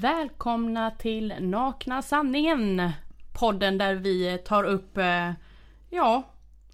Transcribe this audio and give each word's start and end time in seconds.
Välkomna 0.00 0.90
till 0.90 1.34
Nakna 1.40 2.02
Sanningen! 2.02 2.90
Podden 3.32 3.78
där 3.78 3.94
vi 3.94 4.38
tar 4.44 4.64
upp, 4.64 4.98
eh, 4.98 5.30
ja, 5.90 6.22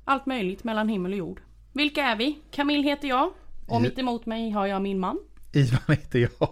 allt 0.04 0.26
möjligt 0.26 0.64
mellan 0.64 0.88
himmel 0.88 1.12
och 1.12 1.18
jord. 1.18 1.40
Vilka 1.72 2.02
är 2.02 2.16
vi? 2.16 2.38
Camille 2.50 2.88
heter 2.88 3.08
jag. 3.08 3.30
Och 3.66 3.82
mitt 3.82 3.98
emot 3.98 4.26
mig 4.26 4.50
har 4.50 4.66
jag 4.66 4.82
min 4.82 4.98
man. 4.98 5.18
Ivan 5.52 5.80
heter 5.88 6.18
jag. 6.18 6.48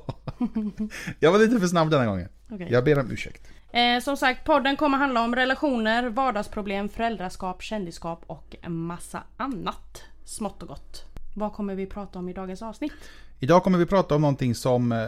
Jag 1.21 1.33
var 1.33 1.39
lite 1.39 1.61
för 1.61 1.67
snabb 1.67 1.91
denna 1.91 2.07
gången. 2.07 2.29
Okej. 2.51 2.69
Jag 2.71 2.85
ber 2.85 2.99
om 2.99 3.11
ursäkt. 3.11 3.49
Eh, 3.73 4.01
som 4.03 4.17
sagt, 4.17 4.45
podden 4.45 4.77
kommer 4.77 4.99
handla 4.99 5.25
om 5.25 5.35
relationer, 5.35 6.09
vardagsproblem, 6.09 6.89
föräldraskap, 6.89 7.63
kändisskap 7.63 8.25
och 8.27 8.57
en 8.63 8.77
massa 8.77 9.23
annat. 9.37 10.03
Smått 10.25 10.63
och 10.63 10.69
gott. 10.69 11.05
Vad 11.35 11.53
kommer 11.53 11.75
vi 11.75 11.87
prata 11.87 12.19
om 12.19 12.29
i 12.29 12.33
dagens 12.33 12.63
avsnitt? 12.63 12.93
Idag 13.39 13.63
kommer 13.63 13.79
vi 13.79 13.87
prata 13.87 14.15
om 14.15 14.21
någonting 14.21 14.55
som 14.55 14.93
eh, 14.93 14.99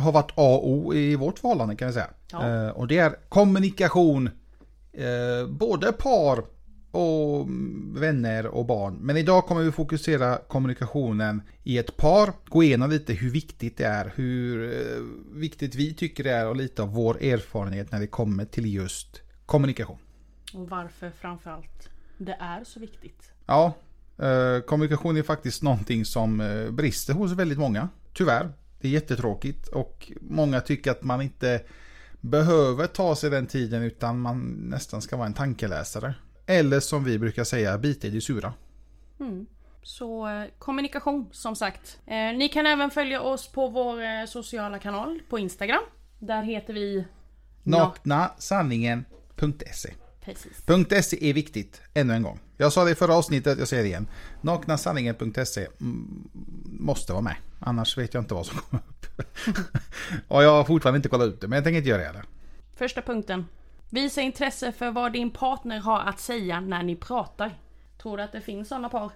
har 0.00 0.12
varit 0.12 0.30
A 0.34 0.56
och 0.56 0.68
O 0.68 0.94
i 0.94 1.16
vårt 1.16 1.38
förhållande 1.38 1.76
kan 1.76 1.88
vi 1.88 1.94
säga. 1.94 2.10
Ja. 2.32 2.48
Eh, 2.48 2.68
och 2.68 2.86
det 2.88 2.98
är 2.98 3.16
kommunikation. 3.28 4.30
Eh, 4.92 5.48
både 5.48 5.92
par 5.92 6.44
och 6.90 7.46
vänner 7.94 8.46
och 8.46 8.66
barn. 8.66 8.94
Men 9.00 9.16
idag 9.16 9.46
kommer 9.46 9.62
vi 9.62 9.72
fokusera 9.72 10.36
kommunikationen 10.36 11.42
i 11.62 11.78
ett 11.78 11.96
par. 11.96 12.32
Gå 12.48 12.62
igenom 12.62 12.90
lite 12.90 13.12
hur 13.12 13.30
viktigt 13.30 13.76
det 13.76 13.84
är. 13.84 14.12
Hur 14.14 14.72
eh, 14.72 15.02
viktigt 15.32 15.74
vi 15.74 15.94
tycker 15.94 16.24
det 16.24 16.30
är 16.30 16.46
och 16.48 16.56
lite 16.56 16.82
av 16.82 16.94
vår 16.94 17.22
erfarenhet 17.22 17.92
när 17.92 18.00
det 18.00 18.06
kommer 18.06 18.44
till 18.44 18.74
just 18.74 19.20
kommunikation. 19.46 19.98
Och 20.54 20.68
varför 20.68 21.10
framförallt 21.10 21.88
det 22.18 22.36
är 22.40 22.64
så 22.64 22.80
viktigt. 22.80 23.32
Ja, 23.46 23.74
kommunikation 24.66 25.16
är 25.16 25.22
faktiskt 25.22 25.62
någonting 25.62 26.04
som 26.04 26.38
brister 26.72 27.14
hos 27.14 27.32
väldigt 27.32 27.58
många. 27.58 27.88
Tyvärr. 28.12 28.52
Det 28.80 28.88
är 28.88 28.92
jättetråkigt 28.92 29.68
och 29.68 30.12
många 30.20 30.60
tycker 30.60 30.90
att 30.90 31.02
man 31.02 31.22
inte 31.22 31.60
behöver 32.20 32.86
ta 32.86 33.16
sig 33.16 33.30
den 33.30 33.46
tiden 33.46 33.82
utan 33.82 34.20
man 34.20 34.50
nästan 34.50 35.02
ska 35.02 35.16
vara 35.16 35.26
en 35.26 35.34
tankeläsare. 35.34 36.14
Eller 36.46 36.80
som 36.80 37.04
vi 37.04 37.18
brukar 37.18 37.44
säga, 37.44 37.78
bita 37.78 38.06
i 38.06 38.10
det 38.10 38.20
sura. 38.20 38.52
Mm. 39.20 39.46
Så 39.82 40.28
eh, 40.28 40.44
kommunikation 40.58 41.28
som 41.32 41.56
sagt. 41.56 42.00
Eh, 42.06 42.14
ni 42.14 42.48
kan 42.48 42.66
även 42.66 42.90
följa 42.90 43.20
oss 43.20 43.48
på 43.48 43.68
vår 43.68 44.02
eh, 44.02 44.24
sociala 44.28 44.78
kanal 44.78 45.20
på 45.28 45.38
Instagram. 45.38 45.82
Där 46.18 46.42
heter 46.42 46.74
vi... 46.74 47.04
Naknasanningen.se 47.62 49.94
Precis. 50.24 50.62
.se 51.08 51.30
är 51.30 51.34
viktigt, 51.34 51.80
ännu 51.94 52.14
en 52.14 52.22
gång. 52.22 52.40
Jag 52.56 52.72
sa 52.72 52.84
det 52.84 52.90
i 52.90 52.94
förra 52.94 53.14
avsnittet, 53.14 53.58
jag 53.58 53.68
säger 53.68 53.82
det 53.82 53.88
igen. 53.88 54.06
Naknasanningen.se 54.40 55.66
mm, 55.80 56.28
måste 56.64 57.12
vara 57.12 57.22
med. 57.22 57.36
Annars 57.58 57.98
vet 57.98 58.14
jag 58.14 58.20
inte 58.22 58.34
vad 58.34 58.46
som 58.46 58.58
kommer 58.58 58.82
upp. 58.88 59.06
och 60.28 60.42
jag 60.42 60.50
har 60.50 60.64
fortfarande 60.64 60.96
inte 60.96 61.08
kollat 61.08 61.28
ut 61.28 61.40
det, 61.40 61.48
men 61.48 61.56
jag 61.56 61.64
tänker 61.64 61.78
inte 61.78 61.88
göra 61.88 62.00
det 62.00 62.06
heller. 62.06 62.24
Första 62.76 63.02
punkten. 63.02 63.46
Visa 63.90 64.20
intresse 64.20 64.72
för 64.72 64.90
vad 64.90 65.12
din 65.12 65.30
partner 65.30 65.78
har 65.78 66.00
att 66.00 66.20
säga 66.20 66.60
när 66.60 66.82
ni 66.82 66.96
pratar. 66.96 67.58
Tror 68.02 68.16
du 68.16 68.22
att 68.22 68.32
det 68.32 68.40
finns 68.40 68.68
sådana 68.68 68.88
par? 68.88 69.10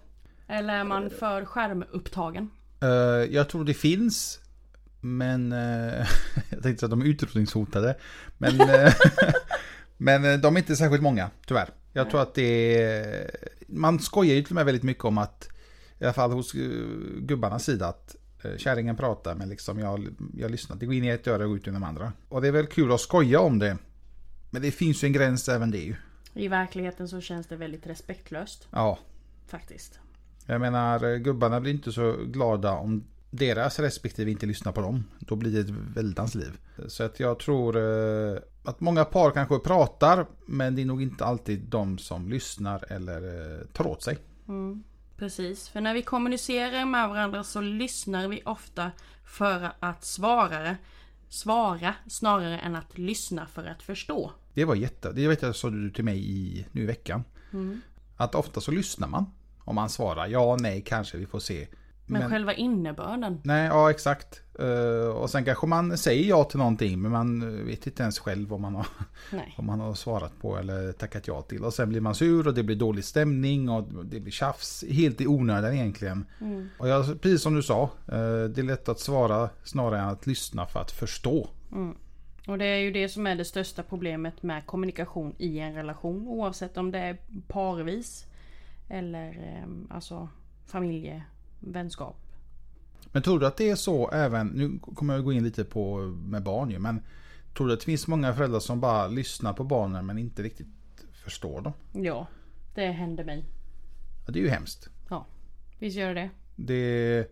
Eller 0.49 0.75
är 0.75 0.85
man 0.85 1.11
för 1.11 1.45
skärmupptagen? 1.45 2.51
Eh, 2.81 2.89
jag 3.35 3.49
tror 3.49 3.65
det 3.65 3.75
finns. 3.75 4.41
Men 5.01 5.53
eh, 5.53 6.07
jag 6.51 6.63
tänkte 6.63 6.87
att 6.87 6.91
de 6.91 7.01
är 7.01 7.07
utrotningshotade. 7.07 7.97
Men, 8.39 8.61
eh, 8.61 8.93
men 9.97 10.25
eh, 10.25 10.39
de 10.39 10.57
är 10.57 10.61
inte 10.61 10.77
särskilt 10.77 11.03
många, 11.03 11.31
tyvärr. 11.47 11.71
Jag 11.93 12.11
tror 12.11 12.23
att 12.23 12.35
det 12.35 12.83
är... 12.83 13.31
Man 13.69 14.01
skojar 14.01 14.35
ju 14.35 14.43
till 14.43 14.53
och 14.53 14.55
med 14.55 14.65
väldigt 14.65 14.83
mycket 14.83 15.05
om 15.05 15.19
att, 15.19 15.49
i 15.99 16.05
alla 16.05 16.13
fall 16.13 16.33
hos 16.33 16.55
eh, 16.55 16.61
gubbarnas 17.19 17.65
sida, 17.65 17.89
att 17.89 18.17
eh, 18.45 18.57
kärringen 18.57 18.97
pratar 18.97 19.35
men 19.35 19.49
liksom 19.49 19.79
jag, 19.79 20.09
jag 20.37 20.51
lyssnar. 20.51 20.77
Det 20.77 20.87
går 20.87 20.95
in 20.95 21.05
i 21.05 21.09
ett 21.09 21.27
öra 21.27 21.47
och 21.47 21.55
ut 21.55 21.67
genom 21.67 21.81
de 21.83 21.89
andra. 21.89 22.13
Och 22.29 22.43
det 22.43 22.49
är 22.49 22.53
väl 22.53 22.67
kul 22.67 22.93
att 22.93 23.01
skoja 23.01 23.41
om 23.41 23.59
det. 23.59 23.79
Men 24.51 24.63
det 24.63 24.71
finns 24.71 25.05
ju 25.05 25.07
en 25.07 25.13
gräns 25.13 25.49
även 25.49 25.71
det 25.71 25.79
ju. 25.79 25.95
I 26.35 26.49
verkligheten 26.49 27.09
så 27.09 27.21
känns 27.21 27.47
det 27.47 27.57
väldigt 27.57 27.87
respektlöst. 27.87 28.69
Ja, 28.71 28.99
Faktiskt. 29.47 30.01
Jag 30.47 30.61
menar, 30.61 31.17
gubbarna 31.17 31.61
blir 31.61 31.73
inte 31.73 31.93
så 31.93 32.17
glada 32.27 32.73
om 32.73 33.05
deras 33.31 33.79
respektive 33.79 34.31
inte 34.31 34.47
lyssnar 34.47 34.73
på 34.73 34.81
dem. 34.81 35.05
Då 35.19 35.37
blir 35.37 35.51
det 35.51 35.61
ett 35.61 35.77
väldans 35.97 36.35
liv. 36.35 36.59
Så 36.89 37.05
att 37.05 37.21
jag 37.21 37.39
tror 37.39 37.77
att 38.65 38.81
många 38.81 39.05
par 39.05 39.31
kanske 39.31 39.59
pratar, 39.59 40.27
men 40.47 40.75
det 40.75 40.83
är 40.83 40.87
nog 40.87 41.03
inte 41.03 41.25
alltid 41.25 41.61
de 41.61 41.99
som 41.99 42.29
lyssnar 42.29 42.93
eller 42.93 43.23
eh, 43.23 43.67
tar 43.67 43.87
åt 43.87 44.03
sig. 44.03 44.19
Mm, 44.49 44.85
precis, 45.17 45.69
för 45.69 45.81
när 45.81 45.95
vi 45.95 46.03
kommunicerar 46.03 46.85
med 46.85 47.09
varandra 47.09 47.45
så 47.45 47.61
lyssnar 47.61 48.29
vi 48.29 48.43
ofta 48.45 48.91
för 49.25 49.73
att 49.81 50.05
svara, 50.05 50.77
svara 51.29 51.95
snarare 52.07 52.59
än 52.59 52.77
att 52.77 52.99
lyssna 52.99 53.47
för 53.47 53.65
att 53.65 53.83
förstå. 53.83 54.33
Det 54.55 54.65
var 54.65 54.75
jätte, 54.75 55.13
det 55.13 55.29
vet 55.29 55.43
jag 55.43 55.57
sa 55.57 55.71
du 55.71 55.91
till 55.91 56.05
mig 56.05 56.31
i, 56.31 56.67
nu 56.73 56.83
i 56.83 56.87
veckan. 56.87 57.25
Mm. 57.53 57.81
Att 58.17 58.35
ofta 58.35 58.61
så 58.61 58.71
lyssnar 58.71 59.09
man. 59.09 59.27
Om 59.59 59.75
man 59.75 59.89
svarar 59.89 60.27
ja, 60.27 60.57
nej, 60.61 60.83
kanske, 60.87 61.19
vi 61.19 61.27
får 61.27 61.39
se. 61.39 61.69
Men, 62.07 62.31
själva 62.31 62.55
innebörden. 62.55 63.41
Nej, 63.45 63.67
ja 63.67 63.91
exakt. 63.91 64.44
Eh, 64.59 65.09
och 65.09 65.31
sen 65.31 65.45
kanske 65.45 65.67
man 65.67 65.99
säger 65.99 66.29
ja 66.29 66.45
till 66.45 66.59
någonting, 66.59 67.03
men 67.03 67.11
man 67.11 67.65
vet 67.67 67.87
inte 67.87 68.03
ens 68.03 68.19
själv 68.19 68.49
vad 68.49 68.61
man 68.61 68.75
har. 68.75 68.87
Om 69.57 69.67
man 69.67 69.81
har 69.81 69.95
svarat 69.95 70.39
på 70.41 70.57
eller 70.57 70.93
tackat 70.93 71.29
ja 71.29 71.43
till. 71.43 71.65
Och 71.65 71.75
sen 71.75 71.89
blir 71.89 72.01
man 72.01 72.15
sur 72.15 72.49
och 72.49 72.55
det 72.55 72.63
blir 72.63 72.77
dålig 72.77 73.05
stämning 73.05 73.69
och 73.69 74.05
det 74.05 74.21
blir 74.21 74.33
tjafs. 74.33 74.85
Helt 74.89 75.21
i 75.21 75.27
onödan 75.27 75.75
egentligen. 75.75 76.27
Mm. 76.41 76.69
Och 76.79 76.89
jag, 76.89 77.21
precis 77.21 77.43
som 77.43 77.55
du 77.55 77.63
sa, 77.63 77.83
eh, 77.83 78.45
det 78.45 78.59
är 78.59 78.63
lätt 78.63 78.89
att 78.89 79.01
svara 79.01 79.49
snarare 79.65 80.01
än 80.01 80.09
att 80.09 80.27
lyssna 80.27 80.67
för 80.67 80.81
att 80.81 80.91
förstå. 80.91 81.49
Mm. 81.73 81.95
Och 82.47 82.59
det 82.59 82.65
är 82.65 82.79
ju 82.79 82.91
det 82.91 83.09
som 83.09 83.27
är 83.27 83.35
det 83.35 83.45
största 83.45 83.83
problemet 83.83 84.43
med 84.43 84.67
kommunikation 84.67 85.35
i 85.39 85.59
en 85.59 85.75
relation. 85.75 86.29
Oavsett 86.29 86.77
om 86.77 86.91
det 86.91 86.99
är 86.99 87.17
parvis 87.49 88.27
eller 88.89 89.29
eh, 89.29 89.95
alltså 89.97 90.29
familje, 90.67 91.23
vänskap. 91.61 92.24
Men 93.15 93.23
tror 93.23 93.41
du 93.41 93.47
att 93.47 93.57
det 93.57 93.71
är 93.71 93.77
så 93.77 94.11
även, 94.11 94.47
nu 94.47 94.79
kommer 94.79 95.15
jag 95.15 95.25
gå 95.25 95.33
in 95.33 95.45
lite 95.45 95.65
på 95.65 95.99
med 96.07 96.43
barn 96.43 96.71
ju, 96.71 96.79
men 96.79 97.03
tror 97.57 97.67
du 97.67 97.73
att 97.73 97.81
det 97.81 97.87
finns 97.87 98.07
många 98.07 98.35
föräldrar 98.35 98.61
som 98.61 98.81
bara 98.81 99.07
lyssnar 99.09 99.53
på 99.53 99.65
barnen 99.65 100.07
men 100.07 100.19
inte 100.19 100.43
riktigt 100.43 100.67
förstår 101.25 101.61
dem? 101.61 101.73
Ja, 101.93 102.27
det 102.75 102.87
händer 102.87 103.25
mig. 103.25 103.45
Ja, 104.27 104.33
det 104.33 104.39
är 104.39 104.43
ju 104.43 104.49
hemskt. 104.49 104.89
Ja, 105.09 105.27
visst 105.79 105.97
gör 105.97 106.15
det 106.15 106.31
det. 106.57 107.27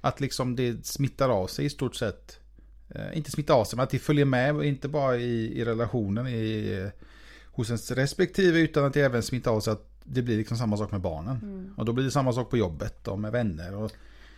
Att 0.00 0.20
liksom 0.20 0.56
det 0.56 0.86
smittar 0.86 1.28
av 1.28 1.46
sig 1.46 1.64
i 1.64 1.70
stort 1.70 1.94
sett. 1.94 2.40
Eh, 2.88 3.16
inte 3.16 3.30
smittar 3.30 3.54
av 3.54 3.64
sig, 3.64 3.76
men 3.76 3.84
att 3.84 3.90
det 3.90 3.98
följer 3.98 4.24
med, 4.24 4.62
inte 4.62 4.88
bara 4.88 5.16
i, 5.16 5.60
i 5.60 5.64
relationen 5.64 6.26
i, 6.26 6.78
eh, 6.80 7.02
hos 7.44 7.68
ens 7.68 7.90
respektive, 7.90 8.58
utan 8.58 8.84
att 8.84 8.94
det 8.94 9.00
även 9.00 9.22
smittar 9.22 9.50
av 9.50 9.60
sig 9.60 9.72
att 9.72 9.86
det 10.04 10.22
blir 10.22 10.36
liksom 10.36 10.56
samma 10.56 10.76
sak 10.76 10.92
med 10.92 11.00
barnen. 11.00 11.74
Och 11.76 11.84
då 11.84 11.92
blir 11.92 12.04
det 12.04 12.10
samma 12.10 12.32
sak 12.32 12.50
på 12.50 12.56
jobbet 12.56 13.08
och 13.08 13.18
med 13.18 13.32
vänner. 13.32 13.74
Och, 13.74 13.92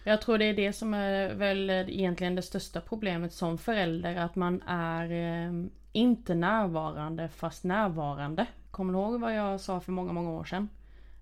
Jag 0.04 0.20
tror 0.20 0.38
det 0.38 0.44
är 0.44 0.54
det 0.54 0.72
som 0.72 0.94
är 0.94 1.34
väl 1.34 1.70
egentligen 1.70 2.34
det 2.34 2.42
största 2.42 2.80
problemet 2.80 3.32
som 3.32 3.58
förälder. 3.58 4.16
Att 4.16 4.36
man 4.36 4.62
är 4.66 5.10
eh, 5.12 5.52
inte 5.92 6.34
närvarande 6.34 7.28
fast 7.28 7.64
närvarande. 7.64 8.46
Kommer 8.70 8.92
du 8.92 8.98
ihåg 8.98 9.20
vad 9.20 9.34
jag 9.34 9.60
sa 9.60 9.80
för 9.80 9.92
många, 9.92 10.12
många 10.12 10.30
år 10.30 10.44
sedan? 10.44 10.68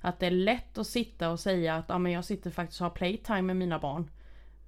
Att 0.01 0.19
det 0.19 0.27
är 0.27 0.31
lätt 0.31 0.79
att 0.79 0.87
sitta 0.87 1.31
och 1.31 1.41
säga 1.41 1.75
att 1.75 1.91
ah, 1.91 1.99
men 1.99 2.13
jag 2.13 2.25
sitter 2.25 2.51
faktiskt 2.51 2.81
och 2.81 2.85
har 2.85 2.91
playtime 2.91 3.43
med 3.43 3.57
mina 3.57 3.79
barn. 3.79 4.11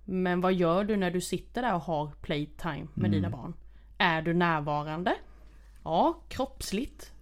Men 0.04 0.40
vad 0.40 0.52
gör 0.52 0.84
du 0.84 0.96
när 0.96 1.10
du 1.10 1.20
sitter 1.20 1.62
där 1.62 1.74
och 1.74 1.80
har 1.80 2.10
playtime 2.20 2.86
med 2.94 3.10
dina 3.10 3.30
barn? 3.30 3.54
Är 3.98 4.22
du 4.22 4.34
närvarande? 4.34 5.14
Ja, 5.84 6.22
kroppsligt. 6.28 7.12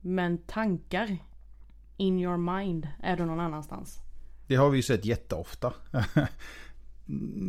Men 0.00 0.38
tankar 0.38 1.16
in 1.96 2.18
your 2.18 2.36
mind 2.36 2.88
är 3.02 3.16
du 3.16 3.24
någon 3.24 3.40
annanstans. 3.40 4.09
Det 4.50 4.56
har 4.56 4.70
vi 4.70 4.76
ju 4.76 4.82
sett 4.82 5.04
jätteofta. 5.04 5.72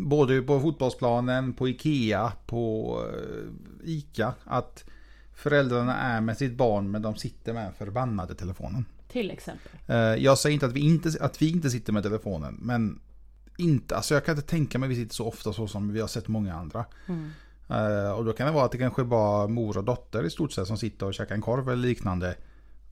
Både 0.07 0.41
på 0.41 0.59
fotbollsplanen, 0.59 1.53
på 1.53 1.69
Ikea, 1.69 2.33
på 2.45 2.97
eh, 3.13 3.89
Ica. 3.89 4.33
Att 4.43 4.83
föräldrarna 5.33 5.95
är 5.97 6.21
med 6.21 6.37
sitt 6.37 6.53
barn 6.57 6.91
men 6.91 7.01
de 7.01 7.15
sitter 7.15 7.53
med 7.53 7.73
förbannade 7.77 8.35
telefonen. 8.35 8.85
Till 9.07 9.31
exempel. 9.31 9.71
Eh, 9.87 9.95
Jag 9.97 10.37
säger 10.37 10.53
inte 10.53 10.65
att 10.65 10.73
vi 10.73 10.79
inte, 10.79 11.11
att 11.21 11.41
vi 11.41 11.49
inte 11.51 11.69
sitter 11.69 11.93
med 11.93 12.03
telefonen, 12.03 12.57
men 12.61 12.99
inte, 13.57 13.95
alltså 13.95 14.13
jag 14.13 14.25
kan 14.25 14.35
inte 14.35 14.47
tänka 14.47 14.79
mig 14.79 14.87
att 14.87 14.91
vi 14.91 14.95
sitter 14.95 15.15
så 15.15 15.27
ofta 15.27 15.53
så 15.53 15.67
som 15.67 15.93
vi 15.93 16.01
har 16.01 16.07
sett 16.07 16.27
många 16.27 16.53
andra. 16.55 16.85
Eh, 17.69 18.11
Och 18.11 18.25
då 18.25 18.33
kan 18.33 18.47
det 18.47 18.53
vara 18.53 18.65
att 18.65 18.71
det 18.71 18.77
kanske 18.77 19.03
bara 19.03 19.47
mor 19.47 19.77
och 19.77 19.83
dotter 19.83 20.23
i 20.25 20.29
stort 20.29 20.51
sett 20.51 20.67
som 20.67 20.77
sitter 20.77 21.05
och 21.05 21.13
käkar 21.13 21.35
en 21.35 21.41
korv 21.41 21.69
eller 21.69 21.87
liknande. 21.87 22.35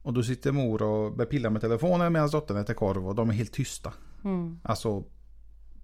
Och 0.01 0.13
då 0.13 0.24
sitter 0.24 0.51
mor 0.51 0.81
och 0.81 1.12
börjar 1.12 1.30
pilla 1.30 1.50
med 1.50 1.62
telefonen 1.62 2.13
medan 2.13 2.30
dottern 2.30 2.57
äter 2.57 2.74
korv 2.74 3.07
och 3.07 3.16
de 3.16 3.30
är 3.30 3.34
helt 3.34 3.54
tysta. 3.54 3.94
Mm. 4.24 4.60
Alltså, 4.63 5.04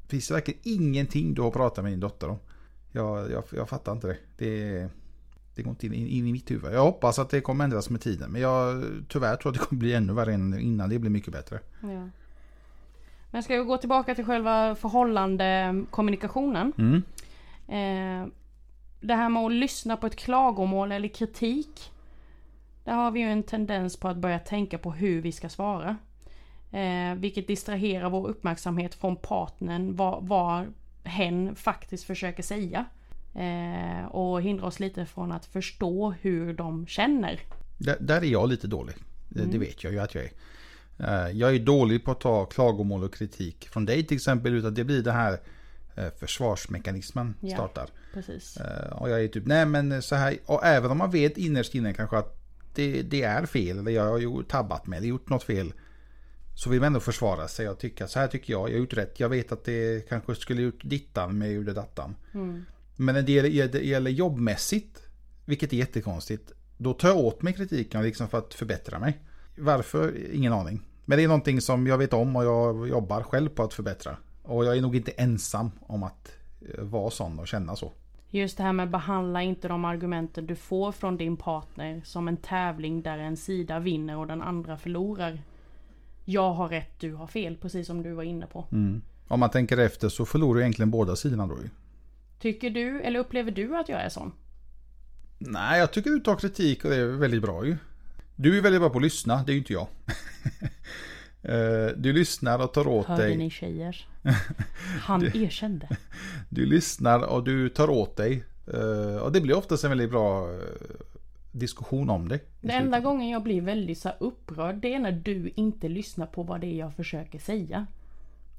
finns 0.07 0.27
det 0.27 0.33
verkligen 0.33 0.59
ingenting 0.63 1.33
du 1.33 1.41
har 1.41 1.51
pratat 1.51 1.83
med 1.83 1.93
din 1.93 1.99
dotter 1.99 2.29
om? 2.29 2.37
Jag, 2.91 3.31
jag, 3.31 3.43
jag 3.51 3.69
fattar 3.69 3.91
inte 3.91 4.07
det. 4.07 4.17
Det, 4.37 4.89
det 5.55 5.63
går 5.63 5.69
inte 5.69 5.87
in, 5.87 5.93
in 5.93 6.27
i 6.27 6.31
mitt 6.31 6.51
huvud. 6.51 6.73
Jag 6.73 6.83
hoppas 6.83 7.19
att 7.19 7.29
det 7.29 7.41
kommer 7.41 7.63
ändras 7.63 7.89
med 7.89 8.01
tiden. 8.01 8.31
Men 8.31 8.41
jag 8.41 8.83
tyvärr 9.09 9.35
tror 9.35 9.51
att 9.51 9.59
det 9.59 9.65
kommer 9.65 9.79
bli 9.79 9.93
ännu 9.93 10.13
värre 10.13 10.33
innan 10.61 10.89
det 10.89 10.99
blir 10.99 11.11
mycket 11.11 11.33
bättre. 11.33 11.59
Ja. 11.81 12.09
Men 13.31 13.43
ska 13.43 13.57
vi 13.57 13.63
gå 13.63 13.77
tillbaka 13.77 14.15
till 14.15 14.25
själva 14.25 14.75
förhållande 14.75 15.75
kommunikationen. 15.89 16.73
Mm. 16.77 17.03
Eh, 17.67 18.27
det 18.99 19.13
här 19.13 19.29
med 19.29 19.43
att 19.43 19.51
lyssna 19.51 19.97
på 19.97 20.07
ett 20.07 20.15
klagomål 20.15 20.91
eller 20.91 21.07
kritik. 21.07 21.91
Där 22.85 22.93
har 22.93 23.11
vi 23.11 23.19
ju 23.19 23.25
en 23.25 23.43
tendens 23.43 23.97
på 23.99 24.07
att 24.07 24.17
börja 24.17 24.39
tänka 24.39 24.77
på 24.77 24.91
hur 24.91 25.21
vi 25.21 25.31
ska 25.31 25.49
svara. 25.49 25.97
Eh, 26.71 27.15
vilket 27.15 27.47
distraherar 27.47 28.09
vår 28.09 28.27
uppmärksamhet 28.27 28.95
från 28.95 29.15
partnern, 29.15 29.95
vad, 29.95 30.27
vad 30.27 30.73
hen 31.03 31.55
faktiskt 31.55 32.03
försöker 32.03 32.43
säga. 32.43 32.85
Eh, 33.35 34.05
och 34.05 34.41
hindrar 34.41 34.67
oss 34.67 34.79
lite 34.79 35.05
från 35.05 35.31
att 35.31 35.45
förstå 35.45 36.11
hur 36.21 36.53
de 36.53 36.87
känner. 36.87 37.39
Där, 37.77 37.97
där 37.99 38.21
är 38.21 38.25
jag 38.25 38.49
lite 38.49 38.67
dålig. 38.67 38.95
Det, 39.29 39.39
Mm. 39.39 39.51
det 39.51 39.57
vet 39.57 39.83
jag 39.83 39.93
ju 39.93 39.99
att 39.99 40.15
jag 40.15 40.23
är. 40.23 40.31
Eh, 40.99 41.31
Jag 41.37 41.55
är 41.55 41.59
dålig 41.59 42.05
på 42.05 42.11
att 42.11 42.19
ta 42.19 42.45
klagomål 42.45 43.03
och 43.03 43.13
kritik 43.13 43.67
från 43.69 43.85
dig 43.85 44.03
till 44.07 44.15
exempel. 44.17 44.53
Utan 44.53 44.73
det 44.73 44.83
blir 44.83 45.03
det 45.03 45.11
här 45.11 45.37
eh, 45.95 46.09
försvarsmekanismen 46.19 47.35
Ja. 47.41 47.55
startar. 47.55 47.89
Precis. 48.13 48.57
Eh, 48.57 48.91
Och 48.97 49.09
jag 49.09 49.23
är 49.23 49.27
typ, 49.27 49.45
nej 49.45 49.65
men 49.65 50.01
så 50.01 50.15
här. 50.15 50.37
Och 50.45 50.65
även 50.65 50.91
om 50.91 50.97
man 50.97 51.11
vet 51.11 51.37
innerst 51.37 51.75
inne 51.75 51.93
kanske 51.93 52.17
att 52.17 52.41
det, 52.75 53.01
det 53.01 53.21
är 53.21 53.45
fel. 53.45 53.79
Eller 53.79 53.91
jag 53.91 54.09
har 54.09 54.17
gjort, 54.17 54.47
tabbat 54.47 54.87
mig 54.87 54.97
eller 54.97 55.07
gjort 55.07 55.29
något 55.29 55.43
fel. 55.43 55.73
Så 56.55 56.69
vill 56.69 56.79
man 56.79 56.87
ändå 56.87 56.99
försvara 56.99 57.47
sig 57.47 57.69
och 57.69 57.79
tycka 57.79 58.07
så 58.07 58.19
här 58.19 58.27
tycker 58.27 58.53
jag. 58.53 58.69
Jag 58.69 58.73
har 58.73 58.79
gjort 58.79 58.93
rätt. 58.93 59.19
Jag 59.19 59.29
vet 59.29 59.51
att 59.51 59.63
det 59.63 60.09
kanske 60.09 60.35
skulle 60.35 60.61
gjort 60.61 60.81
dittan 60.83 61.37
men 61.37 61.47
jag 61.47 61.55
gjorde 61.55 61.73
dattan. 61.73 62.15
Mm. 62.33 62.65
Men 62.95 63.15
när 63.15 63.21
det 63.21 63.31
gäller, 63.31 63.67
det 63.67 63.79
gäller 63.79 64.11
jobbmässigt, 64.11 65.01
vilket 65.45 65.73
är 65.73 65.77
jättekonstigt, 65.77 66.51
då 66.77 66.93
tar 66.93 67.07
jag 67.07 67.17
åt 67.17 67.41
mig 67.41 67.53
kritiken 67.53 68.03
liksom 68.03 68.27
för 68.27 68.37
att 68.37 68.53
förbättra 68.53 68.99
mig. 68.99 69.19
Varför? 69.57 70.33
Ingen 70.33 70.53
aning. 70.53 70.81
Men 71.05 71.17
det 71.17 71.23
är 71.23 71.27
någonting 71.27 71.61
som 71.61 71.87
jag 71.87 71.97
vet 71.97 72.13
om 72.13 72.35
och 72.35 72.45
jag 72.45 72.87
jobbar 72.87 73.23
själv 73.23 73.49
på 73.49 73.63
att 73.63 73.73
förbättra. 73.73 74.17
Och 74.43 74.65
jag 74.65 74.77
är 74.77 74.81
nog 74.81 74.95
inte 74.95 75.11
ensam 75.11 75.71
om 75.81 76.03
att 76.03 76.31
eh, 76.61 76.83
vara 76.83 77.11
sån 77.11 77.39
och 77.39 77.47
känna 77.47 77.75
så. 77.75 77.93
Just 78.35 78.57
det 78.57 78.63
här 78.63 78.73
med 78.73 78.89
behandla 78.89 79.41
inte 79.41 79.67
de 79.67 79.85
argumenten 79.85 80.45
du 80.45 80.55
får 80.55 80.91
från 80.91 81.17
din 81.17 81.37
partner 81.37 82.01
som 82.05 82.27
en 82.27 82.37
tävling 82.37 83.01
där 83.01 83.17
en 83.17 83.37
sida 83.37 83.79
vinner 83.79 84.17
och 84.17 84.27
den 84.27 84.41
andra 84.41 84.77
förlorar. 84.77 85.41
Jag 86.25 86.53
har 86.53 86.69
rätt, 86.69 86.99
du 86.99 87.13
har 87.13 87.27
fel, 87.27 87.57
precis 87.57 87.87
som 87.87 88.03
du 88.03 88.11
var 88.11 88.23
inne 88.23 88.47
på. 88.47 88.65
Om 89.27 89.39
man 89.39 89.49
tänker 89.49 89.77
efter 89.77 90.09
så 90.09 90.25
förlorar 90.25 90.59
egentligen 90.59 90.91
båda 90.91 91.15
sidorna 91.15 91.47
då. 91.47 91.57
Tycker 92.39 92.69
du, 92.69 93.01
eller 93.01 93.19
upplever 93.19 93.51
du 93.51 93.77
att 93.77 93.89
jag 93.89 94.01
är 94.01 94.09
sån? 94.09 94.31
Nej, 95.37 95.79
jag 95.79 95.91
tycker 95.93 96.09
du 96.09 96.19
tar 96.19 96.35
kritik 96.35 96.85
och 96.85 96.89
det 96.91 96.97
är 96.97 97.05
väldigt 97.05 97.41
bra 97.41 97.65
ju. 97.65 97.77
Du 98.35 98.57
är 98.57 98.61
väldigt 98.61 98.81
bra 98.81 98.89
på 98.89 98.97
att 98.97 99.03
lyssna, 99.03 99.43
det 99.43 99.51
är 99.51 99.53
ju 99.53 99.59
inte 99.59 99.73
jag. 99.73 99.87
Eh, 101.47 101.87
du 101.97 102.13
lyssnar 102.13 102.63
och 102.63 102.73
tar 102.73 102.87
åt 102.87 103.05
Hörde 103.05 103.23
dig. 103.23 103.37
ni 103.37 103.49
tjejer? 103.49 104.07
Han 105.01 105.23
erkände. 105.23 105.87
Du 106.49 106.65
lyssnar 106.65 107.19
och 107.19 107.43
du 107.43 107.69
tar 107.69 107.89
åt 107.89 108.15
dig. 108.17 108.43
Eh, 108.73 109.17
Och 109.21 109.31
det 109.31 109.41
blir 109.41 109.57
oftast 109.57 109.83
en 109.83 109.89
väldigt 109.89 110.09
bra 110.09 110.51
eh, 110.53 110.57
diskussion 111.51 112.09
om 112.09 112.27
det. 112.27 112.35
i 112.35 112.39
Det 112.61 112.73
enda 112.73 112.99
gången 112.99 113.29
jag 113.29 113.43
blir 113.43 113.61
väldigt 113.61 113.97
så 113.97 114.09
upprörd 114.19 114.75
det 114.75 114.93
är 114.93 114.99
när 114.99 115.11
du 115.11 115.51
inte 115.55 115.89
lyssnar 115.89 116.25
på 116.25 116.43
vad 116.43 116.61
det 116.61 116.67
är 116.67 116.79
jag 116.79 116.93
försöker 116.93 117.39
säga. 117.39 117.87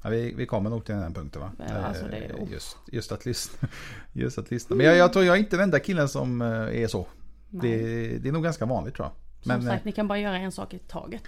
Ja, 0.02 0.10
vi, 0.10 0.34
vi 0.36 0.46
kommer 0.46 0.70
nog 0.70 0.84
till 0.84 0.94
den 0.94 1.04
här 1.04 1.10
punkten 1.10 1.42
va? 1.42 1.50
Alltså 1.84 2.04
det- 2.06 2.16
Eh, 2.16 2.52
just, 2.52 2.76
just 2.92 3.12
att 3.12 3.26
lyssna. 3.26 3.68
Just 4.12 4.38
att 4.38 4.50
lyssna. 4.50 4.76
Men 4.76 4.86
jag, 4.86 4.96
jag 4.96 5.12
tror 5.12 5.24
jag 5.24 5.36
är 5.36 5.40
inte 5.40 5.56
den 5.56 5.62
enda 5.62 5.78
killen 5.78 6.08
som 6.08 6.40
är 6.40 6.86
så. 6.86 7.06
Det, 7.50 7.76
det 8.18 8.28
är 8.28 8.32
nog 8.32 8.42
ganska 8.42 8.66
vanligt 8.66 8.94
tror 8.94 9.06
jag. 9.06 9.12
Som 9.42 9.52
Men 9.62 9.62
sagt, 9.72 9.84
ni 9.84 9.92
kan 9.92 10.08
bara 10.08 10.18
göra 10.18 10.38
en 10.38 10.52
sak 10.52 10.74
i 10.74 10.78
taget. 10.78 11.22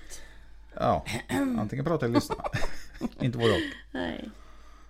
Ja, 0.81 1.05
antingen 1.59 1.85
prata 1.85 2.07
eller 2.07 2.15
lyssna. 2.15 2.37
inte 3.21 3.39
både 3.39 3.53
och. 3.53 3.61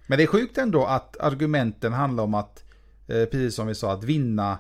Men 0.06 0.19
det 0.19 0.23
är 0.23 0.26
sjukt 0.26 0.58
ändå 0.58 0.85
att 0.85 1.20
argumenten 1.20 1.93
handlar 1.93 2.25
om 2.25 2.35
att, 2.35 2.64
eh, 3.06 3.25
precis 3.25 3.55
som 3.55 3.67
vi 3.67 3.75
sa, 3.75 3.93
att 3.93 4.05
vinna 4.05 4.58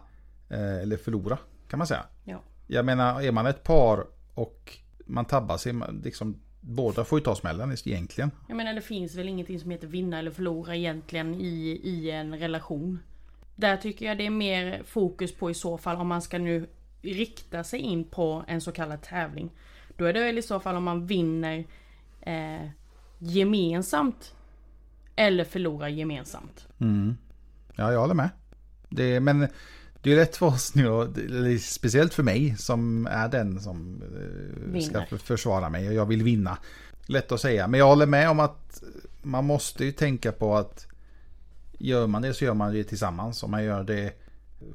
eh, 0.50 0.82
eller 0.82 0.96
förlora. 0.96 1.38
Kan 1.68 1.78
man 1.78 1.86
säga. 1.86 2.04
Ja. 2.24 2.42
Jag 2.66 2.84
menar, 2.84 3.22
är 3.22 3.32
man 3.32 3.46
ett 3.46 3.62
par 3.62 4.06
och 4.34 4.78
man 5.06 5.24
tabbar 5.24 5.56
sig, 5.56 5.72
man, 5.72 6.00
liksom, 6.04 6.40
båda 6.60 7.04
får 7.04 7.18
ju 7.18 7.24
ta 7.24 7.34
smällen 7.34 7.76
egentligen. 7.84 8.30
Jag 8.48 8.56
menar 8.56 8.74
det 8.74 8.80
finns 8.80 9.14
väl 9.14 9.28
ingenting 9.28 9.60
som 9.60 9.70
heter 9.70 9.86
vinna 9.86 10.18
eller 10.18 10.30
förlora 10.30 10.76
egentligen 10.76 11.34
i, 11.34 11.80
i 11.84 12.10
en 12.10 12.38
relation. 12.38 12.98
Där 13.56 13.76
tycker 13.76 14.06
jag 14.06 14.18
det 14.18 14.26
är 14.26 14.30
mer 14.30 14.82
fokus 14.86 15.34
på 15.34 15.50
i 15.50 15.54
så 15.54 15.78
fall 15.78 15.96
om 15.96 16.08
man 16.08 16.22
ska 16.22 16.38
nu 16.38 16.66
rikta 17.02 17.64
sig 17.64 17.80
in 17.80 18.04
på 18.04 18.44
en 18.48 18.60
så 18.60 18.72
kallad 18.72 19.02
tävling. 19.02 19.50
Då 19.98 20.04
är 20.04 20.12
det 20.12 20.20
väl 20.20 20.38
i 20.38 20.42
så 20.42 20.60
fall 20.60 20.76
om 20.76 20.84
man 20.84 21.06
vinner 21.06 21.64
eh, 22.20 22.68
gemensamt. 23.18 24.34
Eller 25.16 25.44
förlorar 25.44 25.88
gemensamt. 25.88 26.66
Ja, 27.76 27.92
jag 27.92 28.00
håller 28.00 28.14
med. 28.14 28.30
Det, 28.88 29.20
men 29.20 29.48
det 30.02 30.12
är 30.12 30.16
lätt 30.16 30.36
för 30.36 30.46
oss 30.46 30.74
nu, 30.74 30.88
och, 30.88 31.08
speciellt 31.60 32.14
för 32.14 32.22
mig 32.22 32.56
som 32.58 33.06
är 33.06 33.28
den 33.28 33.60
som 33.60 34.02
eh, 34.74 34.80
ska 34.80 35.18
försvara 35.18 35.68
mig 35.68 35.88
och 35.88 35.94
jag 35.94 36.06
vill 36.06 36.22
vinna. 36.22 36.58
Lätt 37.06 37.32
att 37.32 37.40
säga, 37.40 37.66
men 37.66 37.80
jag 37.80 37.86
håller 37.86 38.06
med 38.06 38.30
om 38.30 38.40
att 38.40 38.82
man 39.22 39.44
måste 39.44 39.84
ju 39.84 39.92
tänka 39.92 40.32
på 40.32 40.56
att 40.56 40.86
gör 41.78 42.06
man 42.06 42.22
det 42.22 42.34
så 42.34 42.44
gör 42.44 42.54
man 42.54 42.72
det 42.72 42.84
tillsammans. 42.84 43.42
Om 43.42 43.50
man 43.50 43.64
gör 43.64 43.84
det, 43.84 44.12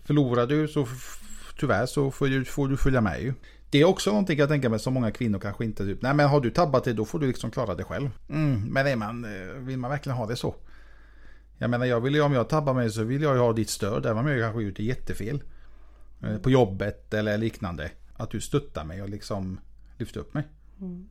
förlorar 0.04 0.48
du 0.48 0.68
så 0.68 0.88
tyvärr 1.60 1.86
så 1.86 2.12
får 2.12 2.28
du, 2.28 2.46
får 2.46 2.68
du 2.68 2.78
följa 2.78 3.02
med 3.02 3.22
ju. 3.22 3.34
Det 3.74 3.82
är 3.82 3.86
också 3.86 4.10
någonting 4.10 4.40
jag 4.40 4.50
tänker 4.50 4.70
mig 4.70 4.80
som 4.80 4.94
många 4.94 5.12
kvinnor 5.12 5.40
kanske 5.40 5.66
inte 5.66 5.86
typ, 5.86 6.02
nej 6.02 6.14
men 6.14 6.30
har 6.30 6.42
du 6.42 6.52
tabbat 6.52 6.84
dig 6.84 6.94
då 6.94 7.06
får 7.06 7.20
du 7.20 7.28
liksom 7.28 7.52
klara 7.52 7.76
det 7.76 7.84
själv. 7.84 8.10
Mm, 8.30 8.62
men 8.62 8.88
är 8.88 8.96
man, 8.96 9.26
eh, 9.26 9.54
vill 9.54 9.78
man 9.78 9.92
verkligen 9.92 10.18
ha 10.18 10.26
det 10.26 10.36
så? 10.36 10.56
Jag 11.58 11.70
menar, 11.70 11.86
jag 11.86 12.02
vill 12.02 12.16
ju, 12.16 12.22
om 12.22 12.34
jag 12.34 12.50
tabbar 12.50 12.74
mig 12.74 12.90
så 12.90 13.04
vill 13.04 13.22
jag 13.22 13.36
ju 13.36 13.42
ha 13.42 13.54
ditt 13.54 13.70
stöd, 13.70 14.06
även 14.06 14.18
om 14.18 14.28
jag 14.28 14.42
kanske 14.42 14.64
gjort 14.64 14.78
det 14.78 14.84
jättefel. 14.84 15.44
Eh, 16.24 16.38
på 16.38 16.50
jobbet 16.50 17.14
eller 17.14 17.38
liknande. 17.38 17.92
Att 18.14 18.30
du 18.30 18.42
stöttar 18.42 18.84
mig 18.84 19.02
och 19.02 19.10
liksom 19.10 19.60
lyfter 19.98 20.20
upp 20.20 20.34
mig. 20.34 20.44
Mm. 20.82 21.10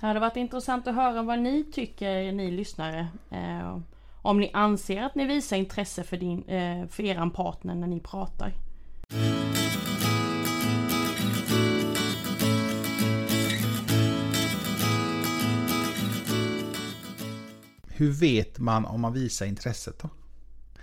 Det 0.00 0.06
hade 0.06 0.20
varit 0.20 0.36
intressant 0.36 0.86
att 0.86 0.94
höra 0.94 1.22
vad 1.22 1.38
ni 1.38 1.64
tycker, 1.72 2.32
ni 2.32 2.50
lyssnare. 2.50 3.08
Eh, 3.30 3.78
om 4.22 4.40
ni 4.40 4.50
anser 4.52 5.02
att 5.02 5.14
ni 5.14 5.24
visar 5.26 5.56
intresse 5.56 6.04
för, 6.04 6.16
din, 6.16 6.48
eh, 6.48 6.88
för 6.88 7.02
eran 7.02 7.30
partner 7.30 7.74
när 7.74 7.86
ni 7.86 8.00
pratar. 8.00 8.52
Hur 17.96 18.10
vet 18.10 18.58
man 18.58 18.84
om 18.84 19.00
man 19.00 19.12
visar 19.12 19.46
intresset 19.46 19.98
då? 19.98 20.08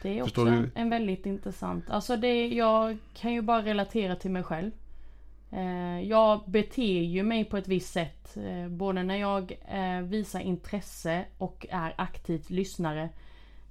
Det 0.02 0.20
är 0.20 0.24
också 0.24 0.46
du? 0.46 0.72
en 0.76 0.90
väldigt 0.90 1.26
intressant. 1.26 1.90
Alltså 1.90 2.18
det, 2.18 2.48
jag 2.48 2.98
kan 3.14 3.34
ju 3.34 3.42
bara 3.42 3.62
relatera 3.62 4.16
till 4.16 4.32
mig 4.32 4.44
själv. 4.44 4.72
Eh, 5.52 6.02
jag 6.02 6.42
beter 6.46 7.02
ju 7.02 7.24
mig 7.24 7.46
på 7.46 7.58
ett 7.58 7.68
visst 7.68 7.94
sätt. 7.94 8.38
Eh, 8.38 8.70
både 8.70 9.04
när 9.04 9.16
jag 9.16 9.58
eh, 9.68 10.02
visar 10.02 10.40
intresse 10.40 11.26
och 11.38 11.68
är 11.70 11.94
aktivt 11.98 12.50
lyssnare 12.50 13.10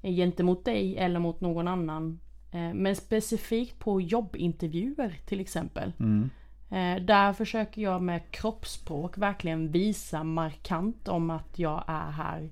gentemot 0.03 0.65
dig 0.65 0.97
eller 0.97 1.21
mot 1.21 1.41
någon 1.41 1.69
annan. 1.69 2.21
Men 2.75 2.97
specifikt 2.97 3.79
på 3.79 4.01
jobbintervjuer 4.01 5.21
till 5.27 5.41
exempel. 5.41 5.93
Eh, 6.73 7.03
där 7.03 7.33
försöker 7.33 7.83
jag 7.83 8.03
med 8.03 8.31
kroppsspråk 8.31 9.19
verkligen 9.19 9.71
visa 9.71 10.25
markant 10.25 11.09
om 11.09 11.31
att 11.31 11.59
jag 11.59 11.85
är 11.87 12.11
här, 12.11 12.51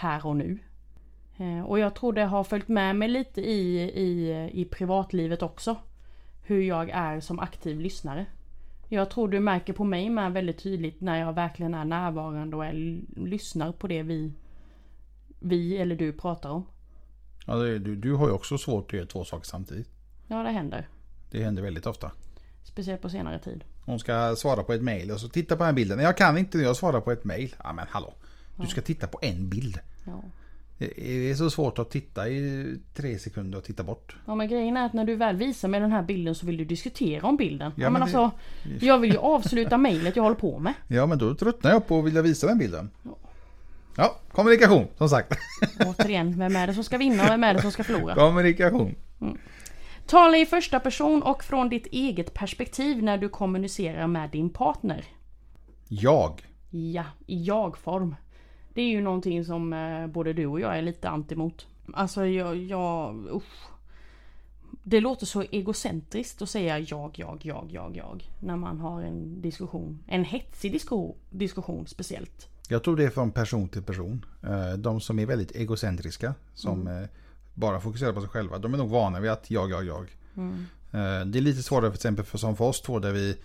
här 0.00 0.26
och 0.26 0.36
nu. 0.36 0.58
Eh, 1.38 1.60
Och 1.64 1.78
jag 1.78 1.94
tror 1.94 2.12
det 2.12 2.24
har 2.24 2.44
följt 2.44 2.68
med 2.68 2.96
mig 2.96 3.08
lite 3.08 3.40
i, 3.40 3.80
i, 3.82 4.30
i 4.52 4.64
privatlivet 4.64 5.42
också. 5.42 5.76
Hur 6.42 6.62
jag 6.62 6.90
är 6.90 7.20
som 7.20 7.38
aktiv 7.38 7.80
lyssnare. 7.80 8.26
Jag 8.88 9.10
tror 9.10 9.28
du 9.28 9.40
märker 9.40 9.72
på 9.72 9.84
mig 9.84 10.10
med 10.10 10.32
väldigt 10.32 10.58
tydligt 10.62 11.00
när 11.00 11.18
jag 11.20 11.32
verkligen 11.32 11.74
är 11.74 11.84
närvarande 11.84 12.56
och 12.56 12.64
är, 12.64 13.00
lyssnar 13.16 13.72
på 13.72 13.86
det 13.86 14.02
vi, 14.02 14.32
vi 15.40 15.76
eller 15.76 15.96
du 15.96 16.12
pratar 16.12 16.50
om. 16.50 16.66
Ja, 17.46 17.54
det- 17.54 17.78
du, 17.78 17.96
du 17.96 18.12
har 18.14 18.26
ju 18.26 18.32
också 18.32 18.58
svårt 18.58 18.86
att 18.86 18.92
göra 18.92 19.06
två 19.06 19.24
saker 19.24 19.46
samtidigt. 19.46 19.88
Ja, 20.26 20.42
det 20.42 20.50
händer. 20.50 20.88
Det 21.30 21.42
händer 21.44 21.62
väldigt 21.62 21.86
ofta. 21.86 22.10
Speciellt 22.64 23.02
på 23.02 23.08
senare 23.10 23.38
tid. 23.38 23.64
Hon 23.84 23.98
ska 23.98 24.34
svara 24.36 24.62
på 24.62 24.72
ett 24.72 24.82
mail 24.82 25.10
och 25.10 25.20
så 25.20 25.28
titta 25.28 25.54
på 25.56 25.58
den 25.58 25.66
här 25.66 25.72
bilden. 25.72 25.98
Jag 25.98 26.16
kan 26.16 26.38
inte, 26.38 26.58
jag 26.58 26.76
svarar 26.76 27.00
på 27.00 27.10
ett 27.12 27.24
mail. 27.24 27.54
Ja 27.64 27.72
men 27.72 27.86
hallå. 27.90 28.12
Du 28.56 28.66
ska 28.66 28.80
titta 28.80 29.06
på 29.06 29.18
en 29.22 29.48
bild. 29.48 29.78
Ja. 30.04 30.22
Det 30.78 31.30
är 31.30 31.34
så 31.34 31.50
svårt 31.50 31.78
att 31.78 31.90
titta 31.90 32.28
i 32.28 32.66
tre 32.94 33.18
sekunder 33.18 33.58
och 33.58 33.64
titta 33.64 33.82
bort. 33.82 34.16
Ja 34.26 34.34
men 34.34 34.48
grejen 34.48 34.76
är 34.76 34.86
att 34.86 34.92
när 34.92 35.04
du 35.04 35.14
väl 35.16 35.36
visar 35.36 35.68
mig 35.68 35.80
den 35.80 35.92
här 35.92 36.02
bilden 36.02 36.34
så 36.34 36.46
vill 36.46 36.56
du 36.56 36.64
diskutera 36.64 37.26
om 37.26 37.36
bilden. 37.36 37.72
Ja, 37.76 37.82
Ja, 37.82 37.90
men 37.90 38.00
men 38.00 38.12
det- 38.12 38.18
alltså, 38.18 38.38
jag 38.86 38.98
vill 38.98 39.10
ju 39.12 39.18
avsluta 39.18 39.78
mejlet 39.78 40.16
jag 40.16 40.22
håller 40.22 40.36
på 40.36 40.58
med. 40.58 40.74
Ja 40.88 41.06
men 41.06 41.18
då 41.18 41.34
tröttnar 41.34 41.70
jag 41.70 41.86
på 41.86 41.98
att 41.98 42.04
vilja 42.04 42.22
visa 42.22 42.46
den 42.46 42.58
bilden. 42.58 42.90
Ja, 43.96 44.16
kommunikation 44.32 44.86
som 44.98 45.08
sagt. 45.08 45.32
Återigen, 45.86 46.38
vem 46.38 46.56
är 46.56 46.66
det 46.66 46.74
som 46.74 46.84
ska 46.84 46.98
vinna 46.98 47.22
och 47.24 47.30
vem 47.30 47.44
är 47.44 47.54
det 47.54 47.62
som 47.62 47.72
ska 47.72 47.84
förlora? 47.84 48.14
Kommunikation. 48.14 48.94
Tala 50.06 50.36
i 50.38 50.46
första 50.46 50.80
person 50.80 51.22
och 51.22 51.44
från 51.44 51.68
ditt 51.68 51.86
eget 51.86 52.34
perspektiv 52.34 53.02
när 53.02 53.18
du 53.18 53.28
kommunicerar 53.28 54.06
med 54.06 54.30
din 54.30 54.50
partner. 54.50 55.04
Jag. 55.88 56.42
Ja, 56.70 57.04
i 57.26 57.42
jag-form. 57.44 58.14
Det 58.80 58.84
är 58.84 58.90
ju 58.90 59.00
någonting 59.00 59.44
som 59.44 59.72
eh, 59.72 60.06
både 60.06 60.32
du 60.32 60.46
och 60.46 60.60
jag 60.60 60.78
är 60.78 60.82
lite 60.82 61.08
anti 61.08 61.34
mot. 61.34 61.66
Alltså 61.92 62.26
jag, 62.26 62.56
jag 62.56 63.26
usch. 63.32 63.68
det 64.82 65.00
låter 65.00 65.26
så 65.26 65.42
egocentriskt 65.42 66.42
att 66.42 66.50
säga 66.50 66.78
jag, 66.78 67.12
jag, 67.14 67.38
jag, 67.42 67.68
jag, 67.70 67.96
jag. 67.96 68.30
När 68.38 68.56
man 68.56 68.80
har 68.80 69.02
en 69.02 69.42
diskussion. 69.42 69.98
En 70.06 70.24
hetsig 70.24 70.72
diskussion, 70.72 71.16
diskussion 71.30 71.86
speciellt. 71.86 72.48
Jag 72.68 72.84
tror 72.84 72.96
det 72.96 73.04
är 73.04 73.10
från 73.10 73.30
person 73.30 73.68
till 73.68 73.82
person. 73.82 74.24
Eh, 74.42 74.72
de 74.72 75.00
som 75.00 75.18
är 75.18 75.26
väldigt 75.26 75.56
egocentriska, 75.56 76.34
som 76.54 76.86
mm. 76.86 77.08
bara 77.54 77.80
fokuserar 77.80 78.12
på 78.12 78.20
sig 78.20 78.30
själva, 78.30 78.58
de 78.58 78.74
är 78.74 78.78
nog 78.78 78.90
vana 78.90 79.20
vid 79.20 79.30
att 79.30 79.50
jag, 79.50 79.70
jag, 79.70 79.84
jag. 79.84 80.16
Mm. 80.36 80.64
Det 81.30 81.38
är 81.38 81.42
lite 81.42 81.62
svårare 81.62 81.90
för 81.90 81.96
exempel 81.96 82.24
för, 82.24 82.38
som 82.38 82.56
för 82.56 82.64
oss 82.64 82.82
två 82.82 82.98
där 82.98 83.12
vi 83.12 83.36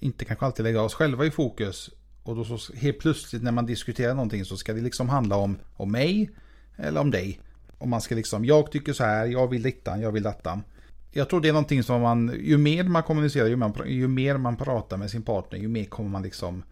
inte 0.00 0.24
kanske 0.24 0.46
alltid 0.46 0.64
lägger 0.64 0.82
oss 0.82 0.94
själva 0.94 1.26
i 1.26 1.30
fokus. 1.30 1.90
Och 2.24 2.36
då 2.36 2.44
så 2.44 2.72
helt 2.72 2.98
plötsligt 2.98 3.42
när 3.42 3.52
man 3.52 3.66
diskuterar 3.66 4.14
någonting 4.14 4.44
så 4.44 4.56
ska 4.56 4.72
det 4.72 4.80
liksom 4.80 5.08
handla 5.08 5.36
om, 5.36 5.58
om 5.76 5.92
mig 5.92 6.30
eller 6.76 7.00
om 7.00 7.10
dig. 7.10 7.40
Och 7.78 7.88
man 7.88 8.00
ska 8.00 8.14
liksom, 8.14 8.44
jag 8.44 8.70
tycker 8.70 8.92
så 8.92 9.04
här, 9.04 9.26
jag 9.26 9.48
vill 9.48 9.62
dittan, 9.62 10.00
jag 10.00 10.12
vill 10.12 10.22
dattan. 10.22 10.62
Jag 11.10 11.28
tror 11.28 11.40
det 11.40 11.48
är 11.48 11.52
någonting 11.52 11.82
som 11.82 12.02
man, 12.02 12.34
ju 12.40 12.58
mer 12.58 12.84
man 12.84 13.02
kommunicerar, 13.02 13.46
ju, 13.46 13.56
man, 13.56 13.74
ju 13.86 14.08
mer 14.08 14.36
man 14.36 14.56
pratar 14.56 14.96
med 14.96 15.10
sin 15.10 15.22
partner, 15.22 15.58
ju 15.58 15.68
mer 15.68 15.84
kommer 15.84 16.10
man 16.10 16.22
liksom 16.22 16.62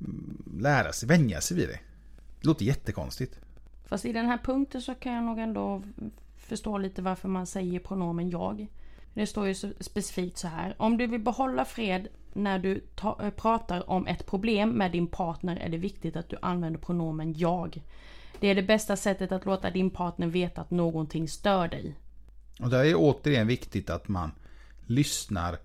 mm, 0.00 0.42
lära 0.60 0.92
sig, 0.92 1.08
vänja 1.08 1.40
sig 1.40 1.56
vid 1.56 1.68
det. 1.68 1.80
Det 2.40 2.46
låter 2.48 2.64
jättekonstigt. 2.64 3.40
Fast 3.84 4.04
i 4.04 4.12
den 4.12 4.26
här 4.26 4.38
punkten 4.38 4.82
så 4.82 4.94
kan 4.94 5.12
jag 5.12 5.24
nog 5.24 5.38
ändå 5.38 5.82
förstå 6.36 6.78
lite 6.78 7.02
varför 7.02 7.28
man 7.28 7.46
säger 7.46 7.80
pronomen 7.80 8.30
jag. 8.30 8.66
Det 9.14 9.26
står 9.26 9.46
ju 9.46 9.54
specifikt 9.80 10.38
så 10.38 10.48
här. 10.48 10.74
Om 10.78 10.96
du 10.96 11.06
vill 11.06 11.20
behålla 11.20 11.64
fred 11.64 12.08
när 12.38 12.58
du 12.58 12.80
ta, 12.94 13.30
pratar 13.36 13.90
om 13.90 14.06
ett 14.06 14.26
problem 14.26 14.70
med 14.70 14.92
din 14.92 15.06
partner 15.06 15.56
är 15.56 15.68
det 15.68 15.78
viktigt 15.78 16.16
att 16.16 16.28
du 16.28 16.36
använder 16.42 16.80
pronomen 16.80 17.34
jag. 17.36 17.82
Det 18.40 18.48
är 18.48 18.54
det 18.54 18.62
bästa 18.62 18.96
sättet 18.96 19.32
att 19.32 19.44
låta 19.44 19.70
din 19.70 19.90
partner 19.90 20.26
veta 20.26 20.60
att 20.60 20.70
någonting 20.70 21.28
stör 21.28 21.68
dig. 21.68 21.94
Och 22.60 22.70
det 22.70 22.90
är 22.90 22.94
återigen 22.96 23.46
viktigt 23.46 23.90
att 23.90 24.08
man 24.08 24.30
lyssnar 24.86 25.58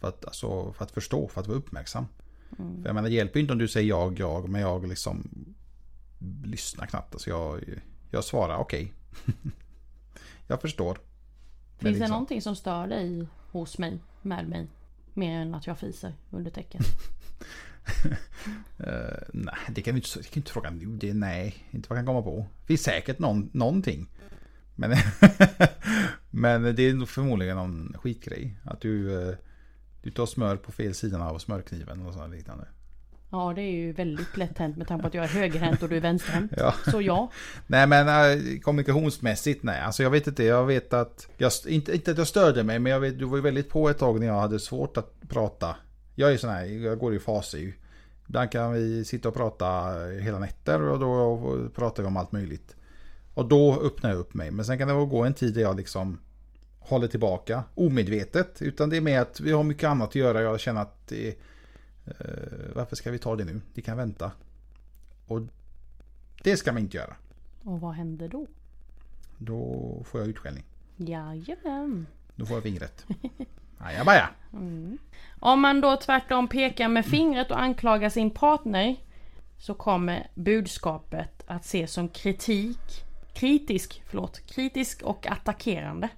för 0.00 0.08
att, 0.08 0.24
alltså, 0.24 0.72
för 0.72 0.84
att 0.84 0.90
förstå, 0.90 1.28
för 1.28 1.40
att 1.40 1.46
vara 1.46 1.58
uppmärksam. 1.58 2.06
Mm. 2.58 2.82
För 2.82 2.88
jag 2.88 2.94
menar, 2.94 3.08
det 3.08 3.14
hjälper 3.14 3.40
inte 3.40 3.52
om 3.52 3.58
du 3.58 3.68
säger 3.68 3.88
jag, 3.88 4.18
jag, 4.18 4.48
men 4.48 4.60
jag 4.60 4.88
liksom 4.88 5.28
lyssnar 6.44 6.86
knappt. 6.86 7.14
Alltså 7.14 7.30
jag, 7.30 7.60
jag 8.10 8.24
svarar 8.24 8.56
okej. 8.56 8.92
Okay. 9.10 9.34
jag 10.46 10.60
förstår. 10.60 10.94
Finns 10.94 11.02
det 11.78 11.88
liksom... 11.88 12.10
någonting 12.10 12.42
som 12.42 12.56
stör 12.56 12.86
dig 12.86 13.26
hos 13.50 13.78
mig, 13.78 13.98
med 14.22 14.48
mig? 14.48 14.68
Mer 15.14 15.40
än 15.40 15.54
att 15.54 15.66
jag 15.66 15.78
fiser 15.78 16.14
under 16.30 16.50
täcket? 16.50 16.86
uh, 18.04 18.12
eh, 18.88 19.18
nej, 19.32 19.54
det 19.68 19.82
kan 19.82 19.94
vi 19.94 20.00
inte, 20.00 20.22
kan 20.22 20.40
inte 20.40 20.52
fråga 20.52 20.70
nu. 20.70 20.86
Det, 20.86 21.14
nej, 21.14 21.66
inte 21.70 21.88
vad 21.88 21.98
jag 21.98 22.06
kan 22.06 22.14
komma 22.14 22.22
på. 22.22 22.46
Det 22.60 22.66
finns 22.66 22.82
säkert 22.82 23.18
någon, 23.18 23.50
någonting. 23.52 24.08
Men, 24.74 24.96
men 26.30 26.62
det 26.76 26.82
är 26.82 26.94
nog 26.94 27.08
förmodligen 27.08 27.56
någon 27.56 27.94
skitgrej. 27.98 28.56
Att 28.64 28.80
du, 28.80 29.08
uh, 29.08 29.34
du 30.02 30.10
tar 30.10 30.26
smör 30.26 30.56
på 30.56 30.72
fel 30.72 30.94
sidan 30.94 31.22
av 31.22 31.38
smörkniven 31.38 32.06
och 32.06 32.14
sådant 32.14 32.34
liknande. 32.34 32.68
Ja 33.32 33.52
det 33.56 33.62
är 33.62 33.70
ju 33.70 33.92
väldigt 33.92 34.36
lätt 34.36 34.58
hänt 34.58 34.76
med 34.76 34.88
tanke 34.88 35.02
på 35.02 35.08
att 35.08 35.14
jag 35.14 35.24
är 35.24 35.28
högerhänt 35.28 35.82
och 35.82 35.88
du 35.88 35.96
är 35.96 36.00
vänsterhänt. 36.00 36.52
Ja. 36.56 36.74
Så 36.90 37.02
ja. 37.02 37.30
Nej 37.66 37.86
men 37.86 38.08
äh, 38.08 38.60
kommunikationsmässigt 38.60 39.62
nej. 39.62 39.80
Alltså 39.80 40.02
jag 40.02 40.10
vet 40.10 40.26
inte. 40.26 40.44
Jag 40.44 40.66
vet 40.66 40.92
att, 40.92 41.28
jag, 41.36 41.52
inte, 41.68 41.94
inte 41.94 42.10
att 42.10 42.18
jag 42.18 42.26
störde 42.26 42.62
mig 42.62 42.78
men 42.78 42.92
jag 42.92 43.00
vet, 43.00 43.18
du 43.18 43.24
var 43.24 43.36
ju 43.36 43.42
väldigt 43.42 43.68
på 43.68 43.88
ett 43.88 43.98
tag 43.98 44.20
när 44.20 44.26
jag 44.26 44.40
hade 44.40 44.58
svårt 44.58 44.96
att 44.96 45.12
prata. 45.28 45.76
Jag 46.14 46.32
är 46.32 46.36
sån 46.36 46.50
här, 46.50 46.64
jag 46.64 46.98
går 46.98 47.14
i 47.14 47.18
faser 47.18 47.58
ju. 47.58 47.72
Ibland 48.26 48.50
kan 48.50 48.72
vi 48.72 49.04
sitta 49.04 49.28
och 49.28 49.34
prata 49.34 49.66
hela 50.20 50.38
nätter 50.38 50.82
och 50.82 50.98
då 50.98 51.68
pratar 51.74 52.02
vi 52.02 52.06
om 52.06 52.16
allt 52.16 52.32
möjligt. 52.32 52.76
Och 53.34 53.48
då 53.48 53.80
öppnar 53.82 54.10
jag 54.10 54.18
upp 54.18 54.34
mig. 54.34 54.50
Men 54.50 54.64
sen 54.64 54.78
kan 54.78 54.88
det 54.88 54.94
gå 54.94 55.24
en 55.24 55.34
tid 55.34 55.54
där 55.54 55.60
jag 55.60 55.76
liksom 55.76 56.20
håller 56.78 57.08
tillbaka 57.08 57.62
omedvetet. 57.74 58.62
Utan 58.62 58.90
det 58.90 58.96
är 58.96 59.00
mer 59.00 59.20
att 59.20 59.40
vi 59.40 59.52
har 59.52 59.62
mycket 59.62 59.88
annat 59.88 60.08
att 60.08 60.14
göra. 60.14 60.42
Jag 60.42 60.60
känner 60.60 60.80
att 60.80 61.08
det, 61.08 61.34
varför 62.74 62.96
ska 62.96 63.10
vi 63.10 63.18
ta 63.18 63.36
det 63.36 63.44
nu? 63.44 63.60
Det 63.74 63.82
kan 63.82 63.96
vänta. 63.96 64.32
Och 65.26 65.40
det 66.42 66.56
ska 66.56 66.72
man 66.72 66.82
inte 66.82 66.96
göra. 66.96 67.16
Och 67.64 67.80
vad 67.80 67.94
händer 67.94 68.28
då? 68.28 68.46
Då 69.38 70.02
får 70.04 70.20
jag 70.20 70.30
utskällning. 70.30 70.64
Jajamän. 70.96 72.06
Då 72.36 72.46
får 72.46 72.56
jag 72.56 72.62
fingret. 72.62 73.06
Ajabaja. 73.78 74.30
Mm. 74.52 74.98
Om 75.38 75.60
man 75.60 75.80
då 75.80 75.96
tvärtom 75.96 76.48
pekar 76.48 76.88
med 76.88 77.06
fingret 77.06 77.50
och 77.50 77.60
anklagar 77.60 78.08
sin 78.08 78.30
partner 78.30 78.96
så 79.58 79.74
kommer 79.74 80.30
budskapet 80.34 81.42
att 81.46 81.64
ses 81.64 81.92
som 81.92 82.08
kritik, 82.08 83.04
kritisk, 83.34 84.02
förlåt, 84.06 84.46
kritisk 84.46 85.02
och 85.02 85.26
attackerande. 85.26 86.08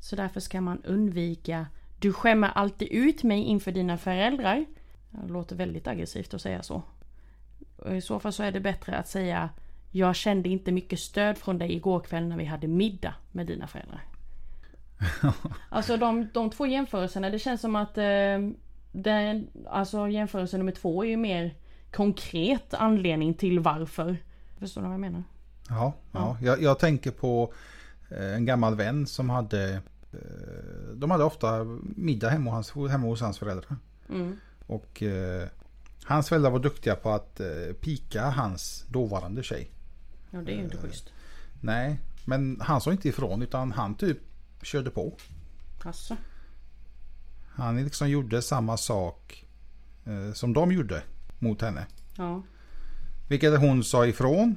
Så 0.00 0.16
därför 0.16 0.40
ska 0.40 0.60
man 0.60 0.84
undvika 0.84 1.66
Du 1.98 2.12
skämmer 2.12 2.48
alltid 2.48 2.88
ut 2.88 3.22
mig 3.22 3.42
inför 3.42 3.72
dina 3.72 3.98
föräldrar. 3.98 4.66
Det 5.10 5.32
låter 5.32 5.56
väldigt 5.56 5.86
aggressivt 5.86 6.34
att 6.34 6.42
säga 6.42 6.62
så. 6.62 6.82
Och 7.76 7.96
I 7.96 8.00
så 8.00 8.20
fall 8.20 8.32
så 8.32 8.42
är 8.42 8.52
det 8.52 8.60
bättre 8.60 8.96
att 8.96 9.08
säga 9.08 9.50
Jag 9.90 10.16
kände 10.16 10.48
inte 10.48 10.72
mycket 10.72 11.00
stöd 11.00 11.38
från 11.38 11.58
dig 11.58 11.72
igår 11.72 12.00
kväll 12.00 12.28
när 12.28 12.36
vi 12.36 12.44
hade 12.44 12.68
middag 12.68 13.14
med 13.32 13.46
dina 13.46 13.66
föräldrar. 13.66 14.04
alltså 15.68 15.96
de, 15.96 16.28
de 16.34 16.50
två 16.50 16.66
jämförelserna, 16.66 17.30
det 17.30 17.38
känns 17.38 17.60
som 17.60 17.76
att 17.76 17.98
eh, 17.98 18.38
den, 18.92 19.50
alltså 19.66 20.08
jämförelse 20.08 20.58
nummer 20.58 20.72
två 20.72 21.04
är 21.04 21.08
ju 21.08 21.16
mer 21.16 21.54
konkret 21.92 22.74
anledning 22.74 23.34
till 23.34 23.60
varför. 23.60 24.16
Förstår 24.58 24.80
du 24.80 24.86
vad 24.86 24.94
jag 24.94 25.00
menar? 25.00 25.22
Ja, 25.68 25.74
ja. 26.12 26.20
ja. 26.20 26.36
Jag, 26.46 26.62
jag 26.62 26.78
tänker 26.78 27.10
på 27.10 27.52
eh, 28.10 28.34
en 28.34 28.44
gammal 28.44 28.74
vän 28.74 29.06
som 29.06 29.30
hade 29.30 29.72
eh, 30.12 30.18
De 30.94 31.10
hade 31.10 31.24
ofta 31.24 31.64
middag 31.96 32.28
hemma 32.28 32.50
hos 32.50 32.70
hans, 32.70 32.90
hemma 32.90 33.06
hos 33.06 33.20
hans 33.20 33.38
föräldrar. 33.38 33.76
Mm. 34.08 34.36
Och 34.70 35.02
eh, 35.02 35.48
hans 36.04 36.28
föräldrar 36.28 36.50
var 36.50 36.58
duktiga 36.58 36.96
på 36.96 37.10
att 37.10 37.40
eh, 37.40 37.72
pika 37.80 38.30
hans 38.30 38.84
dåvarande 38.88 39.42
tjej. 39.42 39.70
Ja 40.30 40.38
det 40.42 40.52
är 40.52 40.56
ju 40.56 40.62
inte 40.62 40.76
eh, 40.76 40.82
schysst. 40.82 41.12
Nej, 41.60 41.98
men 42.24 42.60
han 42.60 42.80
sa 42.80 42.92
inte 42.92 43.08
ifrån 43.08 43.42
utan 43.42 43.72
han 43.72 43.94
typ 43.94 44.18
körde 44.62 44.90
på. 44.90 45.16
Asså. 45.84 46.16
Han 47.46 47.84
liksom 47.84 48.08
gjorde 48.10 48.42
samma 48.42 48.76
sak 48.76 49.44
eh, 50.04 50.32
som 50.32 50.52
de 50.52 50.72
gjorde 50.72 51.02
mot 51.38 51.62
henne. 51.62 51.86
Ja. 52.16 52.42
Vilket 53.28 53.60
hon 53.60 53.84
sa 53.84 54.06
ifrån. 54.06 54.56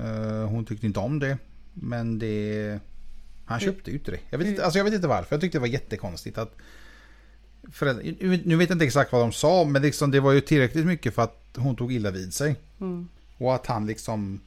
Eh, 0.00 0.48
hon 0.48 0.64
tyckte 0.64 0.86
inte 0.86 1.00
om 1.00 1.18
det. 1.18 1.38
Men 1.72 2.18
det... 2.18 2.80
Han 3.44 3.60
köpte 3.60 3.90
ju 3.90 3.96
inte 3.96 4.10
det. 4.10 4.20
Jag 4.30 4.38
vet 4.38 4.48
inte, 4.48 4.64
alltså 4.64 4.78
jag 4.78 4.84
vet 4.84 4.94
inte 4.94 5.08
varför. 5.08 5.34
Jag 5.34 5.40
tyckte 5.40 5.58
det 5.58 5.60
var 5.60 5.68
jättekonstigt 5.68 6.38
att... 6.38 6.56
Föräldrar, 7.72 8.04
nu 8.44 8.56
vet 8.56 8.68
jag 8.68 8.74
inte 8.74 8.84
exakt 8.84 9.12
vad 9.12 9.20
de 9.20 9.32
sa. 9.32 9.64
Men 9.64 9.82
liksom 9.82 10.10
det 10.10 10.20
var 10.20 10.32
ju 10.32 10.40
tillräckligt 10.40 10.86
mycket 10.86 11.14
för 11.14 11.22
att 11.22 11.42
hon 11.56 11.76
tog 11.76 11.92
illa 11.92 12.10
vid 12.10 12.34
sig. 12.34 12.56
Mm. 12.80 13.08
Och 13.38 13.54
att 13.54 13.66
han 13.66 13.86
liksom... 13.86 14.40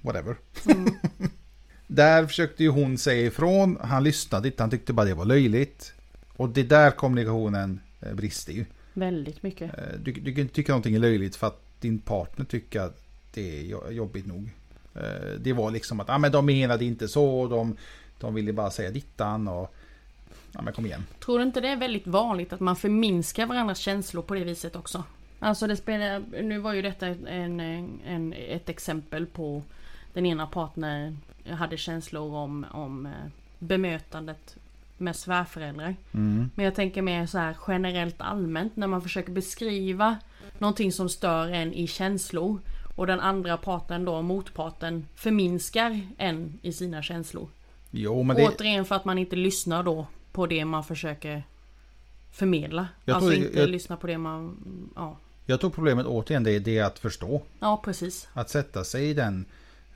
Whatever. 0.00 0.36
Mm. 0.66 0.94
Där 1.86 2.26
försökte 2.26 2.62
ju 2.62 2.68
hon 2.68 2.98
säga 2.98 3.26
ifrån. 3.26 3.78
Han 3.80 4.04
lyssnade 4.04 4.48
inte. 4.48 4.62
Han 4.62 4.70
tyckte 4.70 4.92
bara 4.92 5.06
det 5.06 5.14
var 5.14 5.24
löjligt. 5.24 5.92
Och 6.36 6.48
det 6.48 6.62
där 6.62 6.90
kommunikationen 6.90 7.80
eh, 8.00 8.14
brister 8.14 8.52
ju. 8.52 8.64
Väldigt 8.92 9.42
mycket. 9.42 9.78
Eh, 9.78 9.84
du, 10.02 10.12
du 10.12 10.32
kan 10.32 10.42
inte 10.42 10.54
tycka 10.54 10.72
någonting 10.72 10.94
är 10.94 10.98
löjligt 10.98 11.36
för 11.36 11.46
att 11.46 11.62
din 11.80 11.98
partner 11.98 12.44
tycker 12.44 12.80
att 12.80 13.02
det 13.34 13.60
är 13.60 13.90
jobbigt 13.90 14.26
nog. 14.26 14.50
Eh, 14.94 15.40
det 15.40 15.52
var 15.52 15.70
liksom 15.70 16.00
att 16.00 16.10
ah, 16.10 16.18
men 16.18 16.32
de 16.32 16.46
menade 16.46 16.84
inte 16.84 17.08
så. 17.08 17.48
De, 17.48 17.76
de 18.20 18.34
ville 18.34 18.52
bara 18.52 18.70
säga 18.70 18.90
dittan. 18.90 19.48
Och, 19.48 19.74
ja, 20.52 20.62
men 20.62 20.72
kom 20.72 20.86
igen. 20.86 21.04
Tror 21.24 21.38
du 21.38 21.44
inte 21.44 21.60
det 21.60 21.68
är 21.68 21.76
väldigt 21.76 22.06
vanligt 22.06 22.52
att 22.52 22.60
man 22.60 22.76
förminskar 22.76 23.46
varandras 23.46 23.78
känslor 23.78 24.22
på 24.22 24.34
det 24.34 24.44
viset 24.44 24.76
också? 24.76 25.04
Alltså 25.38 25.66
det 25.66 25.76
spelar, 25.76 26.42
nu 26.42 26.58
var 26.58 26.72
ju 26.72 26.82
detta 26.82 27.06
en, 27.06 27.60
en, 28.06 28.32
ett 28.32 28.68
exempel 28.68 29.26
på 29.26 29.62
den 30.12 30.26
ena 30.26 30.46
partnern 30.46 31.18
hade 31.50 31.76
känslor 31.76 32.34
om, 32.34 32.66
om 32.70 33.06
eh, 33.06 33.12
bemötandet 33.58 34.56
med 34.96 35.16
svärföräldrar. 35.16 35.96
Mm. 36.12 36.50
Men 36.54 36.64
jag 36.64 36.74
tänker 36.74 37.02
mer 37.02 37.26
så 37.26 37.38
här 37.38 37.56
generellt 37.68 38.20
allmänt 38.20 38.76
när 38.76 38.86
man 38.86 39.02
försöker 39.02 39.32
beskriva 39.32 40.16
någonting 40.58 40.92
som 40.92 41.08
stör 41.08 41.48
en 41.48 41.72
i 41.74 41.86
känslor. 41.86 42.60
Och 42.96 43.06
den 43.06 43.20
andra 43.20 43.56
parten 43.56 44.04
då, 44.04 44.22
motparten, 44.22 45.06
förminskar 45.14 46.00
en 46.18 46.58
i 46.62 46.72
sina 46.72 47.02
känslor. 47.02 47.48
Jo, 47.90 48.22
men 48.22 48.36
det... 48.36 48.48
Återigen 48.48 48.84
för 48.84 48.94
att 48.94 49.04
man 49.04 49.18
inte 49.18 49.36
lyssnar 49.36 49.82
då 49.82 50.06
på 50.32 50.46
det 50.46 50.64
man 50.64 50.84
försöker 50.84 51.42
förmedla. 52.32 52.88
Jag 53.04 53.14
alltså 53.14 53.30
tror, 53.30 53.44
inte 53.44 53.58
jag... 53.58 53.68
lyssna 53.68 53.96
på 53.96 54.06
det 54.06 54.18
man... 54.18 54.56
Ja. 54.96 55.16
Jag 55.46 55.60
tror 55.60 55.70
problemet 55.70 56.06
återigen 56.06 56.44
det 56.44 56.52
är 56.52 56.60
det 56.60 56.80
att 56.80 56.98
förstå. 56.98 57.42
Ja, 57.60 57.80
precis. 57.84 58.28
Att 58.32 58.50
sätta 58.50 58.84
sig 58.84 59.10
i 59.10 59.14
den 59.14 59.46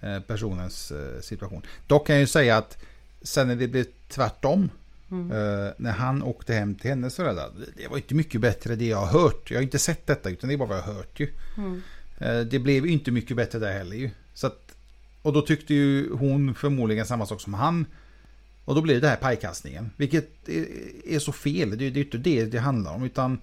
Eh, 0.02 0.20
personens 0.20 0.92
eh, 0.92 1.20
situation. 1.20 1.62
Dock 1.86 2.06
kan 2.06 2.16
jag 2.16 2.20
ju 2.20 2.26
säga 2.26 2.56
att 2.56 2.78
sen 3.22 3.48
när 3.48 3.56
det 3.56 3.68
blev 3.68 3.86
tvärtom. 4.08 4.70
Mm. 5.10 5.30
Eh, 5.30 5.72
när 5.76 5.92
han 5.92 6.22
åkte 6.22 6.54
hem 6.54 6.74
till 6.74 6.90
hennes 6.90 7.16
föräldrar. 7.16 7.50
Det 7.76 7.88
var 7.88 7.96
inte 7.96 8.14
mycket 8.14 8.40
bättre 8.40 8.76
det 8.76 8.86
jag 8.86 8.96
har 8.96 9.20
hört. 9.20 9.50
Jag 9.50 9.58
har 9.58 9.62
inte 9.62 9.78
sett 9.78 10.06
detta 10.06 10.30
utan 10.30 10.48
det 10.48 10.54
är 10.54 10.58
bara 10.58 10.68
vad 10.68 10.78
jag 10.78 10.82
har 10.82 10.92
hört 10.92 11.20
ju. 11.20 11.30
Mm. 11.56 11.82
Det 12.50 12.58
blev 12.58 12.86
inte 12.86 13.10
mycket 13.10 13.36
bättre 13.36 13.58
där 13.58 13.72
heller 13.72 13.96
ju. 13.96 14.10
Så 14.34 14.46
att, 14.46 14.74
och 15.22 15.32
då 15.32 15.42
tyckte 15.42 15.74
ju 15.74 16.12
hon 16.12 16.54
förmodligen 16.54 17.06
samma 17.06 17.26
sak 17.26 17.40
som 17.40 17.54
han. 17.54 17.86
Och 18.64 18.74
då 18.74 18.80
blir 18.82 18.94
det 18.94 19.00
det 19.00 19.08
här 19.08 19.16
pajkastningen. 19.16 19.90
Vilket 19.96 20.48
är, 21.06 21.18
så 21.18 21.32
fel. 21.32 21.78
Det, 21.78 21.84
är 21.84 21.98
inte 21.98 22.18
det 22.18 22.44
det 22.44 22.58
handlar 22.58 22.94
om. 22.94 23.04
Utan 23.04 23.40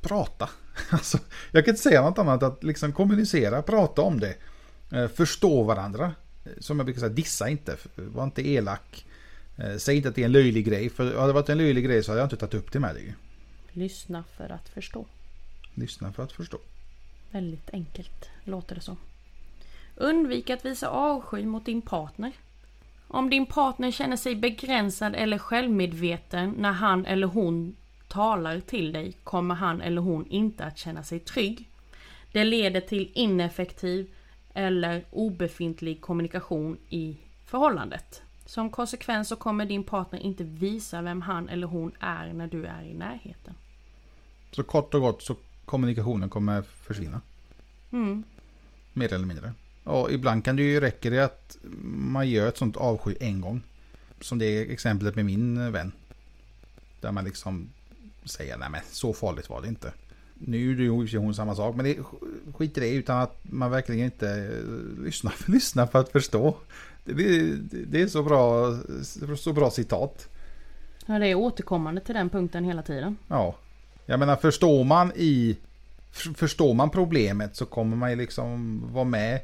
prata. 0.00 0.50
Alltså, 0.90 1.18
jag 1.52 1.64
kan 1.64 1.72
inte 1.72 1.82
säga 1.82 2.02
något 2.02 2.18
annat. 2.18 2.42
Att 2.42 2.64
liksom 2.64 2.92
kommunicera, 2.92 3.62
prata 3.62 4.02
om 4.02 4.20
det. 4.20 4.34
Eh, 4.90 5.08
förstå 5.08 5.62
varandra. 5.62 6.14
Som 6.58 6.78
jag 6.78 6.86
brukar 6.86 7.00
säga, 7.00 7.12
dissa 7.12 7.48
inte. 7.48 7.76
Var 7.94 8.24
inte 8.24 8.48
elak. 8.48 9.06
Eh, 9.56 9.76
säg 9.76 9.96
inte 9.96 10.08
att 10.08 10.14
det 10.14 10.20
är 10.20 10.26
en 10.26 10.32
löjlig 10.32 10.66
grej. 10.66 10.90
För 10.90 11.14
hade 11.14 11.26
det 11.26 11.32
varit 11.32 11.48
en 11.48 11.58
löjlig 11.58 11.84
grej 11.84 12.02
så 12.02 12.10
hade 12.10 12.20
jag 12.20 12.26
inte 12.26 12.36
tagit 12.36 12.54
upp 12.54 12.72
det 12.72 12.80
med 12.80 12.94
dig. 12.94 13.14
Lyssna 13.72 14.24
för 14.36 14.48
att 14.48 14.68
förstå. 14.68 15.06
Lyssna 15.74 16.12
för 16.12 16.22
att 16.22 16.32
förstå. 16.32 16.58
Väldigt 17.30 17.70
enkelt 17.70 18.30
låter 18.44 18.74
det 18.74 18.80
som. 18.80 18.96
Undvik 19.96 20.50
att 20.50 20.64
visa 20.64 20.88
avsky 20.88 21.46
mot 21.46 21.66
din 21.66 21.82
partner. 21.82 22.32
Om 23.14 23.30
din 23.30 23.46
partner 23.46 23.90
känner 23.90 24.16
sig 24.16 24.34
begränsad 24.34 25.14
eller 25.14 25.38
självmedveten 25.38 26.54
när 26.58 26.72
han 26.72 27.06
eller 27.06 27.26
hon 27.26 27.76
talar 28.08 28.60
till 28.60 28.92
dig 28.92 29.12
kommer 29.24 29.54
han 29.54 29.80
eller 29.80 30.00
hon 30.00 30.26
inte 30.26 30.64
att 30.64 30.78
känna 30.78 31.02
sig 31.02 31.20
trygg. 31.20 31.68
Det 32.32 32.44
leder 32.44 32.80
till 32.80 33.10
ineffektiv 33.14 34.10
eller 34.54 35.04
obefintlig 35.10 36.00
kommunikation 36.00 36.78
i 36.88 37.16
förhållandet. 37.44 38.22
Som 38.46 38.70
konsekvens 38.70 39.28
så 39.28 39.36
kommer 39.36 39.66
din 39.66 39.84
partner 39.84 40.18
inte 40.18 40.44
visa 40.44 41.02
vem 41.02 41.22
han 41.22 41.48
eller 41.48 41.66
hon 41.66 41.92
är 42.00 42.32
när 42.32 42.46
du 42.46 42.66
är 42.66 42.82
i 42.82 42.94
närheten. 42.94 43.54
Så 44.50 44.62
kort 44.62 44.94
och 44.94 45.00
gott 45.00 45.22
så 45.22 45.36
kommunikationen 45.64 46.30
kommer 46.30 46.62
försvinna. 46.62 47.20
Mm. 47.92 48.24
Mer 48.92 49.12
eller 49.12 49.26
mindre. 49.26 49.52
Och 49.84 50.12
ibland 50.12 50.44
kan 50.44 50.56
det 50.56 50.62
ju 50.62 50.80
räcka 50.80 51.10
det 51.10 51.24
att 51.24 51.58
man 52.12 52.28
gör 52.28 52.48
ett 52.48 52.56
sånt 52.56 52.76
avsky 52.76 53.14
en 53.20 53.40
gång. 53.40 53.62
Som 54.20 54.38
det 54.38 54.72
exemplet 54.72 55.14
med 55.14 55.24
min 55.24 55.72
vän. 55.72 55.92
Där 57.00 57.12
man 57.12 57.24
liksom 57.24 57.68
säger 58.24 58.56
nej 58.56 58.70
men 58.70 58.80
så 58.90 59.12
farligt 59.12 59.50
var 59.50 59.62
det 59.62 59.68
inte. 59.68 59.92
Nu 60.34 60.72
är 60.72 61.06
ju 61.06 61.18
hon 61.18 61.34
samma 61.34 61.54
sak 61.54 61.76
men 61.76 61.84
det 61.84 61.98
skit 62.54 62.78
i 62.78 62.80
det 62.80 62.90
utan 62.90 63.20
att 63.20 63.38
man 63.42 63.70
verkligen 63.70 64.04
inte 64.04 64.50
lyssnar, 65.04 65.34
lyssnar 65.50 65.86
för 65.86 65.98
att 65.98 66.12
förstå. 66.12 66.56
Det, 67.04 67.14
det 67.86 68.02
är 68.02 68.06
så 68.06 68.22
bra, 68.22 68.74
så 69.36 69.52
bra 69.52 69.70
citat. 69.70 70.28
Ja 71.06 71.18
det 71.18 71.26
är 71.26 71.34
återkommande 71.34 72.00
till 72.00 72.14
den 72.14 72.30
punkten 72.30 72.64
hela 72.64 72.82
tiden. 72.82 73.16
Ja. 73.28 73.56
Jag 74.06 74.18
menar 74.18 74.36
förstår 74.36 74.84
man 74.84 75.12
i 75.16 75.56
Förstår 76.34 76.74
man 76.74 76.90
problemet 76.90 77.56
så 77.56 77.66
kommer 77.66 77.96
man 77.96 78.10
ju 78.10 78.16
liksom 78.16 78.82
vara 78.92 79.04
med 79.04 79.40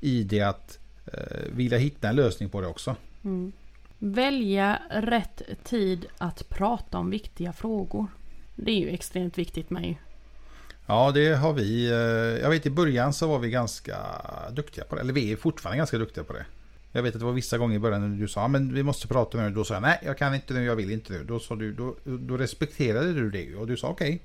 i 0.00 0.22
det 0.22 0.40
att 0.40 0.78
eh, 1.06 1.52
vilja 1.52 1.78
hitta 1.78 2.08
en 2.08 2.16
lösning 2.16 2.48
på 2.48 2.60
det 2.60 2.66
också. 2.66 2.96
Mm. 3.24 3.52
Välja 3.98 4.78
rätt 4.90 5.42
tid 5.64 6.06
att 6.18 6.48
prata 6.48 6.98
om 6.98 7.10
viktiga 7.10 7.52
frågor. 7.52 8.06
Det 8.56 8.70
är 8.70 8.78
ju 8.78 8.88
extremt 8.88 9.38
viktigt 9.38 9.70
med 9.70 9.84
ju. 9.84 9.94
Ja, 10.86 11.10
det 11.10 11.36
har 11.36 11.52
vi. 11.52 11.90
Eh, 11.90 12.42
jag 12.42 12.50
vet 12.50 12.66
i 12.66 12.70
början 12.70 13.12
så 13.12 13.28
var 13.28 13.38
vi 13.38 13.50
ganska 13.50 13.96
duktiga 14.52 14.84
på 14.84 14.94
det. 14.94 15.00
Eller 15.00 15.12
vi 15.12 15.32
är 15.32 15.36
fortfarande 15.36 15.76
ganska 15.76 15.98
duktiga 15.98 16.24
på 16.24 16.32
det. 16.32 16.46
Jag 16.92 17.02
vet 17.02 17.14
att 17.14 17.20
det 17.20 17.26
var 17.26 17.32
vissa 17.32 17.58
gånger 17.58 17.76
i 17.76 17.78
början 17.78 18.10
när 18.10 18.20
du 18.20 18.28
sa 18.28 18.48
men 18.48 18.74
vi 18.74 18.82
måste 18.82 19.08
prata 19.08 19.38
nu. 19.38 19.50
Då 19.50 19.64
sa 19.64 19.74
jag 19.74 19.82
nej, 19.82 19.98
jag 20.02 20.18
kan 20.18 20.34
inte 20.34 20.54
nu, 20.54 20.64
jag 20.64 20.76
vill 20.76 20.90
inte 20.90 21.12
nu. 21.12 21.24
Då, 21.24 21.38
sa 21.38 21.54
du, 21.56 21.72
då, 21.72 21.96
då 22.04 22.36
respekterade 22.36 23.12
du 23.12 23.30
det 23.30 23.54
och 23.54 23.66
du 23.66 23.76
sa 23.76 23.88
okej. 23.88 24.08
Okay. 24.08 24.18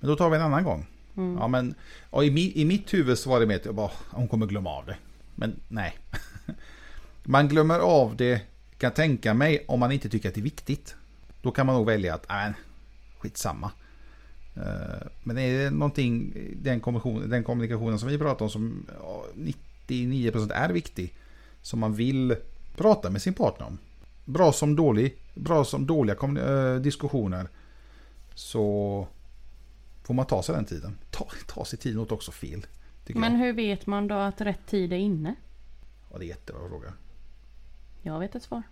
Men 0.00 0.10
då 0.10 0.16
tar 0.16 0.30
vi 0.30 0.36
en 0.36 0.42
annan 0.42 0.64
gång. 0.64 0.86
Mm. 1.16 1.36
Ja, 1.38 1.48
men, 1.48 1.74
och 2.10 2.24
i, 2.24 2.60
i 2.60 2.64
mitt 2.64 2.94
huvud 2.94 3.18
så 3.18 3.30
var 3.30 3.40
det 3.40 3.46
med 3.46 3.56
att 3.56 3.64
jag 3.64 3.74
bara, 3.74 3.90
hon 4.10 4.28
kommer 4.28 4.46
glömma 4.46 4.70
av 4.70 4.86
det. 4.86 4.96
Men 5.34 5.60
nej. 5.68 5.98
man 7.22 7.48
glömmer 7.48 7.78
av 7.78 8.16
det, 8.16 8.42
kan 8.78 8.92
tänka 8.92 9.34
mig, 9.34 9.64
om 9.68 9.80
man 9.80 9.92
inte 9.92 10.08
tycker 10.08 10.28
att 10.28 10.34
det 10.34 10.40
är 10.40 10.42
viktigt. 10.42 10.94
Då 11.42 11.50
kan 11.50 11.66
man 11.66 11.74
nog 11.74 11.86
välja 11.86 12.14
att, 12.14 12.28
nej, 12.28 12.52
skitsamma. 13.18 13.70
Eh, 14.56 15.06
men 15.22 15.38
är 15.38 15.58
det 15.58 15.70
någonting, 15.70 16.32
den, 16.62 16.82
den 17.26 17.44
kommunikationen 17.44 17.98
som 17.98 18.08
vi 18.08 18.18
pratar 18.18 18.44
om 18.44 18.50
som 18.50 18.86
99% 19.34 20.52
är 20.52 20.68
viktig. 20.68 21.14
Som 21.62 21.80
man 21.80 21.94
vill 21.94 22.36
prata 22.76 23.10
med 23.10 23.22
sin 23.22 23.34
partner 23.34 23.66
om. 23.66 23.78
Bra 24.24 24.52
som 24.52 24.76
dålig, 24.76 25.16
bra 25.34 25.64
som 25.64 25.86
dåliga 25.86 26.16
eh, 26.16 26.80
diskussioner. 26.80 27.48
Så 28.34 29.06
får 30.04 30.14
man 30.14 30.26
ta 30.26 30.42
sig 30.42 30.54
den 30.54 30.64
tiden. 30.64 30.98
Ta, 31.10 31.26
ta 31.46 31.64
sig 31.64 31.78
tiden 31.78 32.00
åt 32.00 32.12
också 32.12 32.32
fel. 32.32 32.66
Men 33.06 33.32
jag. 33.32 33.38
hur 33.38 33.52
vet 33.52 33.86
man 33.86 34.08
då 34.08 34.14
att 34.14 34.40
rätt 34.40 34.66
tid 34.66 34.92
är 34.92 34.96
inne? 34.96 35.34
Ja, 36.12 36.18
det 36.18 36.24
är 36.24 36.28
jättebra 36.28 36.68
fråga. 36.68 36.92
Jag 38.02 38.18
vet 38.18 38.34
ett 38.34 38.42
svar. 38.42 38.62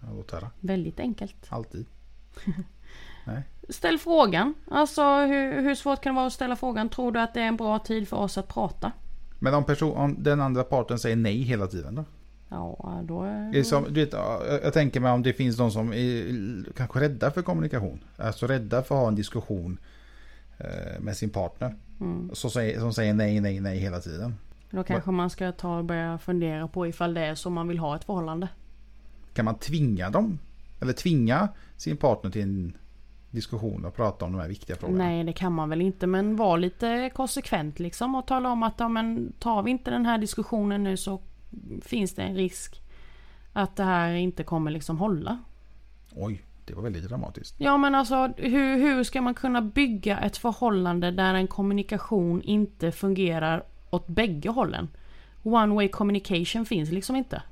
Ja, 0.00 0.08
låt 0.12 0.30
höra. 0.30 0.50
Väldigt 0.60 1.00
enkelt. 1.00 1.46
Alltid. 1.48 1.86
Nej. 3.26 3.42
Ställ 3.68 3.98
frågan. 3.98 4.54
Alltså 4.70 5.02
hur, 5.02 5.62
hur 5.62 5.74
svårt 5.74 6.00
kan 6.00 6.14
det 6.14 6.16
vara 6.16 6.26
att 6.26 6.32
ställa 6.32 6.56
frågan? 6.56 6.88
Tror 6.88 7.12
du 7.12 7.20
att 7.20 7.34
det 7.34 7.40
är 7.40 7.46
en 7.46 7.56
bra 7.56 7.78
tid 7.78 8.08
för 8.08 8.16
oss 8.16 8.38
att 8.38 8.48
prata? 8.48 8.92
Men 9.38 9.54
om, 9.54 9.64
person, 9.64 9.96
om 9.96 10.22
den 10.22 10.40
andra 10.40 10.64
parten 10.64 10.98
säger 10.98 11.16
nej 11.16 11.42
hela 11.42 11.66
tiden 11.66 11.94
då? 11.94 12.04
Ja, 12.48 13.00
då 13.04 13.22
är... 13.22 13.62
som, 13.62 13.84
du 13.84 14.04
vet, 14.04 14.12
jag 14.62 14.72
tänker 14.72 15.00
mig 15.00 15.12
om 15.12 15.22
det 15.22 15.32
finns 15.32 15.58
någon 15.58 15.72
som 15.72 15.92
är 15.92 16.72
kanske 16.76 17.00
rädda 17.00 17.30
för 17.30 17.42
kommunikation. 17.42 18.04
Alltså 18.16 18.46
rädda 18.46 18.82
för 18.82 18.94
att 18.94 19.00
ha 19.00 19.08
en 19.08 19.14
diskussion 19.14 19.78
med 21.00 21.16
sin 21.16 21.30
partner. 21.30 21.76
Mm. 22.00 22.30
Så 22.32 22.50
säger, 22.50 22.80
som 22.80 22.92
säger 22.92 23.14
nej, 23.14 23.40
nej, 23.40 23.60
nej 23.60 23.78
hela 23.78 24.00
tiden. 24.00 24.34
Då 24.70 24.84
kanske 24.84 25.10
man 25.10 25.30
ska 25.30 25.52
ta 25.52 25.78
och 25.78 25.84
börja 25.84 26.18
fundera 26.18 26.68
på 26.68 26.86
ifall 26.86 27.14
det 27.14 27.20
är 27.20 27.34
så 27.34 27.50
man 27.50 27.68
vill 27.68 27.78
ha 27.78 27.96
ett 27.96 28.04
förhållande. 28.04 28.48
Kan 29.34 29.44
man 29.44 29.58
tvinga 29.58 30.10
dem? 30.10 30.38
Eller 30.80 30.92
tvinga 30.92 31.48
sin 31.76 31.96
partner 31.96 32.30
till 32.30 32.42
en 32.42 32.76
diskussion 33.30 33.84
och 33.84 33.96
prata 33.96 34.24
om 34.24 34.32
de 34.32 34.40
här 34.40 34.48
viktiga 34.48 34.76
frågorna? 34.76 35.04
Nej 35.04 35.24
det 35.24 35.32
kan 35.32 35.52
man 35.52 35.68
väl 35.68 35.80
inte 35.80 36.06
men 36.06 36.36
var 36.36 36.58
lite 36.58 37.10
konsekvent 37.14 37.78
liksom 37.78 38.14
och 38.14 38.26
tala 38.26 38.50
om 38.50 38.62
att 38.62 38.74
ja, 38.78 38.88
men, 38.88 39.32
tar 39.38 39.62
vi 39.62 39.70
inte 39.70 39.90
den 39.90 40.06
här 40.06 40.18
diskussionen 40.18 40.84
nu 40.84 40.96
så 40.96 41.20
finns 41.82 42.14
det 42.14 42.22
en 42.22 42.34
risk 42.34 42.82
att 43.52 43.76
det 43.76 43.84
här 43.84 44.12
inte 44.12 44.44
kommer 44.44 44.70
liksom 44.70 44.98
hålla. 44.98 45.38
Oj. 46.12 46.42
Det 46.70 46.76
var 46.76 46.82
väldigt 46.82 47.08
dramatiskt. 47.08 47.54
Ja 47.58 47.76
men 47.76 47.94
alltså 47.94 48.32
hur, 48.36 48.76
hur 48.76 49.04
ska 49.04 49.22
man 49.22 49.34
kunna 49.34 49.62
bygga 49.62 50.18
ett 50.18 50.36
förhållande 50.36 51.10
där 51.10 51.34
en 51.34 51.46
kommunikation 51.46 52.42
inte 52.42 52.92
fungerar 52.92 53.64
åt 53.90 54.06
bägge 54.06 54.48
hållen? 54.48 54.88
One 55.42 55.74
way 55.74 55.88
communication 55.88 56.66
finns 56.66 56.90
liksom 56.90 57.16
inte. 57.16 57.42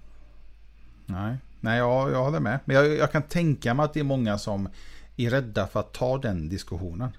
Nej, 1.07 1.37
Nej 1.61 1.79
jag, 1.79 2.11
jag 2.11 2.25
håller 2.25 2.41
med. 2.41 2.59
Men 2.65 2.77
jag, 2.77 2.97
jag 2.97 3.13
kan 3.13 3.23
tänka 3.23 3.75
mig 3.75 3.85
att 3.85 3.95
det 3.95 4.01
är 4.01 4.05
många 4.05 4.39
som 4.39 4.69
är 5.17 5.31
rädda 5.31 5.67
för 5.67 5.81
att 5.81 5.93
ta 5.93 6.19
den 6.19 6.49
diskussionen. 6.49 7.17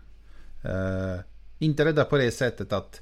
Uh, 0.65 1.19
inte 1.59 1.85
rädda 1.85 2.03
på 2.03 2.17
det 2.17 2.31
sättet 2.31 2.73
att 2.73 3.01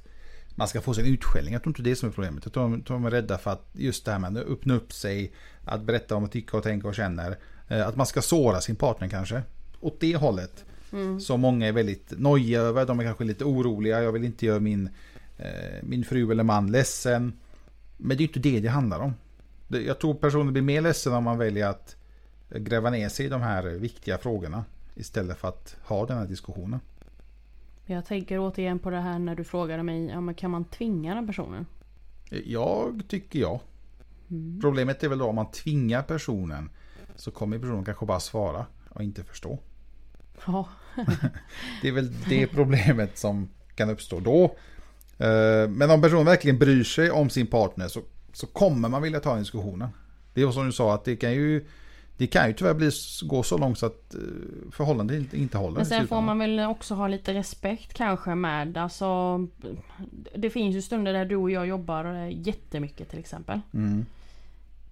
man 0.55 0.67
ska 0.67 0.81
få 0.81 0.93
sin 0.93 1.05
utskällning. 1.05 1.53
Jag 1.53 1.63
tror 1.63 1.71
inte 1.71 1.81
det 1.81 1.91
är 1.91 1.95
som 1.95 2.09
är 2.09 2.13
problemet. 2.13 2.45
Jag 2.45 2.53
tror 2.53 2.83
de 2.87 3.05
är 3.05 3.09
rädda 3.09 3.37
för 3.37 3.51
att 3.51 3.69
just 3.73 4.05
det 4.05 4.11
här 4.11 4.19
med 4.19 4.37
att 4.37 4.47
öppna 4.47 4.73
upp 4.73 4.93
sig, 4.93 5.33
att 5.65 5.81
berätta 5.81 6.15
vad 6.15 6.21
man 6.21 6.29
tycker 6.29 6.57
och 6.57 6.63
tänker 6.63 6.87
och 6.87 6.95
känner. 6.95 7.37
Eh, 7.67 7.87
att 7.87 7.95
man 7.95 8.05
ska 8.05 8.21
såra 8.21 8.61
sin 8.61 8.75
partner 8.75 9.07
kanske. 9.07 9.41
Åt 9.79 9.99
det 9.99 10.15
hållet. 10.15 10.65
Mm. 10.93 11.19
Som 11.19 11.41
många 11.41 11.67
är 11.67 11.71
väldigt 11.71 12.19
nojiga 12.19 12.61
över. 12.61 12.85
De 12.85 12.99
är 12.99 13.03
kanske 13.03 13.23
lite 13.23 13.45
oroliga. 13.45 14.03
Jag 14.03 14.11
vill 14.11 14.23
inte 14.23 14.45
göra 14.45 14.59
min, 14.59 14.89
eh, 15.37 15.83
min 15.83 16.03
fru 16.03 16.31
eller 16.31 16.43
man 16.43 16.71
ledsen. 16.71 17.33
Men 17.97 18.17
det 18.17 18.23
är 18.23 18.27
inte 18.27 18.39
det 18.39 18.59
det 18.59 18.67
handlar 18.67 18.99
om. 18.99 19.13
Jag 19.67 19.99
tror 19.99 20.13
personen 20.13 20.53
blir 20.53 20.63
mer 20.63 20.81
ledsen 20.81 21.13
om 21.13 21.23
man 21.23 21.37
väljer 21.37 21.67
att 21.67 21.95
gräva 22.49 22.89
ner 22.89 23.09
sig 23.09 23.25
i 23.25 23.29
de 23.29 23.41
här 23.41 23.63
viktiga 23.63 24.17
frågorna. 24.17 24.65
Istället 24.95 25.37
för 25.37 25.47
att 25.47 25.75
ha 25.83 26.05
den 26.05 26.17
här 26.17 26.27
diskussionen. 26.27 26.79
Jag 27.85 28.05
tänker 28.05 28.39
återigen 28.39 28.79
på 28.79 28.89
det 28.89 28.99
här 28.99 29.19
när 29.19 29.35
du 29.35 29.43
frågade 29.43 29.83
mig, 29.83 30.05
ja, 30.05 30.21
men 30.21 30.35
kan 30.35 30.51
man 30.51 30.65
tvinga 30.65 31.15
den 31.15 31.27
personen? 31.27 31.65
Jag 32.29 33.03
tycker 33.07 33.39
ja. 33.39 33.61
Mm. 34.29 34.61
Problemet 34.61 35.03
är 35.03 35.09
väl 35.09 35.17
då 35.17 35.25
om 35.25 35.35
man 35.35 35.51
tvingar 35.51 36.01
personen 36.01 36.69
så 37.17 37.31
kommer 37.31 37.59
personen 37.59 37.85
kanske 37.85 38.05
bara 38.05 38.19
svara 38.19 38.65
och 38.89 39.03
inte 39.03 39.23
förstå. 39.23 39.59
Ja. 40.45 40.67
det 41.81 41.87
är 41.87 41.91
väl 41.91 42.13
det 42.29 42.47
problemet 42.47 43.17
som 43.17 43.49
kan 43.75 43.89
uppstå 43.89 44.19
då. 44.19 44.43
Eh, 45.25 45.69
men 45.69 45.91
om 45.91 46.01
personen 46.01 46.25
verkligen 46.25 46.57
bryr 46.57 46.83
sig 46.83 47.11
om 47.11 47.29
sin 47.29 47.47
partner 47.47 47.87
så, 47.87 48.01
så 48.33 48.47
kommer 48.47 48.89
man 48.89 49.01
vilja 49.01 49.19
ta 49.19 49.33
en 49.33 49.39
diskussionen. 49.39 49.89
Det 50.33 50.41
är 50.41 50.51
som 50.51 50.65
du 50.65 50.71
sa 50.71 50.93
att 50.93 51.05
det 51.05 51.15
kan 51.15 51.33
ju 51.33 51.65
det 52.17 52.27
kan 52.27 52.47
ju 52.47 52.53
tyvärr 52.53 52.73
bli, 52.73 52.91
gå 53.23 53.43
så 53.43 53.57
långt 53.57 53.79
så 53.79 53.85
att 53.85 54.13
eh, 54.13 54.21
förhållandet 54.71 55.17
inte, 55.17 55.37
inte 55.37 55.57
håller. 55.57 55.75
Men 55.75 55.85
sen 55.85 56.07
får 56.07 56.21
man 56.21 56.39
väl 56.39 56.59
också 56.59 56.95
ha 56.95 57.07
lite 57.07 57.33
respekt 57.33 57.93
kanske 57.93 58.35
med 58.35 58.77
alltså 58.77 59.39
Det 60.35 60.49
finns 60.49 60.75
ju 60.75 60.81
stunder 60.81 61.13
där 61.13 61.25
du 61.25 61.35
och 61.35 61.51
jag 61.51 61.67
jobbar 61.67 62.05
jättemycket 62.25 63.09
till 63.09 63.19
exempel. 63.19 63.61
Mm. 63.73 64.05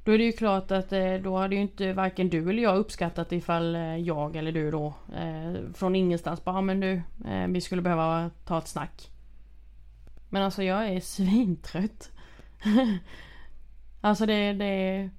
Då 0.05 0.11
är 0.11 0.17
det 0.17 0.23
ju 0.23 0.31
klart 0.31 0.71
att 0.71 0.93
eh, 0.93 1.13
då 1.13 1.37
hade 1.37 1.55
ju 1.55 1.61
inte 1.61 1.93
varken 1.93 2.29
du 2.29 2.49
eller 2.49 2.63
jag 2.63 2.77
uppskattat 2.77 3.31
ifall 3.31 3.75
eh, 3.75 3.97
jag 3.97 4.35
eller 4.35 4.51
du 4.51 4.71
då 4.71 4.93
eh, 5.15 5.53
från 5.73 5.95
ingenstans 5.95 6.43
bara 6.43 6.61
men 6.61 6.79
du 6.79 7.01
vi 7.49 7.61
skulle 7.61 7.81
behöva 7.81 8.31
ta 8.45 8.57
ett 8.57 8.67
snack. 8.67 9.11
Men 10.29 10.43
alltså 10.43 10.63
jag 10.63 10.89
är 10.89 10.99
svintrött. 11.01 12.11
alltså 14.01 14.25
det, 14.25 14.53
det 14.53 15.09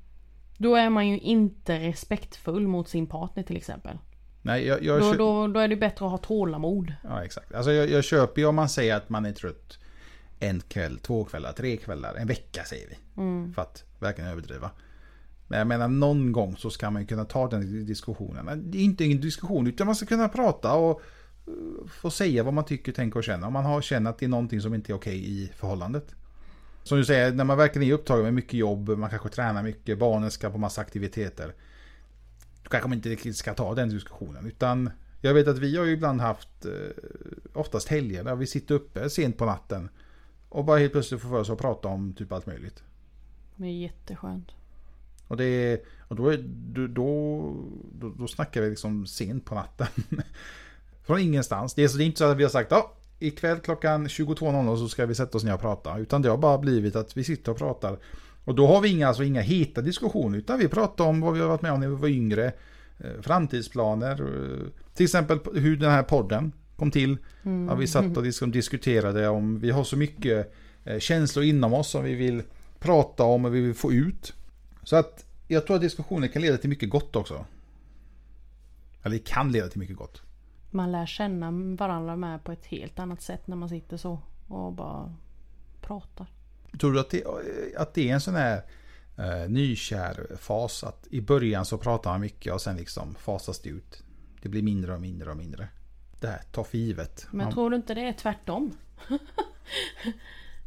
Då 0.59 0.75
är 0.75 0.90
man 0.90 1.09
ju 1.09 1.18
inte 1.18 1.79
respektfull 1.79 2.66
mot 2.66 2.88
sin 2.88 3.07
partner 3.07 3.42
till 3.42 3.57
exempel. 3.57 3.99
Nej, 4.42 4.66
jag, 4.66 4.83
jag 4.83 5.01
Då, 5.01 5.12
då, 5.12 5.46
då 5.49 5.61
är 5.61 5.68
det 5.68 5.77
bättre 5.77 6.05
att 6.05 6.11
ha 6.11 6.18
tålamod. 6.18 6.92
Ja, 7.05 7.25
exakt. 7.25 7.55
Alltså 7.55 7.72
jag, 7.72 7.90
jag 7.90 8.05
köper 8.05 8.40
ju 8.40 8.46
om 8.46 8.55
man 8.55 8.68
säger 8.68 8.96
att 8.96 9.09
man 9.09 9.27
är 9.27 9.33
trött 9.33 9.79
en 10.38 10.61
kväll, 10.61 10.99
två 10.99 11.25
kvällar, 11.25 11.53
tre 11.53 11.77
kvällar, 11.77 12.14
en 12.14 12.27
vecka 12.27 12.64
säger 12.64 12.88
vi. 12.88 12.96
För 13.55 13.62
att 13.62 13.85
verkligen 13.99 14.31
överdriva. 14.31 14.70
Men 15.49 15.59
jag 15.59 15.68
menar 15.68 15.88
någon 15.88 16.33
gång 16.33 16.57
så 16.57 16.70
ska 16.70 16.90
man 16.90 17.07
kunna 17.07 17.25
ta 17.25 17.49
den 17.49 17.87
diskussionen. 17.87 18.70
Det 18.70 18.79
är 18.79 18.83
inte 18.83 19.05
en 19.05 19.20
diskussion 19.20 19.66
utan 19.66 19.87
man 19.87 19.96
ska 19.96 20.07
kunna 20.07 20.29
prata 20.29 20.75
och 20.75 21.01
eh, 21.46 21.88
få 21.88 22.11
säga 22.11 22.42
vad 22.42 22.55
man 22.55 22.64
tycker, 22.64 22.92
tänker 22.92 23.18
och 23.18 23.25
känner. 23.25 23.46
Om 23.46 23.53
man 23.53 23.64
har 23.64 23.81
känner 23.81 24.11
att 24.11 24.18
det 24.18 24.27
är 24.27 24.29
någonting 24.29 24.61
som 24.61 24.75
inte 24.75 24.92
är 24.92 24.94
okej 24.94 25.31
i 25.31 25.53
förhållandet. 25.57 26.14
Som 26.83 26.99
du 26.99 27.05
säger, 27.05 27.33
när 27.33 27.44
man 27.44 27.59
verkligen 27.59 27.88
är 27.88 27.92
upptagen 27.92 28.25
med 28.25 28.35
mycket 28.35 28.55
jobb, 28.55 28.88
man 28.88 29.11
kanske 29.11 29.29
tränar 29.29 29.62
mycket, 29.62 29.99
barnen 29.99 30.31
ska 30.31 30.51
på 30.51 30.59
massa 30.59 30.81
aktiviteter. 30.81 31.55
Då 32.62 32.70
kanske 32.70 32.88
man 32.88 32.99
inte 32.99 33.09
riktigt 33.09 33.37
ska 33.37 33.55
ta 33.55 33.75
den 33.75 33.88
diskussionen. 33.88 34.46
Utan 34.46 34.90
jag 35.20 35.35
vet 35.35 35.49
att 35.49 35.59
vi 35.59 35.77
har 35.77 35.85
ju 35.85 35.92
ibland 35.92 36.20
haft, 36.20 36.64
eh, 36.64 36.72
oftast 37.53 37.88
helger, 37.88 38.25
där 38.25 38.37
vi 38.37 38.46
sitter 38.46 38.75
uppe 38.75 39.11
sent 39.11 39.38
på 39.38 39.44
natten. 39.44 39.88
Och 40.56 40.64
bara 40.64 40.78
helt 40.78 40.92
plötsligt 40.92 41.20
får 41.20 41.28
för 41.28 41.36
oss 41.40 41.50
att 41.50 41.58
prata 41.58 41.88
om 41.88 42.12
typ 42.12 42.32
allt 42.32 42.46
möjligt. 42.46 42.82
Det 43.56 43.66
är 43.66 43.70
jätteskönt. 43.70 44.50
Och, 45.28 45.36
det 45.36 45.44
är, 45.44 45.80
och 46.08 46.16
då, 46.16 46.28
är, 46.28 46.38
då, 46.48 46.86
då, 46.86 48.10
då, 48.18 48.26
snackar 48.26 48.60
vi 48.60 48.70
liksom 48.70 49.06
sent 49.06 49.44
på 49.44 49.54
natten. 49.54 49.86
Från 51.02 51.20
ingenstans. 51.20 51.74
Det 51.74 51.84
är, 51.84 51.88
så 51.88 51.98
det 51.98 52.04
är 52.04 52.06
inte 52.06 52.18
så 52.18 52.24
att 52.24 52.36
vi 52.36 52.42
har 52.42 52.50
sagt 52.50 52.70
ja, 52.70 52.92
ikväll 53.18 53.58
klockan 53.58 54.06
22.00 54.06 54.76
så 54.76 54.88
ska 54.88 55.06
vi 55.06 55.14
sätta 55.14 55.38
oss 55.38 55.44
ner 55.44 55.54
och 55.54 55.60
prata. 55.60 55.98
Utan 55.98 56.22
det 56.22 56.28
har 56.28 56.36
bara 56.36 56.58
blivit 56.58 56.96
att 56.96 57.16
vi 57.16 57.24
sitter 57.24 57.52
och 57.52 57.58
pratar. 57.58 57.98
Och 58.44 58.54
då 58.54 58.66
har 58.66 58.80
vi 58.80 58.88
inga, 58.88 59.08
alltså 59.08 59.24
inga 59.24 59.40
heta 59.40 59.80
diskussioner. 59.80 60.38
Utan 60.38 60.58
vi 60.58 60.68
pratar 60.68 61.04
om 61.04 61.20
vad 61.20 61.34
vi 61.34 61.40
har 61.40 61.48
varit 61.48 61.62
med 61.62 61.72
om 61.72 61.80
när 61.80 61.88
vi 61.88 61.94
var 61.94 62.08
yngre. 62.08 62.52
eh, 62.98 63.20
Framtidsplaner. 63.20 64.20
eh, 64.22 64.66
Till 64.94 65.04
exempel 65.04 65.38
hur 65.54 65.76
den 65.76 65.90
här 65.90 66.02
podden 66.02 66.52
kom 66.76 66.90
till. 66.90 67.18
Ja, 67.42 67.74
vi 67.74 67.86
satt 67.86 68.16
och 68.16 68.22
liksom 68.22 68.50
diskuterade 68.50 69.28
om 69.28 69.58
vi 69.60 69.70
har 69.70 69.84
så 69.84 69.96
mycket 69.96 70.54
eh, 70.84 70.98
känslor 70.98 71.44
inom 71.44 71.74
oss 71.74 71.90
som 71.90 72.04
vi 72.04 72.14
vill 72.14 72.42
prata 72.78 73.24
om 73.24 73.44
och 73.44 73.54
vi 73.54 73.60
vill 73.60 73.74
få 73.74 73.92
ut. 73.92 74.34
Så 74.82 74.96
att 74.96 75.24
jag 75.48 75.66
tror 75.66 75.76
att 75.76 75.82
diskussioner 75.82 76.28
kan 76.28 76.42
leda 76.42 76.58
till 76.58 76.70
mycket 76.70 76.90
gott 76.90 77.16
också. 77.16 77.44
Eller 79.02 79.16
det 79.16 79.24
kan 79.24 79.52
leda 79.52 79.68
till 79.68 79.78
mycket 79.78 79.96
gott. 79.96 80.22
Man 80.70 80.92
lär 80.92 81.06
känna 81.06 81.50
varandra 81.76 82.16
med 82.16 82.44
på 82.44 82.52
ett 82.52 82.66
helt 82.66 82.98
annat 82.98 83.22
sätt 83.22 83.46
när 83.46 83.56
man 83.56 83.68
sitter 83.68 83.96
så 83.96 84.20
och 84.48 84.72
bara 84.72 85.14
pratar. 85.80 86.26
Tror 86.80 86.92
du 86.92 87.00
att 87.00 87.10
det, 87.10 87.24
att 87.76 87.94
det 87.94 88.10
är 88.10 88.14
en 88.14 88.20
sån 88.20 88.34
här 88.34 88.62
eh, 89.16 89.48
nykär 89.48 90.26
fas? 90.38 90.84
Att 90.84 91.06
i 91.10 91.20
början 91.20 91.64
så 91.64 91.78
pratar 91.78 92.10
man 92.10 92.20
mycket 92.20 92.52
och 92.52 92.60
sen 92.60 92.76
liksom 92.76 93.14
fasas 93.14 93.60
det 93.60 93.68
ut. 93.68 94.02
Det 94.42 94.48
blir 94.48 94.62
mindre 94.62 94.94
och 94.94 95.00
mindre 95.00 95.30
och 95.30 95.36
mindre. 95.36 95.68
Det 96.20 96.26
här, 96.26 96.40
ta 96.52 96.64
för 96.64 96.79
givet. 96.79 97.26
Men 97.31 97.44
Man- 97.46 97.52
tror 97.55 97.70
du 97.70 97.76
inte 97.76 97.94
det 97.94 98.00
är 98.09 98.12
tvärtom? 98.12 98.72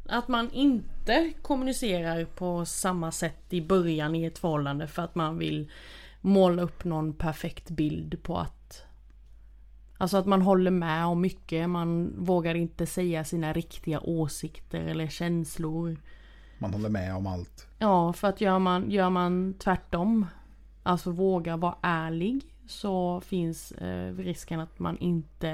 att 0.05 0.27
man 0.27 0.51
inte 0.51 1.33
kommunicerar 1.41 2.25
på 2.25 2.65
samma 2.65 3.11
sätt 3.11 3.43
i 3.49 3.61
början 3.61 4.15
i 4.15 4.25
ett 4.25 4.39
förhållande 4.39 4.87
för 4.87 5.01
att 5.01 5.15
man 5.15 5.37
vill 5.37 5.71
måla 6.21 6.61
upp 6.61 6.83
någon 6.83 7.13
perfekt 7.13 7.69
bild 7.69 8.23
på 8.23 8.37
att 8.37 8.83
Alltså 10.01 10.17
att 10.17 10.25
man 10.25 10.41
håller 10.41 10.71
med 10.71 11.05
om 11.05 11.21
mycket, 11.21 11.69
man 11.69 12.13
vågar 12.17 12.55
inte 12.55 12.85
säga 12.85 13.23
sina 13.23 13.53
riktiga 13.53 13.99
åsikter 13.99 14.81
eller 14.81 15.07
känslor. 15.07 15.97
man 16.57 16.73
håller 16.73 16.89
med 16.89 17.15
om 17.15 17.27
allt. 17.27 17.67
Ja, 17.77 18.13
för 18.13 18.27
att 18.27 18.41
gör 18.41 18.59
man, 18.59 18.91
gör 18.91 19.09
man 19.09 19.53
tvärtom, 19.59 20.25
alltså 20.83 21.11
vågar 21.11 21.57
vara 21.57 21.75
ärlig, 21.81 22.41
så 22.69 23.21
finns 23.21 23.71
eh, 23.71 24.13
risken 24.15 24.59
att 24.59 24.79
man 24.79 24.97
inte 24.97 25.49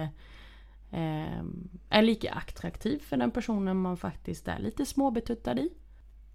eh, 0.91 1.43
är 1.89 2.01
lika 2.01 2.32
attraktiv 2.34 2.99
för 2.99 3.17
den 3.17 3.32
personen 3.32 3.82
man 3.82 3.97
faktiskt 3.97 4.47
är 4.47 4.60
lite 4.60 4.86
småbetuttad 4.86 5.60
i. 5.60 5.69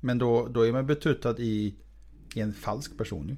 Men 0.00 0.18
då, 0.18 0.46
då 0.46 0.66
är 0.66 0.72
man 0.72 0.86
betuttad 0.86 1.34
i, 1.38 1.74
i 2.34 2.40
en 2.40 2.52
falsk 2.52 2.98
person 2.98 3.28
ju. 3.28 3.36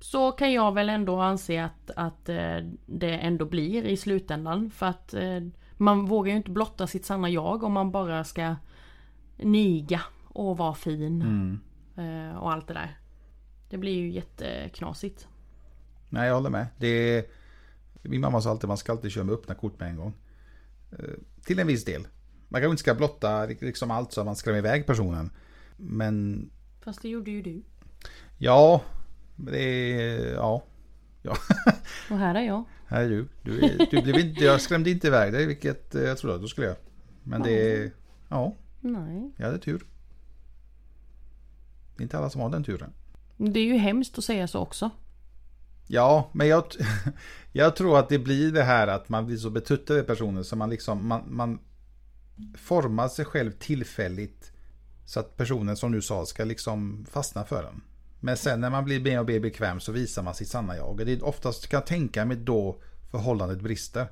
Så 0.00 0.32
kan 0.32 0.52
jag 0.52 0.74
väl 0.74 0.88
ändå 0.88 1.20
anse 1.20 1.64
att, 1.64 1.90
att 1.96 2.28
eh, 2.28 2.56
det 2.86 3.18
ändå 3.18 3.44
blir 3.44 3.84
i 3.84 3.96
slutändan. 3.96 4.70
För 4.70 4.86
att 4.86 5.14
eh, 5.14 5.40
man 5.76 6.06
vågar 6.06 6.30
ju 6.30 6.36
inte 6.36 6.50
blotta 6.50 6.86
sitt 6.86 7.04
sanna 7.04 7.30
jag 7.30 7.62
om 7.62 7.72
man 7.72 7.90
bara 7.90 8.24
ska 8.24 8.56
niga 9.36 10.00
och 10.24 10.56
vara 10.56 10.74
fin. 10.74 11.22
Eh, 11.96 12.36
och 12.36 12.52
allt 12.52 12.66
det 12.66 12.74
där. 12.74 12.98
Det 13.68 13.78
blir 13.78 13.92
ju 13.92 14.10
jätteknasigt. 14.10 15.28
Nej, 16.14 16.26
jag 16.28 16.34
håller 16.34 16.50
med. 16.50 16.66
Det 16.78 16.88
är, 16.88 17.24
min 18.02 18.20
mamma 18.20 18.40
sa 18.40 18.50
alltid 18.50 18.64
att 18.64 18.68
man 18.68 18.76
ska 18.76 18.92
alltid 18.92 19.10
köra 19.10 19.24
med 19.24 19.34
öppna 19.34 19.54
kort 19.54 19.80
med 19.80 19.88
en 19.88 19.96
gång. 19.96 20.12
Eh, 20.92 21.04
Till 21.44 21.58
en 21.58 21.66
viss 21.66 21.84
del. 21.84 22.06
Man 22.48 22.60
kanske 22.60 22.70
inte 22.70 22.80
ska 22.80 22.94
blotta 22.94 23.46
liksom 23.46 23.90
allt 23.90 24.12
så 24.12 24.20
att 24.20 24.26
man 24.26 24.36
skrämmer 24.36 24.58
iväg 24.58 24.86
personen. 24.86 25.30
Men 25.76 26.50
Fast 26.80 27.02
det 27.02 27.08
gjorde 27.08 27.30
ju 27.30 27.42
du. 27.42 27.62
ja, 28.38 28.82
det 29.36 29.62
är, 29.62 30.34
ja. 30.34 30.62
ja. 31.22 31.36
Och 32.10 32.18
här 32.18 32.34
är 32.34 32.42
jag. 32.42 32.64
Här 32.86 33.02
är 33.02 33.08
du. 33.08 33.28
Du, 33.42 33.60
du 33.90 34.02
blev 34.02 34.16
inte, 34.18 34.44
jag 34.44 34.60
skrämde 34.60 34.90
inte 34.90 35.06
iväg 35.06 35.32
dig, 35.32 35.46
vilket 35.46 35.94
eh, 35.94 36.02
jag 36.02 36.18
trodde 36.18 36.34
att 36.34 36.42
du 36.42 36.48
skulle 36.48 36.66
göra. 36.66 36.76
Men 37.22 37.42
det 37.42 37.76
är, 37.76 37.90
ja, 38.28 38.56
Nej. 38.80 39.32
jag 39.36 39.46
hade 39.46 39.58
tur. 39.58 39.86
Det 41.96 42.00
är 42.00 42.02
inte 42.02 42.18
alla 42.18 42.30
som 42.30 42.40
har 42.40 42.50
den 42.50 42.64
turen. 42.64 42.92
Det 43.36 43.60
är 43.60 43.64
ju 43.64 43.76
hemskt 43.76 44.18
att 44.18 44.24
säga 44.24 44.48
så 44.48 44.58
också. 44.60 44.90
Ja, 45.86 46.30
men 46.32 46.48
jag, 46.48 46.64
jag 47.52 47.76
tror 47.76 47.98
att 47.98 48.08
det 48.08 48.18
blir 48.18 48.52
det 48.52 48.62
här 48.62 48.86
att 48.86 49.08
man 49.08 49.26
blir 49.26 49.36
så 49.36 49.50
betuttad 49.50 49.98
i 49.98 50.02
personen 50.02 50.44
så 50.44 50.56
man 50.56 50.70
liksom 50.70 51.08
man, 51.08 51.22
man 51.34 51.58
formar 52.54 53.08
sig 53.08 53.24
själv 53.24 53.50
tillfälligt 53.50 54.52
så 55.04 55.20
att 55.20 55.36
personen 55.36 55.76
som 55.76 55.92
du 55.92 56.02
sa 56.02 56.26
ska 56.26 56.44
liksom 56.44 57.06
fastna 57.10 57.44
för 57.44 57.62
den. 57.62 57.82
Men 58.20 58.36
sen 58.36 58.60
när 58.60 58.70
man 58.70 58.84
blir 58.84 59.00
mer 59.00 59.20
och 59.20 59.26
mer 59.26 59.40
bekväm 59.40 59.80
så 59.80 59.92
visar 59.92 60.22
man 60.22 60.34
sitt 60.34 60.48
sanna 60.48 60.76
jag. 60.76 60.88
Och 60.88 60.96
det 60.96 61.12
är 61.12 61.24
oftast 61.24 61.66
kan 61.66 61.78
jag 61.78 61.86
tänka 61.86 62.24
mig 62.24 62.36
då 62.36 62.80
förhållandet 63.10 63.60
brister. 63.60 64.06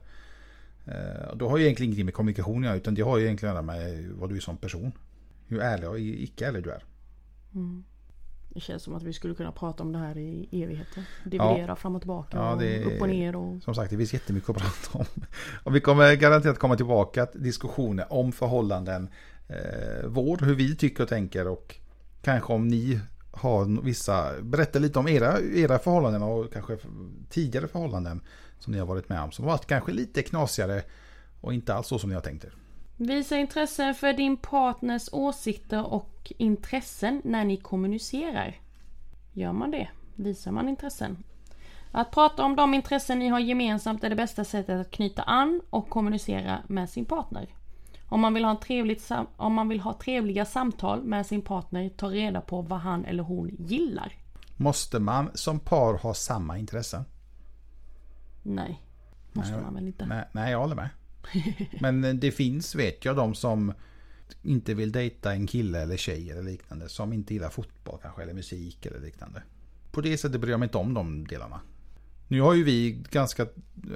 Eh, 0.86 1.28
och 1.30 1.36
då 1.36 1.48
har 1.48 1.58
ju 1.58 1.64
egentligen 1.64 1.88
ingenting 1.88 2.04
med 2.04 2.14
kommunikation 2.14 2.58
att 2.58 2.64
göra 2.64 2.76
utan 2.76 2.94
det 2.94 3.02
har 3.02 3.18
ju 3.18 3.24
egentligen 3.24 3.56
att 3.56 3.66
göra 3.66 3.76
med 3.76 4.08
vad 4.10 4.30
du 4.30 4.36
är 4.36 4.40
som 4.40 4.56
person. 4.56 4.92
Hur 5.46 5.60
ärlig 5.60 5.88
och 5.88 6.00
icke 6.00 6.46
ärlig 6.46 6.64
du 6.64 6.70
är. 6.70 6.84
Mm. 7.54 7.84
Det 8.54 8.60
känns 8.60 8.82
som 8.82 8.94
att 8.94 9.02
vi 9.02 9.12
skulle 9.12 9.34
kunna 9.34 9.52
prata 9.52 9.82
om 9.82 9.92
det 9.92 9.98
här 9.98 10.18
i 10.18 10.48
evigheter. 10.52 11.04
Dividera 11.24 11.76
fram 11.76 11.94
och 11.94 12.00
tillbaka 12.00 12.36
Ja, 12.36 12.52
och 12.52 12.86
upp 12.86 13.00
och 13.00 13.08
ner 13.08 13.36
och... 13.36 13.62
Som 13.62 13.74
sagt, 13.74 13.90
det 13.90 13.96
finns 13.96 14.12
jättemycket 14.12 14.50
att 14.50 14.56
prata 14.56 14.98
om. 14.98 15.04
Och 15.64 15.74
vi 15.76 15.80
kommer 15.80 16.14
garanterat 16.14 16.58
komma 16.58 16.76
tillbaka 16.76 17.26
till 17.26 17.42
diskussioner 17.42 18.12
om 18.12 18.32
förhållanden. 18.32 19.08
Eh, 19.48 20.06
vår, 20.06 20.44
hur 20.44 20.54
vi 20.54 20.76
tycker 20.76 21.02
och 21.02 21.08
tänker 21.08 21.48
och 21.48 21.76
kanske 22.22 22.52
om 22.52 22.68
ni 22.68 23.00
har 23.30 23.82
vissa, 23.82 24.42
berätta 24.42 24.78
lite 24.78 24.98
om 24.98 25.08
era, 25.08 25.40
era 25.40 25.78
förhållanden 25.78 26.22
och 26.22 26.52
kanske 26.52 26.78
tidigare 27.30 27.68
förhållanden 27.68 28.20
som 28.58 28.72
ni 28.72 28.78
har 28.78 28.86
varit 28.86 29.08
med 29.08 29.20
om. 29.20 29.32
Som 29.32 29.44
varit 29.44 29.66
kanske 29.66 29.92
lite 29.92 30.22
knasigare 30.22 30.82
och 31.40 31.54
inte 31.54 31.74
alls 31.74 31.86
så 31.86 31.98
som 31.98 32.10
ni 32.10 32.14
har 32.14 32.22
tänkt 32.22 32.44
er. 32.44 32.54
Visa 32.96 33.36
intresse 33.36 33.94
för 33.94 34.12
din 34.12 34.36
partners 34.36 35.08
åsikter 35.12 35.92
och 35.92 36.11
intressen 36.30 37.22
när 37.24 37.44
ni 37.44 37.56
kommunicerar. 37.56 38.60
Gör 39.32 39.52
man 39.52 39.70
det? 39.70 39.88
Visar 40.16 40.52
man 40.52 40.68
intressen? 40.68 41.24
Att 41.90 42.10
prata 42.10 42.44
om 42.44 42.56
de 42.56 42.74
intressen 42.74 43.18
ni 43.18 43.28
har 43.28 43.40
gemensamt 43.40 44.04
är 44.04 44.10
det 44.10 44.16
bästa 44.16 44.44
sättet 44.44 44.80
att 44.80 44.90
knyta 44.90 45.22
an 45.22 45.60
och 45.70 45.88
kommunicera 45.88 46.58
med 46.66 46.90
sin 46.90 47.04
partner. 47.04 47.48
Om 48.08 48.20
man 48.20 48.34
vill 48.34 48.44
ha, 48.44 48.56
trevligt 48.56 49.10
om 49.36 49.54
man 49.54 49.68
vill 49.68 49.80
ha 49.80 49.92
trevliga 49.92 50.44
samtal 50.44 51.02
med 51.02 51.26
sin 51.26 51.42
partner, 51.42 51.88
ta 51.88 52.10
reda 52.10 52.40
på 52.40 52.62
vad 52.62 52.78
han 52.78 53.04
eller 53.04 53.22
hon 53.22 53.56
gillar. 53.58 54.12
Måste 54.56 54.98
man 54.98 55.30
som 55.34 55.60
par 55.60 55.94
ha 55.94 56.14
samma 56.14 56.58
intressen? 56.58 57.04
Nej, 58.42 58.82
måste 59.32 59.52
Nej, 59.52 59.62
man 59.62 59.74
väl 59.74 59.86
inte. 59.86 60.06
Nej, 60.06 60.24
nej, 60.32 60.52
jag 60.52 60.60
håller 60.60 60.76
med. 60.76 60.88
Men 61.80 62.04
eh, 62.04 62.14
det 62.14 62.30
finns, 62.30 62.74
vet 62.74 63.04
jag, 63.04 63.16
de 63.16 63.34
som 63.34 63.72
inte 64.42 64.74
vill 64.74 64.92
dejta 64.92 65.32
en 65.32 65.46
kille 65.46 65.80
eller 65.80 65.96
tjej 65.96 66.30
eller 66.30 66.42
liknande. 66.42 66.88
Som 66.88 67.12
inte 67.12 67.34
gillar 67.34 67.50
fotboll 67.50 67.98
kanske, 68.02 68.22
eller 68.22 68.34
musik 68.34 68.86
eller 68.86 69.00
liknande. 69.00 69.42
På 69.90 70.00
det 70.00 70.18
sättet 70.18 70.40
bryr 70.40 70.50
jag 70.50 70.60
mig 70.60 70.66
inte 70.66 70.78
om 70.78 70.94
de 70.94 71.26
delarna. 71.26 71.60
Nu 72.28 72.40
har 72.40 72.54
ju 72.54 72.64
vi 72.64 73.02
ganska, 73.10 73.46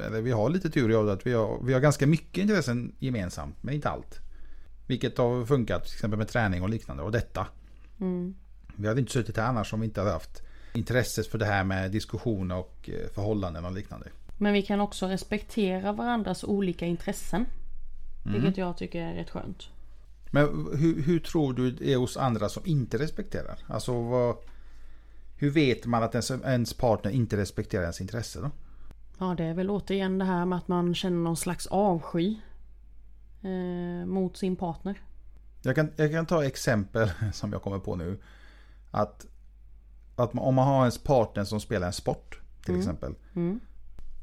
eller 0.06 0.20
vi 0.20 0.30
har 0.30 0.50
lite 0.50 0.70
tur 0.70 0.90
i 0.90 0.94
att 0.94 1.26
vi 1.26 1.32
har, 1.32 1.62
vi 1.62 1.72
har 1.72 1.80
ganska 1.80 2.06
mycket 2.06 2.42
intressen 2.42 2.94
gemensamt, 2.98 3.56
men 3.60 3.74
inte 3.74 3.88
allt. 3.88 4.20
Vilket 4.86 5.18
har 5.18 5.44
funkat, 5.44 5.84
till 5.84 5.94
exempel 5.94 6.18
med 6.18 6.28
träning 6.28 6.62
och 6.62 6.68
liknande, 6.68 7.02
och 7.02 7.12
detta. 7.12 7.46
Mm. 8.00 8.34
Vi 8.76 8.88
hade 8.88 9.00
inte 9.00 9.12
suttit 9.12 9.36
här 9.36 9.46
annars 9.46 9.72
om 9.72 9.80
vi 9.80 9.86
inte 9.86 10.00
hade 10.00 10.12
haft 10.12 10.42
intresset 10.74 11.26
för 11.26 11.38
det 11.38 11.44
här 11.44 11.64
med 11.64 11.90
diskussioner 11.90 12.56
och 12.56 12.90
eh, 12.92 13.08
förhållanden 13.14 13.64
och 13.64 13.72
liknande. 13.72 14.08
Men 14.38 14.52
vi 14.52 14.62
kan 14.62 14.80
också 14.80 15.06
respektera 15.06 15.92
varandras 15.92 16.44
olika 16.44 16.86
intressen. 16.86 17.46
Mm. 18.24 18.40
Vilket 18.40 18.58
jag 18.58 18.76
tycker 18.76 19.02
är 19.02 19.14
rätt 19.14 19.30
skönt. 19.30 19.68
Men 20.30 20.68
hur, 20.78 21.02
hur 21.02 21.20
tror 21.20 21.52
du 21.52 21.70
det 21.70 21.92
är 21.92 21.96
hos 21.96 22.16
andra 22.16 22.48
som 22.48 22.62
inte 22.66 22.98
respekterar? 22.98 23.58
Alltså 23.66 24.00
vad... 24.02 24.36
hur 25.36 25.50
vet 25.50 25.86
man 25.86 26.02
att 26.02 26.14
ens, 26.14 26.30
ens 26.30 26.74
partner 26.74 27.10
inte 27.10 27.36
respekterar 27.36 27.82
ens 27.82 28.00
intresse 28.00 28.40
då? 28.40 28.50
Ja 29.18 29.34
det 29.38 29.44
är 29.44 29.54
väl 29.54 29.70
återigen 29.70 30.18
det 30.18 30.24
här 30.24 30.44
med 30.46 30.58
att 30.58 30.68
man 30.68 30.94
känner 30.94 31.16
någon 31.16 31.36
slags 31.36 31.66
avsky. 31.66 32.36
Eh, 33.42 34.06
mot 34.06 34.36
sin 34.36 34.56
partner. 34.56 35.00
Jag 35.62 35.74
kan, 35.74 35.90
jag 35.96 36.10
kan 36.12 36.26
ta 36.26 36.44
exempel 36.44 37.10
som 37.32 37.52
jag 37.52 37.62
kommer 37.62 37.78
på 37.78 37.96
nu. 37.96 38.18
Att, 38.90 39.26
att 40.16 40.30
om 40.34 40.54
man 40.54 40.66
har 40.66 40.80
ens 40.80 40.98
partner 40.98 41.44
som 41.44 41.60
spelar 41.60 41.86
en 41.86 41.92
sport 41.92 42.40
till 42.64 42.74
Mm. 42.74 42.80
exempel. 42.80 43.14
Mm. 43.34 43.60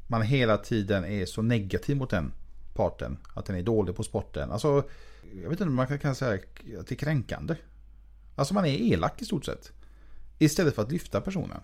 Man 0.06 0.22
hela 0.22 0.56
tiden 0.56 1.04
är 1.04 1.26
så 1.26 1.42
negativ 1.42 1.96
mot 1.96 2.10
den 2.10 2.32
parten. 2.74 3.18
Att 3.34 3.46
den 3.46 3.56
är 3.56 3.62
dålig 3.62 3.96
på 3.96 4.02
sporten. 4.02 4.50
Alltså, 4.50 4.84
jag 5.32 5.50
vet 5.50 5.60
inte 5.60 5.64
om 5.64 5.74
man 5.74 5.98
kan, 5.98 6.14
säga 6.14 6.34
att 6.80 6.86
det 6.86 6.94
är 6.94 6.96
kränkande. 6.96 7.54
Alltså 8.34 8.54
man 8.54 8.64
är 8.64 8.92
elak 8.92 9.22
i 9.22 9.24
stort 9.24 9.44
sett. 9.44 9.72
Istället 10.38 10.74
för 10.74 10.82
att 10.82 10.92
lyfta 10.92 11.20
personen. 11.20 11.60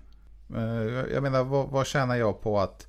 Eh, 0.54 0.62
Jag 1.12 1.22
menar, 1.22 1.44
vad, 1.44 1.68
vad 1.68 1.86
tjänar 1.86 2.16
jag 2.16 2.42
på 2.42 2.60
att 2.60 2.86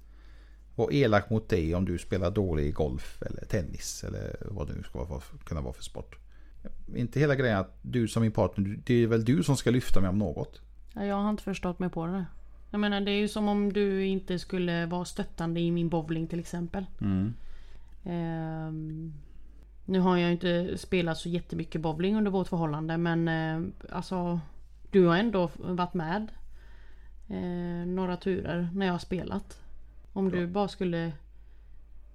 vara 0.75 0.93
elak 0.93 1.29
mot 1.29 1.49
dig 1.49 1.75
om 1.75 1.86
du 1.86 1.97
spelar 1.97 2.31
dålig 2.31 2.73
golf 2.73 3.21
eller 3.21 3.45
tennis 3.45 4.03
eller 4.03 4.36
vad 4.51 4.67
det 4.67 4.73
nu 4.73 4.84
ska 4.84 5.03
vara, 5.03 5.21
kunna 5.45 5.62
vara 5.62 5.73
för 5.73 5.84
sport. 5.84 6.17
Inte 6.95 7.19
hela 7.19 7.36
grejen 7.36 7.57
att 7.57 7.77
du 7.81 8.07
som 8.07 8.21
min 8.21 8.31
partner, 8.31 8.79
det 8.86 8.93
är 8.93 9.07
väl 9.07 9.25
du 9.25 9.43
som 9.43 9.57
ska 9.57 9.71
lyfta 9.71 10.01
mig 10.01 10.10
om 10.10 10.17
något. 10.17 10.62
Ja, 10.93 11.05
jag 11.05 11.15
har 11.15 11.29
inte 11.29 11.43
förstått 11.43 11.79
mig 11.79 11.89
på 11.89 12.05
det. 12.05 12.25
Jag 12.69 12.79
menar 12.79 13.01
det 13.01 13.12
är 13.12 13.19
ju 13.19 13.27
som 13.27 13.47
om 13.47 13.73
du 13.73 14.05
inte 14.05 14.39
skulle 14.39 14.86
vara 14.86 15.05
stöttande 15.05 15.60
i 15.60 15.71
min 15.71 15.89
bowling 15.89 16.27
till 16.27 16.39
exempel. 16.39 16.86
Ehm, 18.03 19.13
nu 19.85 19.99
har 19.99 20.17
jag 20.17 20.31
inte 20.31 20.77
spelat 20.77 21.17
så 21.17 21.29
jättemycket 21.29 21.81
bowling 21.81 22.15
under 22.15 22.31
vårt 22.31 22.47
förhållande 22.47 22.97
men 22.97 23.27
eh, 23.27 23.61
alltså 23.91 24.39
Du 24.91 25.05
har 25.05 25.17
ändå 25.17 25.49
varit 25.55 25.93
med 25.93 26.31
eh, 27.29 27.87
några 27.87 28.17
turer 28.17 28.69
när 28.73 28.85
jag 28.85 28.93
har 28.93 28.99
spelat. 28.99 29.61
Om 30.13 30.31
du 30.31 30.47
bara 30.47 30.67
skulle 30.67 31.11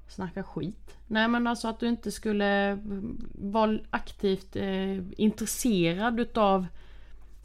snacka 0.09 0.43
skit. 0.43 0.97
Nej 1.07 1.29
men 1.29 1.47
alltså 1.47 1.69
att 1.69 1.81
du 1.81 1.89
inte 1.89 2.11
skulle 2.11 2.79
vara 3.35 3.79
aktivt 3.91 4.57
eh, 4.57 4.99
intresserad 5.17 6.21
utav 6.21 6.67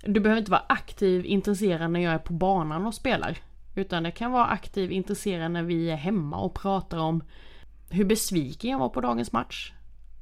Du 0.04 0.20
behöver 0.20 0.40
inte 0.40 0.52
vara 0.52 0.66
aktiv 0.70 1.26
intresserad 1.26 1.92
när 1.92 2.00
jag 2.00 2.14
är 2.14 2.18
på 2.18 2.34
banan 2.34 2.86
och 2.86 2.94
spelar. 2.94 3.38
Utan 3.76 4.04
det 4.04 4.12
kan 4.12 4.32
vara 4.32 4.46
aktiv 4.46 4.92
intresserad 4.92 5.52
när 5.52 5.64
vi 5.64 5.90
är 5.90 5.96
hemma 5.96 6.38
och 6.38 6.54
pratar 6.54 6.98
om 6.98 7.24
hur 7.90 8.06
besviken 8.06 8.72
jag 8.72 8.80
var 8.80 8.90
på 8.90 9.02
dagens 9.02 9.32
match. 9.32 9.74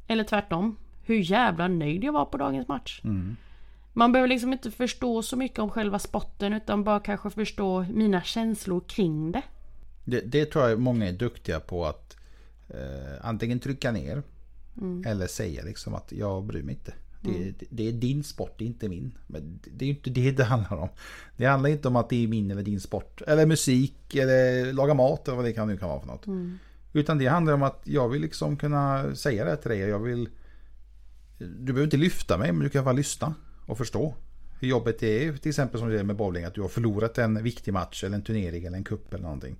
Eller 0.09 0.23
tvärtom. 0.23 0.75
Hur 1.03 1.15
jävla 1.15 1.67
nöjd 1.67 2.03
jag 2.03 2.13
var 2.13 2.25
på 2.25 2.37
dagens 2.37 2.67
match. 2.67 3.01
Man 3.93 4.11
behöver 4.11 4.27
liksom 4.27 4.53
inte 4.53 4.71
förstå 4.71 5.21
så 5.21 5.35
mycket 5.35 5.59
om 5.59 5.69
själva 5.69 5.99
sporten 5.99 6.53
utan 6.53 6.83
bara 6.83 6.99
kanske 6.99 7.29
förstå 7.29 7.85
mina 7.93 8.21
känslor 8.21 8.81
kring 8.87 9.31
det. 9.31 9.41
Det, 10.05 10.21
det 10.21 10.45
tror 10.45 10.69
jag 10.69 10.79
många 10.79 11.07
är 11.07 11.13
duktiga 11.13 11.59
på 11.59 11.85
att 11.85 12.17
eh, 12.69 13.25
antingen 13.25 13.59
trycka 13.59 13.91
ner 13.91 14.23
eller 15.05 15.27
säga 15.27 15.63
liksom 15.63 15.95
att 15.95 16.11
jag 16.11 16.43
bryr 16.43 16.63
mig 16.63 16.75
inte. 16.75 16.93
Det, 17.21 17.51
det, 17.59 17.65
det 17.69 17.87
är 17.87 17.91
din 17.91 18.23
sport, 18.23 18.55
det 18.57 18.63
är 18.63 18.67
inte 18.67 18.89
min. 18.89 19.17
Men 19.27 19.59
det 19.73 19.85
är 19.85 19.87
ju 19.87 19.93
inte 19.93 20.09
det 20.09 20.31
det 20.31 20.43
handlar 20.43 20.77
om. 20.77 20.89
Det 21.37 21.45
handlar 21.45 21.69
inte 21.69 21.87
om 21.87 21.95
att 21.95 22.09
det 22.09 22.23
är 22.23 22.27
min 22.27 22.51
eller 22.51 22.63
din 22.63 22.79
sport. 22.79 23.21
Eller 23.27 23.45
musik 23.45 24.15
eller 24.15 24.73
laga 24.73 24.93
mat 24.93 25.27
eller 25.27 25.35
vad 25.35 25.45
det 25.45 25.53
kan, 25.53 25.67
nu 25.67 25.77
kan 25.77 25.89
vara 25.89 25.99
för 25.99 26.07
något. 26.07 26.25
Utan 26.93 27.17
det 27.17 27.27
handlar 27.27 27.53
om 27.53 27.63
att 27.63 27.81
jag 27.83 28.09
vill 28.09 28.21
liksom 28.21 28.57
kunna 28.57 29.15
säga 29.15 29.45
det 29.45 29.55
till 29.55 29.69
dig. 29.69 29.79
Jag 29.79 29.99
vill, 29.99 30.29
du 31.37 31.73
behöver 31.73 31.83
inte 31.83 31.97
lyfta 31.97 32.37
mig 32.37 32.51
men 32.51 32.63
du 32.63 32.69
kan 32.69 32.83
bara 32.83 32.93
lyssna 32.93 33.33
och 33.65 33.77
förstå. 33.77 34.15
Hur 34.59 34.67
jobbet 34.67 35.03
är 35.03 35.37
till 35.37 35.49
exempel 35.49 35.79
som 35.79 35.89
det 35.89 35.99
är 35.99 36.03
med 36.03 36.15
bowling. 36.15 36.43
Att 36.43 36.53
du 36.53 36.61
har 36.61 36.69
förlorat 36.69 37.17
en 37.17 37.43
viktig 37.43 37.73
match 37.73 38.03
eller 38.03 38.15
en 38.15 38.23
turnering 38.23 38.65
eller 38.65 38.77
en 38.77 38.83
cup 38.83 39.13
eller 39.13 39.23
någonting. 39.23 39.55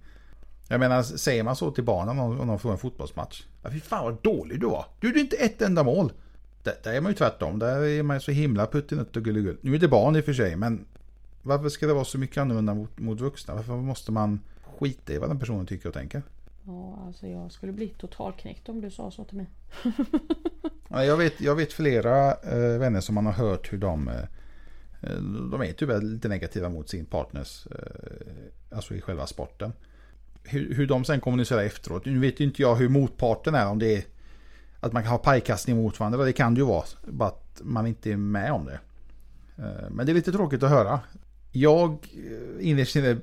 Jag 0.68 0.80
menar, 0.80 1.04
säger 1.04 1.44
man 1.44 1.56
så 1.56 1.72
till 1.72 1.84
barnen 1.84 2.20
om 2.20 2.40
om 2.40 2.48
de 2.48 2.60
får 2.60 2.72
en 2.72 2.78
fotbollsmatch. 2.78 3.44
Ja, 3.64 3.72
fy 3.72 3.80
fan 3.80 4.04
vad 4.04 4.22
dålig 4.22 4.60
du 4.60 4.68
var. 4.68 4.86
Du 5.00 5.08
gjorde 5.08 5.20
inte 5.20 5.36
ett 5.36 5.62
enda 5.62 5.84
mål. 5.84 6.12
Där, 6.64 6.74
där 6.84 6.94
är 6.94 7.02
man 7.02 7.12
ju 7.12 7.16
tvärtom. 7.16 7.60
Där 7.60 7.82
är 7.82 8.04
man 8.04 8.16
ju 8.16 8.22
så 8.22 8.32
himla 8.32 8.68
puttinutt 8.68 9.18
och 9.18 9.24
gullegull. 9.24 9.58
Nu 9.62 9.76
är 9.76 9.80
det 9.80 9.88
barn 9.88 10.16
i 10.16 10.20
och 10.20 10.26
för 10.26 10.34
sig, 10.34 10.56
men 10.56 10.86
varför 11.42 11.70
ska 11.70 11.88
det 11.88 11.94
vara 11.94 12.06
så 12.06 12.18
mycket 12.18 12.38
annorlunda 12.38 12.74
mot, 12.74 13.00
mot 13.00 13.22
vuxna? 13.22 13.56
Varför 13.56 13.74
måste 13.74 14.12
man 14.12 14.40
skita 14.80 15.14
i 15.14 15.18
vad 15.18 15.30
den 15.30 15.40
personen 15.40 15.66
tycker 15.66 15.88
och 15.88 15.94
tänker? 15.94 16.22
Ja, 16.70 17.04
alltså 17.06 17.28
jag 17.28 17.52
skulle 17.52 17.72
bli 17.72 17.88
totalknäckt 17.88 18.70
om 18.70 18.82
du 18.82 18.92
sa 18.92 19.12
så 19.12 19.24
till 19.24 19.38
mig. 19.38 19.50
Ja, 20.92 21.06
Jag 21.06 21.18
vet, 21.18 21.42
jag 21.42 21.56
vet 21.56 21.74
flera 21.74 22.34
eh, 22.34 22.80
vänner 22.80 23.02
som 23.02 23.16
man 23.16 23.26
har 23.26 23.34
hört 23.34 23.74
hur 23.74 23.78
de 23.78 24.08
eh, 24.08 24.24
De 25.52 25.62
är 25.62 25.74
tyvärr 25.74 26.02
lite 26.02 26.28
negativa 26.28 26.70
mot 26.70 26.90
sin 26.90 27.06
partners 27.06 27.68
eh, 27.72 28.76
Alltså 28.76 28.96
i 28.96 29.02
själva 29.02 29.28
sporten. 29.28 29.74
Hur, 30.44 30.74
hur 30.74 30.88
de 30.88 31.06
sen 31.06 31.20
kommunicerar 31.20 31.64
efteråt. 31.64 32.06
Nu 32.06 32.20
vet 32.20 32.40
ju 32.40 32.44
inte 32.44 32.62
jag 32.62 32.76
hur 32.76 32.90
motparten 32.90 33.56
är 33.56 33.68
om 33.68 33.80
det 33.80 33.98
är 33.98 34.04
Att 34.80 34.94
man 34.94 35.04
kan 35.04 35.12
ha 35.12 35.18
pajkastning 35.18 35.76
mot 35.76 36.00
varandra. 36.00 36.26
Det 36.26 36.34
kan 36.34 36.54
det 36.54 36.60
ju 36.60 36.66
vara 36.66 36.86
Bara 37.08 37.30
att 37.30 37.62
man 37.64 37.88
inte 37.88 38.12
är 38.12 38.18
med 38.18 38.52
om 38.52 38.66
det. 38.66 38.80
Eh, 39.58 39.90
men 39.90 40.06
det 40.06 40.12
är 40.12 40.14
lite 40.14 40.32
tråkigt 40.32 40.64
att 40.64 40.70
höra. 40.70 41.00
Jag 41.52 41.92
eh, 41.92 42.68
innerst 42.68 42.96
inne 42.96 43.18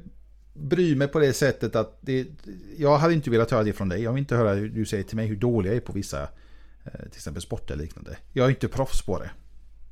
bryr 0.58 0.96
mig 0.96 1.08
på 1.08 1.18
det 1.18 1.32
sättet 1.32 1.76
att 1.76 1.98
det, 2.00 2.26
Jag 2.78 2.98
hade 2.98 3.14
inte 3.14 3.30
velat 3.30 3.50
höra 3.50 3.62
det 3.62 3.72
från 3.72 3.88
dig 3.88 4.02
Jag 4.02 4.12
vill 4.12 4.20
inte 4.20 4.36
höra 4.36 4.54
hur 4.54 4.68
du 4.68 4.86
säger 4.86 5.04
till 5.04 5.16
mig 5.16 5.26
hur 5.26 5.36
dålig 5.36 5.70
jag 5.70 5.76
är 5.76 5.80
på 5.80 5.92
vissa 5.92 6.22
eh, 6.84 7.00
till 7.00 7.16
exempel 7.16 7.42
sport 7.42 7.70
eller 7.70 7.82
liknande. 7.82 8.16
Jag 8.32 8.46
är 8.46 8.50
inte 8.50 8.68
proffs 8.68 9.02
på 9.02 9.18
det. 9.18 9.30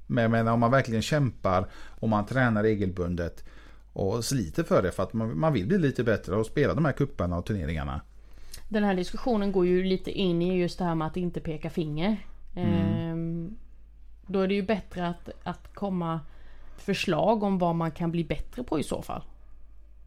Men 0.06 0.30
menar 0.30 0.52
om 0.52 0.60
man 0.60 0.70
verkligen 0.70 1.02
kämpar 1.02 1.68
och 1.74 2.08
man 2.08 2.26
tränar 2.26 2.62
regelbundet 2.62 3.44
och 3.92 4.24
sliter 4.24 4.62
för 4.62 4.82
det 4.82 4.92
för 4.92 5.02
att 5.02 5.12
man, 5.12 5.38
man 5.38 5.52
vill 5.52 5.66
bli 5.66 5.78
lite 5.78 6.04
bättre 6.04 6.36
och 6.36 6.46
spela 6.46 6.74
de 6.74 6.84
här 6.84 6.92
kupparna 6.92 7.38
och 7.38 7.46
turneringarna. 7.46 8.00
Den 8.68 8.84
här 8.84 8.94
diskussionen 8.94 9.52
går 9.52 9.66
ju 9.66 9.84
lite 9.84 10.10
in 10.10 10.42
i 10.42 10.58
just 10.58 10.78
det 10.78 10.84
här 10.84 10.94
med 10.94 11.06
att 11.06 11.16
inte 11.16 11.40
peka 11.40 11.70
finger. 11.70 12.26
Ehm, 12.54 13.56
då 14.26 14.40
är 14.40 14.48
det 14.48 14.54
ju 14.54 14.62
bättre 14.62 15.08
att, 15.08 15.28
att 15.42 15.74
komma 15.74 16.20
förslag 16.76 17.42
om 17.42 17.58
vad 17.58 17.74
man 17.74 17.90
kan 17.90 18.10
bli 18.10 18.24
bättre 18.24 18.64
på 18.64 18.78
i 18.78 18.82
så 18.82 19.02
fall. 19.02 19.22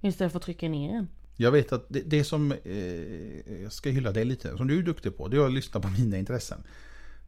Istället 0.02 0.32
för 0.32 0.40
att 0.40 0.46
trycka 0.46 0.70
ner 0.70 0.96
en. 0.96 1.08
Jag 1.36 1.52
vet 1.52 1.72
att 1.72 1.86
det, 1.90 2.02
det 2.06 2.24
som 2.24 2.52
eh, 2.52 3.62
jag 3.64 3.72
ska 3.72 3.90
hylla 3.90 4.12
dig 4.12 4.26
lite, 4.26 4.58
som 4.58 4.68
du 4.68 4.80
är 4.80 4.84
duktig 4.84 5.18
på, 5.18 5.28
det 5.28 5.38
är 5.38 5.46
att 5.46 5.54
lyssna 5.54 5.80
på 5.80 5.88
mina 6.00 6.18
intressen. 6.18 6.64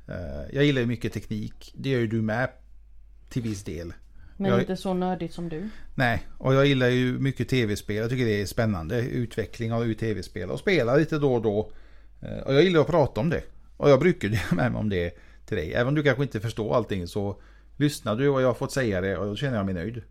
Eh, 0.08 0.16
jag 0.56 0.66
gillar 0.66 0.82
ju 0.82 0.88
mycket 0.88 1.14
teknik, 1.14 1.74
det 1.78 1.90
gör 1.90 2.00
ju 2.00 2.08
du 2.08 2.22
med 2.22 2.50
till 3.30 3.42
viss 3.42 3.64
del. 3.64 3.94
Men 4.38 4.52
Jag- 4.52 4.60
inte 4.60 4.78
så 4.78 4.94
nördigt 4.94 5.34
som 5.34 5.50
du. 5.50 5.70
Nej, 5.96 6.28
och 6.38 6.54
jag 6.54 6.66
gillar 6.66 6.88
ju 6.88 7.20
mycket 7.20 7.50
tv-spel. 7.50 7.96
Jag 7.96 8.10
tycker 8.10 8.26
det 8.26 8.42
är 8.42 8.46
spännande. 8.46 9.02
Utveckling 9.02 9.74
av 9.74 9.94
tv-spel 9.94 10.50
och 10.52 10.60
spela 10.60 10.96
lite 10.96 11.18
då 11.20 11.34
och 11.34 11.42
då. 11.42 11.72
Eh, 12.22 12.38
Och 12.40 12.54
jag 12.54 12.64
gillar 12.64 12.82
att 12.82 12.88
prata 12.88 13.22
om 13.22 13.30
det. 13.30 13.44
Och 13.78 13.90
jag 13.90 14.00
brukar 14.00 14.30
dela 14.30 14.42
med 14.52 14.72
mig 14.72 14.80
om 14.80 14.90
det 14.90 15.12
till 15.46 15.58
dig. 15.58 15.74
Även 15.74 15.88
om 15.88 15.96
du 15.96 16.04
kanske 16.04 16.24
inte 16.24 16.40
förstår 16.40 16.76
allting 16.76 17.08
så 17.08 17.42
lyssnar 17.78 18.16
du 18.16 18.30
och 18.30 18.42
jag 18.42 18.48
har 18.48 18.54
fått 18.54 18.72
säga 18.72 19.02
det 19.02 19.18
och 19.18 19.26
då 19.26 19.36
känner 19.36 19.58
jag 19.58 19.66
mig 19.66 19.74
nöjd. 19.76 20.02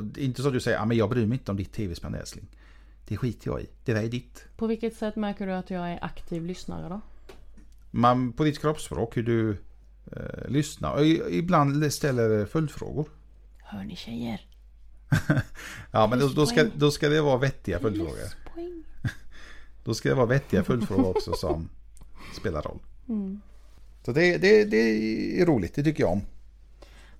Och 0.00 0.06
det 0.06 0.20
är 0.20 0.24
inte 0.24 0.42
så 0.42 0.48
att 0.48 0.54
du 0.54 0.60
säger, 0.60 0.78
ah, 0.78 0.84
men 0.84 0.96
jag 0.96 1.10
bryr 1.10 1.26
mig 1.26 1.38
inte 1.38 1.50
om 1.50 1.56
ditt 1.56 1.72
tv-spel 1.72 2.14
älskling. 2.14 2.48
Det 3.08 3.16
skiter 3.16 3.50
jag 3.50 3.60
i. 3.60 3.66
Det 3.84 3.92
där 3.92 4.02
är 4.02 4.08
ditt. 4.08 4.44
På 4.56 4.66
vilket 4.66 4.96
sätt 4.96 5.16
märker 5.16 5.46
du 5.46 5.52
att 5.52 5.70
jag 5.70 5.90
är 5.90 6.04
aktiv 6.04 6.44
lyssnare 6.44 6.88
då? 6.88 7.00
Man, 7.90 8.32
på 8.32 8.44
ditt 8.44 8.60
kroppsspråk, 8.60 9.16
hur 9.16 9.22
du 9.22 9.50
eh, 10.12 10.48
lyssnar. 10.48 10.94
Och 10.94 11.06
ibland 11.30 11.92
ställer 11.92 12.46
följdfrågor. 12.46 13.08
Hör 13.58 13.84
ni 13.84 13.96
tjejer? 13.96 14.46
Ja, 15.92 16.06
men 16.06 16.18
då, 16.18 16.28
då, 16.28 16.46
ska, 16.46 16.66
då 16.76 16.90
ska 16.90 17.08
det 17.08 17.20
vara 17.20 17.38
vettiga 17.38 17.78
följdfrågor. 17.78 18.14
Då 19.84 19.94
ska 19.94 20.08
det 20.08 20.14
vara 20.14 20.26
vettiga 20.26 20.64
följdfrågor 20.64 21.10
också 21.10 21.32
som 21.32 21.68
spelar 22.40 22.62
roll. 22.62 22.78
Mm. 23.08 23.40
Så 24.04 24.12
det, 24.12 24.38
det, 24.38 24.64
det 24.64 24.76
är 25.40 25.46
roligt, 25.46 25.74
det 25.74 25.84
tycker 25.84 26.02
jag 26.02 26.12
om. 26.12 26.22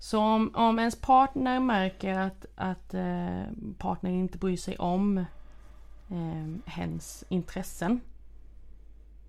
Så 0.03 0.19
om, 0.21 0.55
om 0.55 0.79
ens 0.79 1.01
partner 1.01 1.61
märker 1.61 2.19
att, 2.19 2.47
att 2.55 2.95
eh, 2.95 3.43
partnern 3.79 4.15
inte 4.15 4.39
bryr 4.39 4.57
sig 4.57 4.79
om 4.79 5.19
eh, 6.09 6.47
hens 6.65 7.25
intressen. 7.29 8.01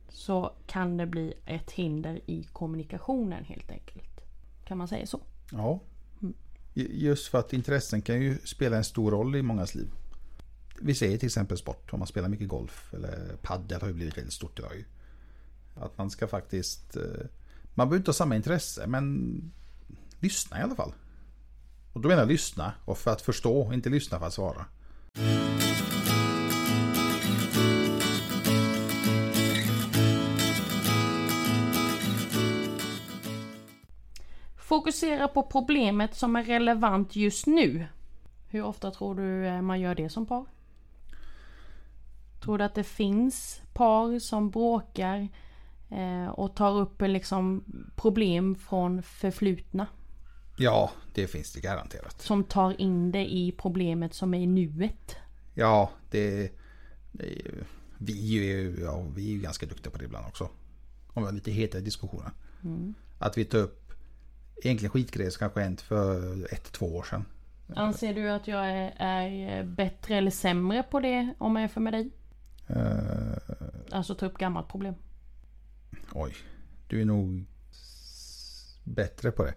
Så 0.10 0.54
kan 0.68 0.98
det 0.98 1.06
bli 1.06 1.34
ett 1.46 1.72
hinder 1.72 2.20
i 2.26 2.44
kommunikationen 2.44 3.44
helt 3.44 3.72
enkelt. 3.72 4.22
Kan 4.66 4.78
man 4.78 4.88
säga 4.88 5.06
så? 5.06 5.20
Ja. 5.52 5.80
Just 6.74 7.28
för 7.28 7.40
att 7.40 7.54
intressen 7.54 8.02
kan 8.02 8.22
ju 8.22 8.38
spela 8.44 8.78
en 8.78 8.84
stor 8.84 9.12
roll 9.12 9.36
i 9.36 9.42
mångas 9.42 9.76
liv. 9.76 9.90
Vi 10.82 10.96
säger 10.96 11.18
till 11.18 11.28
exempel 11.28 11.58
sport, 11.58 11.94
om 11.94 12.00
man 12.00 12.08
spelar 12.08 12.30
mycket 12.30 12.50
golf 12.50 12.94
eller 12.94 13.36
paddel 13.42 13.82
har 13.82 13.88
ju 13.88 13.94
blivit 13.94 14.18
väldigt 14.18 14.34
stort 14.34 14.60
idag. 14.60 14.86
Att 15.76 15.98
man 15.98 16.10
ska 16.10 16.28
faktiskt... 16.28 16.96
eh, 16.96 17.26
Man 17.74 17.88
behöver 17.88 17.98
inte 17.98 18.10
ha 18.10 18.14
samma 18.14 18.36
intresse 18.36 18.88
men 18.88 19.52
lyssna 20.22 20.60
i 20.60 20.62
alla 20.62 20.76
fall. 20.76 20.94
Och 21.94 22.02
då 22.02 22.08
menar 22.08 22.22
jag 22.22 22.30
lyssna 22.30 22.74
och 22.86 22.98
för 22.98 23.12
att 23.12 23.22
förstå, 23.22 23.74
inte 23.74 23.90
lyssna 23.90 24.20
för 24.20 24.26
att 24.26 24.34
svara. 24.34 24.66
Fokusera 34.58 35.28
på 35.28 35.44
problemet 35.44 36.16
som 36.16 36.36
är 36.36 36.44
relevant 36.44 37.16
just 37.16 37.48
nu. 37.48 37.88
Hur 38.50 38.64
ofta 38.64 38.92
tror 38.92 39.16
du 39.16 39.48
eh, 39.48 39.62
man 39.62 39.80
gör 39.80 39.96
det 39.96 40.10
som 40.10 40.26
par? 40.26 40.46
Tror 42.44 42.58
du 42.58 42.64
att 42.64 42.76
det 42.76 42.84
finns 42.84 43.62
par 43.74 44.20
som 44.20 44.50
bråkar 44.50 45.28
eh, 45.90 46.28
och 46.28 46.56
tar 46.56 46.80
upp 46.80 47.02
eh, 47.02 47.08
liksom 47.08 47.64
problem 47.96 48.56
från 48.56 49.04
förflutna? 49.04 49.88
Ja, 50.58 50.92
det 51.14 51.28
finns 51.28 51.54
det 51.54 51.60
garanterat. 51.60 52.22
Som 52.22 52.44
tar 52.44 52.82
in 52.82 53.12
det 53.12 53.34
i 53.34 53.52
problemet 53.58 54.14
som 54.14 54.34
är 54.34 54.40
i 54.40 54.48
nuet? 54.48 55.16
Ja, 55.54 55.92
det, 56.10 56.52
det 57.12 57.42
vi, 57.98 58.38
är 58.38 58.44
ju, 58.44 58.78
ja, 58.82 59.06
vi 59.16 59.28
är 59.30 59.34
ju 59.34 59.42
ganska 59.42 59.66
duktiga 59.66 59.92
på 59.92 59.98
det 59.98 60.06
ibland 60.06 60.26
också. 60.28 60.50
Om 61.08 61.24
vi 61.24 61.26
har 61.26 61.34
lite 61.34 61.52
hetare 61.52 61.82
diskussioner. 61.82 62.32
Mm. 62.64 62.94
Att 63.20 63.38
vi 63.38 63.46
tar 63.46 63.58
upp 63.58 63.94
egentligen 64.64 64.92
skitgrejer 64.92 65.30
som 65.30 65.40
kanske 65.40 65.62
hänt 65.62 65.82
för 65.82 66.54
ett, 66.54 66.72
två 66.72 66.86
år 66.86 67.04
sedan. 67.04 67.26
Anser 67.76 68.14
du 68.14 68.30
att 68.30 68.48
jag 68.48 68.66
är, 68.66 68.94
är 68.98 69.64
bättre 69.64 70.16
eller 70.16 70.32
sämre 70.32 70.84
på 70.84 71.00
det 71.00 71.34
om 71.38 71.56
jag 71.56 71.62
jämför 71.62 71.82
med 71.82 71.94
dig? 71.94 72.10
Uh, 72.70 73.38
alltså 73.92 74.16
ta 74.16 74.26
upp 74.26 74.38
gammalt 74.38 74.68
problem. 74.68 74.96
Oj, 76.14 76.36
du 76.88 77.02
är 77.02 77.06
nog 77.06 77.46
bättre 78.84 79.32
på 79.32 79.44
det. 79.44 79.54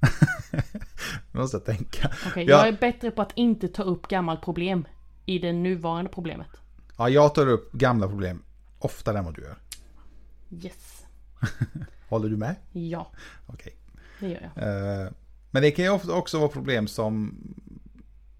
måste 1.32 1.56
jag 1.56 1.64
tänka. 1.64 2.10
Okay, 2.26 2.44
jag... 2.44 2.60
jag 2.60 2.68
är 2.68 2.78
bättre 2.80 3.10
på 3.10 3.22
att 3.22 3.32
inte 3.34 3.68
ta 3.68 3.82
upp 3.82 4.08
gammalt 4.08 4.42
problem 4.42 4.86
i 5.26 5.38
det 5.38 5.52
nuvarande 5.52 6.10
problemet. 6.10 6.48
Ja, 6.98 7.08
jag 7.08 7.34
tar 7.34 7.46
upp 7.46 7.72
gamla 7.72 8.08
problem 8.08 8.42
oftare 8.78 9.18
än 9.18 9.24
vad 9.24 9.34
du 9.34 9.42
gör. 9.42 9.56
Yes. 10.50 11.04
Håller 12.08 12.28
du 12.28 12.36
med? 12.36 12.54
Ja. 12.72 13.10
Okej. 13.46 13.76
Okay. 13.84 14.00
Det 14.20 14.34
gör 14.34 14.50
jag. 14.54 15.04
Uh, 15.06 15.12
men 15.50 15.62
det 15.62 15.70
kan 15.70 15.84
ju 15.84 15.90
också 15.90 16.38
vara 16.38 16.48
problem 16.48 16.86
som 16.88 17.38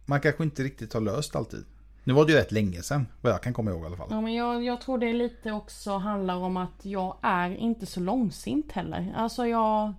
man 0.05 0.21
kanske 0.21 0.43
inte 0.43 0.63
riktigt 0.63 0.93
har 0.93 1.01
löst 1.01 1.37
alltid. 1.37 1.65
Nu 2.05 2.13
var 2.13 2.27
det 2.27 2.33
ju 2.33 2.39
rätt 2.39 2.53
länge 2.53 2.83
sedan, 2.83 3.07
vad 3.21 3.33
jag 3.33 3.43
kan 3.43 3.53
komma 3.53 3.71
ihåg 3.71 3.83
i 3.83 3.87
alla 3.87 3.97
fall. 3.97 4.09
Ja, 4.11 4.21
men 4.21 4.35
jag, 4.35 4.65
jag 4.65 4.81
tror 4.81 4.99
det 4.99 5.13
lite 5.13 5.53
också 5.53 5.97
handlar 5.97 6.37
om 6.37 6.57
att 6.57 6.85
jag 6.85 7.17
är 7.23 7.51
inte 7.51 7.87
så 7.87 8.01
långsint 8.01 8.73
heller. 8.73 9.15
Alltså 9.17 9.47
jag... 9.47 9.93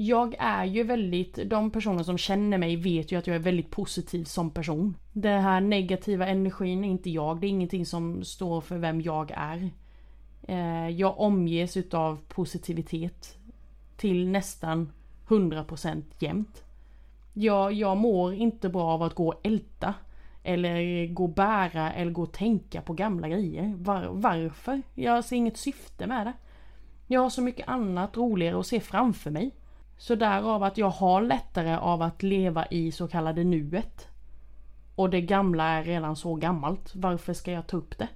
Jag 0.00 0.34
är 0.38 0.64
ju 0.64 0.82
väldigt, 0.82 1.38
de 1.50 1.70
personer 1.70 2.02
som 2.02 2.18
känner 2.18 2.58
mig 2.58 2.76
vet 2.76 3.12
ju 3.12 3.18
att 3.18 3.26
jag 3.26 3.36
är 3.36 3.40
väldigt 3.40 3.70
positiv 3.70 4.24
som 4.24 4.50
person. 4.50 4.96
Den 5.12 5.42
här 5.42 5.60
negativa 5.60 6.26
energin 6.26 6.84
är 6.84 6.88
inte 6.88 7.10
jag, 7.10 7.40
det 7.40 7.46
är 7.46 7.48
ingenting 7.48 7.86
som 7.86 8.24
står 8.24 8.60
för 8.60 8.78
vem 8.78 9.00
jag 9.00 9.30
är. 9.30 9.70
Eh, 10.42 10.88
jag 10.88 11.20
omges 11.20 11.76
utav 11.76 12.18
positivitet 12.28 13.38
till 13.96 14.28
nästan 14.28 14.92
100% 15.28 16.02
jämt. 16.18 16.64
Jag, 17.32 17.72
jag 17.72 17.96
mår 17.96 18.34
inte 18.34 18.68
bra 18.68 18.84
av 18.84 19.02
att 19.02 19.14
gå 19.14 19.28
och 19.28 19.40
älta. 19.46 19.94
Eller 20.42 21.06
gå 21.06 21.24
och 21.24 21.34
bära 21.34 21.92
eller 21.92 22.12
gå 22.12 22.22
och 22.22 22.32
tänka 22.32 22.82
på 22.82 22.92
gamla 22.92 23.28
grejer. 23.28 23.74
Var, 23.78 24.08
varför? 24.10 24.82
Jag 24.94 25.24
ser 25.24 25.36
inget 25.36 25.56
syfte 25.56 26.06
med 26.06 26.26
det. 26.26 26.32
Jag 27.06 27.20
har 27.20 27.30
så 27.30 27.42
mycket 27.42 27.68
annat 27.68 28.16
roligare 28.16 28.60
att 28.60 28.66
se 28.66 28.80
framför 28.80 29.30
mig. 29.30 29.54
Så 29.98 30.14
därav 30.14 30.62
att 30.62 30.78
jag 30.78 30.90
har 30.90 31.22
lättare 31.22 31.76
av 31.76 32.02
att 32.02 32.22
leva 32.22 32.66
i 32.66 32.92
så 32.92 33.08
kallade 33.08 33.44
nuet. 33.44 34.06
Och 34.94 35.10
det 35.10 35.20
gamla 35.20 35.64
är 35.64 35.84
redan 35.84 36.16
så 36.16 36.34
gammalt. 36.34 36.90
Varför 36.94 37.32
ska 37.32 37.52
jag 37.52 37.66
ta 37.66 37.76
upp 37.76 37.98
det? 37.98 38.08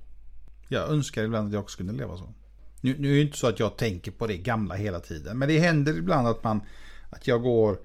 Jag 0.69 0.91
önskar 0.91 1.25
ibland 1.25 1.47
att 1.47 1.53
jag 1.53 1.63
också 1.63 1.79
kunde 1.79 1.93
leva 1.93 2.17
så. 2.17 2.35
Nu, 2.81 2.97
nu 2.99 3.11
är 3.11 3.15
det 3.15 3.23
inte 3.23 3.39
så 3.39 3.47
att 3.47 3.61
jag 3.61 3.77
tänker 3.77 4.11
på 4.11 4.27
det 4.27 4.37
gamla 4.37 4.75
hela 4.75 5.01
tiden. 5.01 5.39
Men 5.39 5.49
det 5.49 5.59
händer 5.59 5.99
ibland 5.99 6.29
att 6.29 6.45
man 6.45 6.61
att 7.11 7.27
jag 7.27 7.43
går 7.43 7.79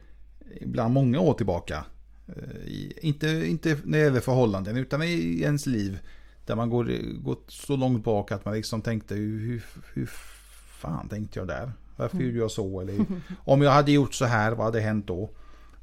ibland 0.62 0.94
många 0.94 1.20
år 1.20 1.34
tillbaka. 1.34 1.86
Eh, 2.28 2.92
inte, 3.02 3.28
inte 3.28 3.78
när 3.84 3.98
det 3.98 4.04
gäller 4.04 4.20
förhållanden 4.20 4.78
utan 4.78 5.04
i 5.04 5.42
ens 5.42 5.66
liv. 5.66 6.00
Där 6.46 6.56
man 6.56 6.70
går, 6.70 6.92
går 7.22 7.38
så 7.48 7.76
långt 7.76 8.04
bak 8.04 8.32
att 8.32 8.46
man 8.46 8.54
liksom 8.54 8.82
tänkte 8.82 9.16
hur, 9.16 9.66
hur 9.94 10.10
fan 10.82 11.10
tänkte 11.10 11.40
jag 11.40 11.48
där? 11.48 11.72
Varför 11.98 12.16
mm. 12.16 12.28
gjorde 12.28 12.40
jag 12.40 12.52
så? 12.52 12.82
Eller 12.82 13.06
om 13.44 13.62
jag 13.62 13.72
hade 13.72 13.92
gjort 13.92 14.14
så 14.14 14.26
här, 14.26 14.52
vad 14.52 14.66
hade 14.66 14.80
hänt 14.80 15.08
då? 15.08 15.30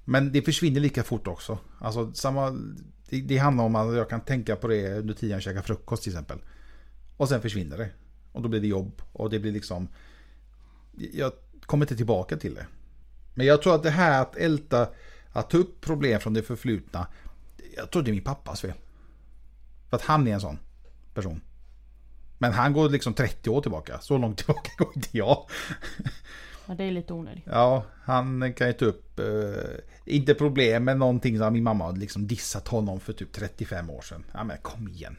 Men 0.05 0.33
det 0.33 0.43
försvinner 0.43 0.81
lika 0.81 1.03
fort 1.03 1.27
också. 1.27 1.59
Alltså 1.81 2.13
samma, 2.15 2.51
det, 3.09 3.21
det 3.21 3.39
handlar 3.39 3.65
om 3.65 3.77
att 3.77 3.97
jag 3.97 4.11
kan 4.11 4.21
tänka 4.21 4.57
på 4.57 4.69
det 4.69 4.99
under 4.99 5.15
tiden 5.15 5.33
jag 5.35 5.43
käkar 5.43 5.63
frukost 5.63 6.03
till 6.03 6.13
exempel. 6.13 6.39
Och 7.17 7.29
sen 7.29 7.43
försvinner 7.43 7.79
det. 7.79 7.91
Och 8.33 8.43
då 8.43 8.49
blir 8.49 8.61
det 8.61 8.67
jobb 8.67 9.03
och 9.13 9.31
det 9.31 9.39
blir 9.39 9.53
liksom... 9.53 9.89
Jag 11.13 11.33
kommer 11.61 11.85
inte 11.85 11.97
tillbaka 11.97 12.37
till 12.37 12.55
det. 12.55 12.67
Men 13.35 13.47
jag 13.47 13.63
tror 13.63 13.75
att 13.75 13.83
det 13.83 13.91
här 13.91 14.23
att 14.23 14.37
älta, 14.37 14.89
att 15.33 15.51
ta 15.51 15.59
upp 15.59 15.81
problem 15.81 16.21
från 16.21 16.35
det 16.35 16.43
förflutna. 16.43 17.07
Jag 17.77 17.91
tror 17.91 18.03
det 18.03 18.11
är 18.11 18.13
min 18.13 18.25
pappas 18.25 18.61
fel. 18.61 18.73
För 19.91 19.97
att 19.97 20.03
han 20.03 20.27
är 20.27 20.35
en 20.35 20.41
sån 20.41 20.59
person. 21.15 21.41
Men 22.39 22.53
han 22.53 22.73
går 22.73 22.89
liksom 22.89 23.15
30 23.15 23.51
år 23.51 23.61
tillbaka. 23.61 23.99
Så 24.01 24.19
långt 24.19 24.39
tillbaka 24.39 24.71
går 24.79 24.93
inte 24.95 25.09
jag. 25.19 25.47
Ja, 26.67 26.75
det 26.75 26.85
är 26.85 26.91
lite 26.91 27.13
onödigt. 27.13 27.45
Ja, 27.47 27.85
han 28.03 28.53
kan 28.53 28.67
ju 28.67 28.73
ta 28.73 28.85
upp, 28.85 29.19
eh, 29.19 29.25
inte 30.05 30.35
problem 30.35 30.85
med 30.85 30.99
någonting 30.99 31.39
som 31.39 31.53
min 31.53 31.65
mamma 31.65 31.85
hade 31.85 32.01
liksom 32.01 32.27
dissat 32.27 32.69
honom 32.69 33.01
för 33.01 33.13
typ 33.13 33.33
35 33.33 33.91
år 33.91 34.01
sedan. 34.01 34.25
Ja 34.33 34.45
men 34.45 34.57
kom 34.63 34.89
igen. 34.89 35.17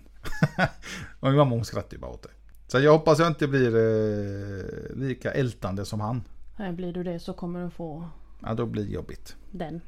och 1.20 1.28
min 1.28 1.38
mamma 1.38 1.56
hon 1.56 1.66
skrattar 1.66 1.94
ju 1.94 2.02
bara 2.02 2.12
åt 2.12 2.24
det. 2.24 2.30
Så 2.68 2.80
jag 2.80 2.92
hoppas 2.92 3.20
jag 3.20 3.28
inte 3.28 3.48
blir 3.48 3.76
eh, 3.76 4.96
lika 4.96 5.32
ältande 5.32 5.86
som 5.86 6.00
han. 6.00 6.24
Nej, 6.58 6.74
blir 6.74 6.94
du 6.94 7.04
det 7.04 7.20
så 7.20 7.34
kommer 7.34 7.64
du 7.64 7.70
få... 7.70 8.10
Ja, 8.42 8.54
då 8.54 8.66
blir 8.66 8.84
det 8.84 8.92
jobbigt. 8.92 9.36
Den 9.52 9.82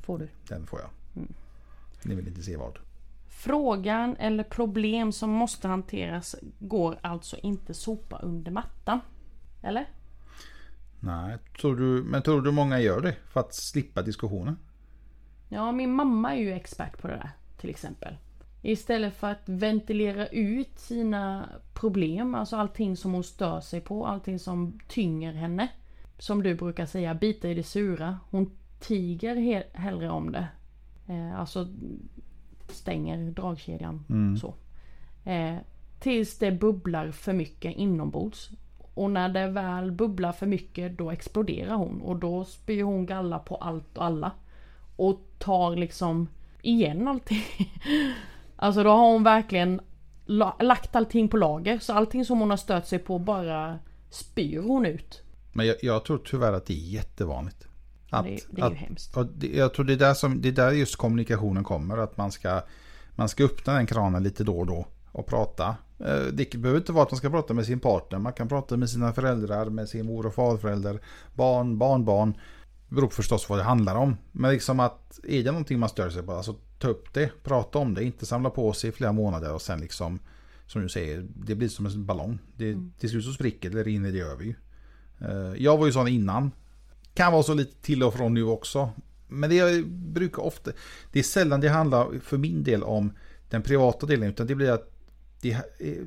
får 0.00 0.18
du. 0.18 0.28
Den 0.48 0.66
får 0.66 0.80
jag. 0.80 0.90
Mm. 1.16 1.32
Ni 2.02 2.14
vill 2.14 2.28
inte 2.28 2.42
se 2.42 2.56
vad. 2.56 2.78
Frågan 3.40 4.16
eller 4.16 4.44
problem 4.44 5.12
som 5.12 5.30
måste 5.30 5.68
hanteras 5.68 6.36
går 6.58 6.98
alltså 7.02 7.36
inte 7.36 7.74
sopa 7.74 8.18
under 8.18 8.52
mattan. 8.52 9.00
Eller? 9.62 9.88
Nej, 11.00 11.38
tror 11.60 11.76
du, 11.76 12.02
men 12.04 12.22
tror 12.22 12.42
du 12.42 12.50
många 12.50 12.80
gör 12.80 13.00
det 13.00 13.16
för 13.28 13.40
att 13.40 13.54
slippa 13.54 14.02
diskussionen? 14.02 14.58
Ja, 15.48 15.72
min 15.72 15.92
mamma 15.92 16.34
är 16.34 16.38
ju 16.38 16.52
expert 16.52 17.02
på 17.02 17.08
det 17.08 17.14
där 17.14 17.30
till 17.60 17.70
exempel. 17.70 18.16
Istället 18.62 19.16
för 19.16 19.30
att 19.30 19.48
ventilera 19.48 20.26
ut 20.26 20.78
sina 20.78 21.48
problem, 21.74 22.34
alltså 22.34 22.56
allting 22.56 22.96
som 22.96 23.12
hon 23.12 23.24
stör 23.24 23.60
sig 23.60 23.80
på, 23.80 24.06
allting 24.06 24.38
som 24.38 24.80
tynger 24.88 25.32
henne 25.32 25.68
som 26.18 26.42
du 26.42 26.54
brukar 26.54 26.86
säga, 26.86 27.14
bita 27.14 27.48
i 27.48 27.54
det 27.54 27.62
sura. 27.62 28.18
Hon 28.30 28.50
tiger 28.80 29.36
he 29.36 29.64
hellre 29.72 30.10
om 30.10 30.32
det. 30.32 30.48
Eh, 31.06 31.40
alltså 31.40 31.68
stänger 32.70 33.30
dragkedjan 33.30 34.04
mm. 34.08 34.36
så. 34.36 34.54
Eh, 35.24 35.56
tills 35.98 36.38
det 36.38 36.52
bubblar 36.52 37.10
för 37.10 37.32
mycket 37.32 37.76
inombords. 37.76 38.50
Och 38.94 39.10
när 39.10 39.28
det 39.28 39.46
väl 39.46 39.92
bubblar 39.92 40.32
för 40.32 40.46
mycket 40.46 40.98
då 40.98 41.10
exploderar 41.10 41.74
hon 41.74 42.00
och 42.02 42.16
då 42.16 42.44
spyr 42.44 42.82
hon 42.82 43.06
galla 43.06 43.38
på 43.38 43.56
allt 43.56 43.98
och 43.98 44.04
alla. 44.04 44.32
Och 44.96 45.20
tar 45.38 45.76
liksom 45.76 46.28
igen 46.62 47.08
allting. 47.08 47.42
alltså 48.56 48.82
då 48.82 48.90
har 48.90 49.12
hon 49.12 49.24
verkligen 49.24 49.80
lagt 50.58 50.96
allting 50.96 51.28
på 51.28 51.36
lager. 51.36 51.78
Så 51.78 51.92
allting 51.92 52.24
som 52.24 52.40
hon 52.40 52.50
har 52.50 52.56
stört 52.56 52.86
sig 52.86 52.98
på 52.98 53.18
bara 53.18 53.78
spyr 54.10 54.58
hon 54.58 54.86
ut. 54.86 55.22
Men 55.52 55.66
jag, 55.66 55.76
jag, 55.82 56.04
tror 56.04 56.18
tyvärr 56.24 56.52
att 56.52 56.66
det 56.66 56.72
är 56.72 56.92
jättevanligt. 56.92 57.66
Att, 58.10 58.24
det, 58.24 58.40
det, 58.50 58.60
är 58.60 58.66
att, 58.66 58.72
ju 58.72 58.76
hemskt. 58.76 59.14
Det, 59.34 59.56
jag 59.56 59.74
tror 59.74 59.84
det 59.84 59.92
är, 59.92 59.96
där 59.96 60.14
som, 60.14 60.40
det 60.42 60.48
är 60.48 60.52
där 60.52 60.70
just 60.70 60.96
kommunikationen 60.96 61.64
kommer. 61.64 61.98
Att 61.98 62.16
man 62.16 62.32
ska, 62.32 62.62
man 63.14 63.28
ska 63.28 63.44
öppna 63.44 63.72
den 63.74 63.86
kranen 63.86 64.22
lite 64.22 64.44
då 64.44 64.58
och 64.58 64.66
då 64.66 64.86
och 65.12 65.26
prata. 65.26 65.76
Eh, 65.98 66.22
det 66.32 66.56
behöver 66.56 66.80
inte 66.80 66.92
vara 66.92 67.02
att 67.02 67.10
man 67.10 67.18
ska 67.18 67.30
prata 67.30 67.54
med 67.54 67.66
sin 67.66 67.80
partner. 67.80 68.18
Man 68.18 68.32
kan 68.32 68.48
prata 68.48 68.76
med 68.76 68.90
sina 68.90 69.12
föräldrar, 69.12 69.66
med 69.66 69.88
sin 69.88 70.06
mor 70.06 70.26
och 70.26 70.34
farförälder, 70.34 71.00
barn, 71.34 71.78
barnbarn. 71.78 72.32
Det 72.88 72.94
beror 72.94 73.08
förstås 73.08 73.46
på 73.46 73.52
vad 73.52 73.60
det 73.60 73.64
handlar 73.64 73.94
om. 73.94 74.16
Men 74.32 74.52
liksom 74.52 74.80
att 74.80 75.20
är 75.28 75.44
det 75.44 75.50
någonting 75.50 75.78
man 75.78 75.88
stör 75.88 76.10
sig 76.10 76.22
på, 76.22 76.32
alltså 76.32 76.54
ta 76.78 76.88
upp 76.88 77.14
det, 77.14 77.30
prata 77.42 77.78
om 77.78 77.94
det, 77.94 78.04
inte 78.04 78.26
samla 78.26 78.50
på 78.50 78.72
sig 78.72 78.90
i 78.90 78.92
flera 78.92 79.12
månader 79.12 79.54
och 79.54 79.62
sen 79.62 79.80
liksom, 79.80 80.18
som 80.66 80.82
du 80.82 80.88
säger, 80.88 81.26
det 81.34 81.54
blir 81.54 81.68
som 81.68 81.86
en 81.86 82.06
ballong. 82.06 82.38
Det, 82.56 82.68
mm. 82.70 82.92
Till 82.98 83.10
slut 83.10 83.24
så 83.24 83.32
spricker 83.32 83.70
det, 83.70 83.82
rinner 83.82 84.12
det 84.12 84.20
över 84.20 84.44
ju. 84.44 84.54
Eh, 85.20 85.62
jag 85.62 85.76
var 85.78 85.86
ju 85.86 85.92
sån 85.92 86.08
innan. 86.08 86.50
Kan 87.14 87.32
vara 87.32 87.42
så 87.42 87.54
lite 87.54 87.82
till 87.82 88.02
och 88.02 88.14
från 88.14 88.34
nu 88.34 88.44
också. 88.44 88.90
Men 89.28 89.50
det 89.50 89.84
brukar 89.86 90.42
ofta, 90.42 90.70
det 91.12 91.18
är 91.18 91.22
sällan 91.22 91.60
det 91.60 91.68
handlar 91.68 92.18
för 92.20 92.38
min 92.38 92.64
del 92.64 92.82
om 92.82 93.12
den 93.50 93.62
privata 93.62 94.06
delen. 94.06 94.28
Utan 94.28 94.46
det 94.46 94.54
blir 94.54 94.70
att 94.70 94.90
det, 95.40 95.58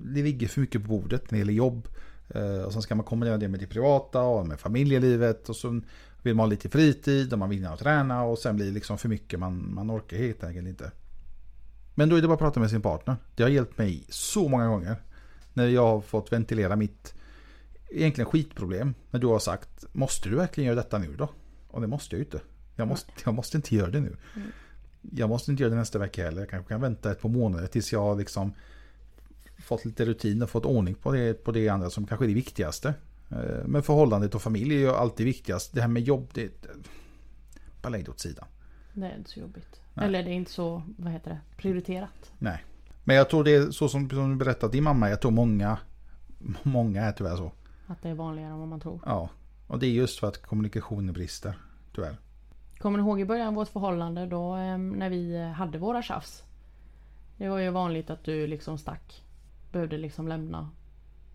det 0.06 0.24
ligger 0.24 0.47
för 0.47 0.62
mycket 0.62 0.82
på 0.82 0.88
bordet 0.88 1.32
när 1.32 1.38
det 1.38 1.39
gäller 1.39 1.54
jobb. 1.54 1.88
Eh, 2.30 2.62
och 2.62 2.74
sen 2.74 2.82
ska 2.82 2.95
man 2.95 3.06
kombinera 3.06 3.38
det 3.38 3.47
med 3.47 3.60
det 3.60 3.68
privata 3.68 4.22
och 4.22 4.47
med 4.47 4.60
familjelivet. 4.60 5.49
Och 5.49 5.56
så 5.56 5.82
vill 6.22 6.36
man 6.36 6.43
ha 6.43 6.49
lite 6.49 6.70
fritid 6.70 7.34
och 7.34 7.39
man 7.39 7.49
vill 7.49 7.68
träna. 7.80 8.24
Och 8.24 8.39
sen 8.39 8.56
blir 8.56 8.66
det 8.66 8.72
liksom 8.72 8.97
för 8.97 9.10
mycket, 9.10 9.39
man, 9.39 9.74
man 9.74 9.91
orkar 9.91 10.18
helt 10.18 10.43
enkelt 10.43 10.68
inte. 10.68 10.91
Men 11.95 12.10
då 12.10 12.16
är 12.16 12.22
det 12.22 12.28
bara 12.28 12.34
att 12.34 12.39
prata 12.39 12.60
med 12.60 12.70
sin 12.70 12.82
partner. 12.82 13.16
Det 13.36 13.43
har 13.43 13.49
hjälpt 13.49 13.78
mig 13.78 14.06
så 14.10 14.47
många 14.47 14.68
gånger. 14.68 14.95
När 15.54 15.68
jag 15.68 15.82
har 15.82 16.01
fått 16.01 16.32
ventilera 16.32 16.76
mitt 16.76 17.14
egentligen 17.94 18.30
skitproblem. 18.30 18.94
Men 19.10 19.22
du 19.22 19.28
har 19.28 19.39
sagt, 19.39 19.86
måste 19.91 20.30
du 20.30 20.36
verkligen 20.36 20.68
göra 20.68 20.76
detta 20.84 20.98
nu 20.98 21.16
då? 21.16 21.30
Och 21.68 21.82
det 21.82 21.88
måste 21.88 22.16
jag 22.16 22.20
ju 22.20 22.26
inte. 22.26 22.41
Jag 22.76 22.88
måste, 22.88 23.12
jag 23.26 23.34
måste 23.34 23.58
inte 23.58 23.76
göra 23.76 23.91
det 23.91 24.00
nu. 24.00 24.18
Mm. 24.36 24.48
jag 25.12 25.30
måste 25.30 25.52
inte 25.52 25.64
göra 25.64 25.74
det 25.74 25.80
nästa 25.80 26.00
vecka 26.00 26.24
heller. 26.24 26.41
Jag 26.41 26.50
kanske 26.50 26.70
kan 26.70 26.82
vänta 26.82 27.12
ett 27.12 27.22
par 27.22 27.30
månader 27.30 27.68
tills 27.68 27.94
jag 27.94 28.00
har 28.00 28.16
liksom 28.16 28.54
fått 29.58 29.86
lite 29.86 30.06
rutin 30.06 30.41
och 30.41 30.50
fått 30.50 30.66
ordning 30.66 30.96
på 30.96 31.12
det, 31.12 31.44
på 31.44 31.52
det 31.52 31.70
andra 31.70 31.89
som 31.89 32.08
kanske 32.08 32.26
är 32.26 32.28
det 32.28 32.34
viktigaste. 32.34 32.94
Eh, 33.30 33.66
men 33.66 33.84
förhållandet 33.84 34.36
och 34.36 34.41
familj 34.41 34.76
är 34.76 34.80
ju 34.80 34.89
alltid 34.89 35.26
viktigast. 35.26 35.74
Det 35.74 35.82
här 35.82 35.88
med 35.88 36.04
jobb, 36.04 36.30
det... 36.34 36.52
Bara 37.82 37.89
lägg 37.89 38.06
det 38.06 38.12
åt 38.12 38.20
sidan. 38.20 38.46
Det 38.94 39.06
är 39.06 39.18
inte 39.18 39.30
så 39.30 39.39
jobbigt. 39.39 39.82
Nej. 39.94 40.06
Eller 40.06 40.24
det 40.24 40.30
är 40.30 40.34
inte 40.34 40.52
så, 40.52 40.84
vad 40.98 41.14
heter 41.14 41.30
det, 41.30 41.39
prioriterat. 41.58 42.32
Nej. 42.39 42.64
Men 43.04 43.16
jag 43.16 43.30
tror 43.30 43.44
det 43.44 43.56
är 43.56 43.72
så 43.72 43.89
som, 43.89 44.10
som 44.10 44.30
du 44.30 44.36
berättade 44.36 44.72
din 44.72 44.84
mamma. 44.84 45.10
Jag 45.10 45.22
tror 45.22 45.32
många, 45.32 45.78
många 46.64 47.02
är 47.02 47.12
tyvärr 47.12 47.36
så. 47.36 47.52
Att 47.88 48.02
det 48.02 48.10
är 48.10 48.14
vanligare 48.14 48.52
än 48.52 48.60
vad 48.60 48.68
man 48.68 48.80
tror. 48.80 49.00
Ja. 49.06 49.30
Och 49.68 49.80
det 49.80 49.86
är 49.86 49.92
just 49.92 50.20
för 50.20 50.28
att 50.28 50.42
kommunikationen 50.42 51.14
brister. 51.14 51.58
Tyvärr. 51.96 52.18
Kommer 52.78 52.98
du 52.98 53.04
ihåg 53.04 53.22
i 53.22 53.26
början 53.26 53.48
av 53.48 53.54
vårt 53.54 53.68
förhållande 53.68 54.26
då 54.26 54.54
ehm, 54.54 54.90
när 54.90 55.10
vi 55.10 55.52
hade 55.52 55.78
våra 55.78 56.02
tjafs? 56.02 56.44
Det 57.38 57.50
var 57.50 57.60
ju 57.60 57.70
vanligt 57.70 58.10
att 58.10 58.24
du 58.24 58.48
liksom 58.48 58.78
stack. 58.78 59.24
Behövde 59.72 59.98
liksom 59.98 60.28
lämna 60.28 60.70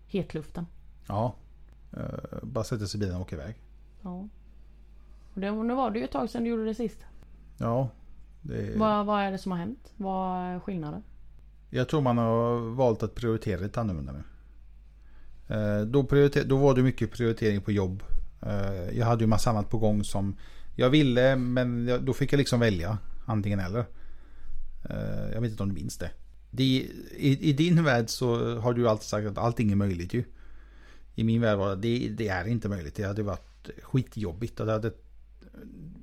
hetluften. 0.07 0.65
Ja. 1.07 1.35
Uh, 1.97 2.03
bara 2.43 2.63
sätta 2.63 2.85
sig 2.85 2.97
i 2.97 3.01
bilen 3.01 3.15
och 3.15 3.21
åka 3.21 3.35
iväg. 3.35 3.55
Ja. 4.01 4.27
Och 5.33 5.41
det, 5.41 5.51
nu 5.51 5.73
var 5.73 5.91
det 5.91 5.99
ju 5.99 6.05
ett 6.05 6.11
tag 6.11 6.29
sedan 6.29 6.43
du 6.43 6.49
gjorde 6.49 6.65
det 6.65 6.75
sist. 6.75 7.05
Ja. 7.57 7.89
Det... 8.41 8.77
Vad, 8.77 9.05
vad 9.05 9.21
är 9.21 9.31
det 9.31 9.37
som 9.37 9.51
har 9.51 9.59
hänt? 9.59 9.93
Vad 9.97 10.41
är 10.41 10.59
skillnaden? 10.59 11.03
Jag 11.69 11.89
tror 11.89 12.01
man 12.01 12.17
har 12.17 12.59
valt 12.75 13.03
att 13.03 13.15
prioritera 13.15 13.61
lite 13.61 13.81
annorlunda 13.81 14.11
nu. 14.11 14.23
Eh, 15.49 15.81
då, 15.81 16.07
då 16.45 16.57
var 16.57 16.75
det 16.75 16.83
mycket 16.83 17.11
prioritering 17.11 17.61
på 17.61 17.71
jobb. 17.71 18.03
Eh, 18.41 18.97
jag 18.97 19.05
hade 19.05 19.23
ju 19.23 19.27
massa 19.27 19.49
annat 19.49 19.69
på 19.69 19.77
gång 19.77 20.03
som 20.03 20.35
jag 20.75 20.89
ville 20.89 21.35
men 21.35 21.99
då 22.05 22.13
fick 22.13 22.33
jag 22.33 22.37
liksom 22.37 22.59
välja. 22.59 22.97
Antingen 23.25 23.59
eller. 23.59 23.85
Eh, 24.89 25.33
jag 25.33 25.41
vet 25.41 25.51
inte 25.51 25.63
om 25.63 25.69
du 25.69 25.75
minns 25.75 25.97
det. 25.97 26.11
det 26.51 26.63
i, 26.63 27.49
I 27.49 27.53
din 27.53 27.83
värld 27.83 28.09
så 28.09 28.59
har 28.59 28.73
du 28.73 28.89
alltid 28.89 29.07
sagt 29.07 29.27
att 29.27 29.37
allting 29.37 29.71
är 29.71 29.75
möjligt 29.75 30.13
ju 30.13 30.23
i 31.19 31.23
min 31.23 31.41
värld 31.41 31.57
var 31.57 31.75
det, 31.75 32.09
det 32.09 32.27
är 32.27 32.47
inte 32.47 32.69
möjligt. 32.69 32.95
Det 32.95 33.03
hade 33.03 33.23
varit 33.23 33.69
skitjobbigt 33.81 34.59
och 34.59 34.65
det 34.65 34.71
hade 34.71 34.91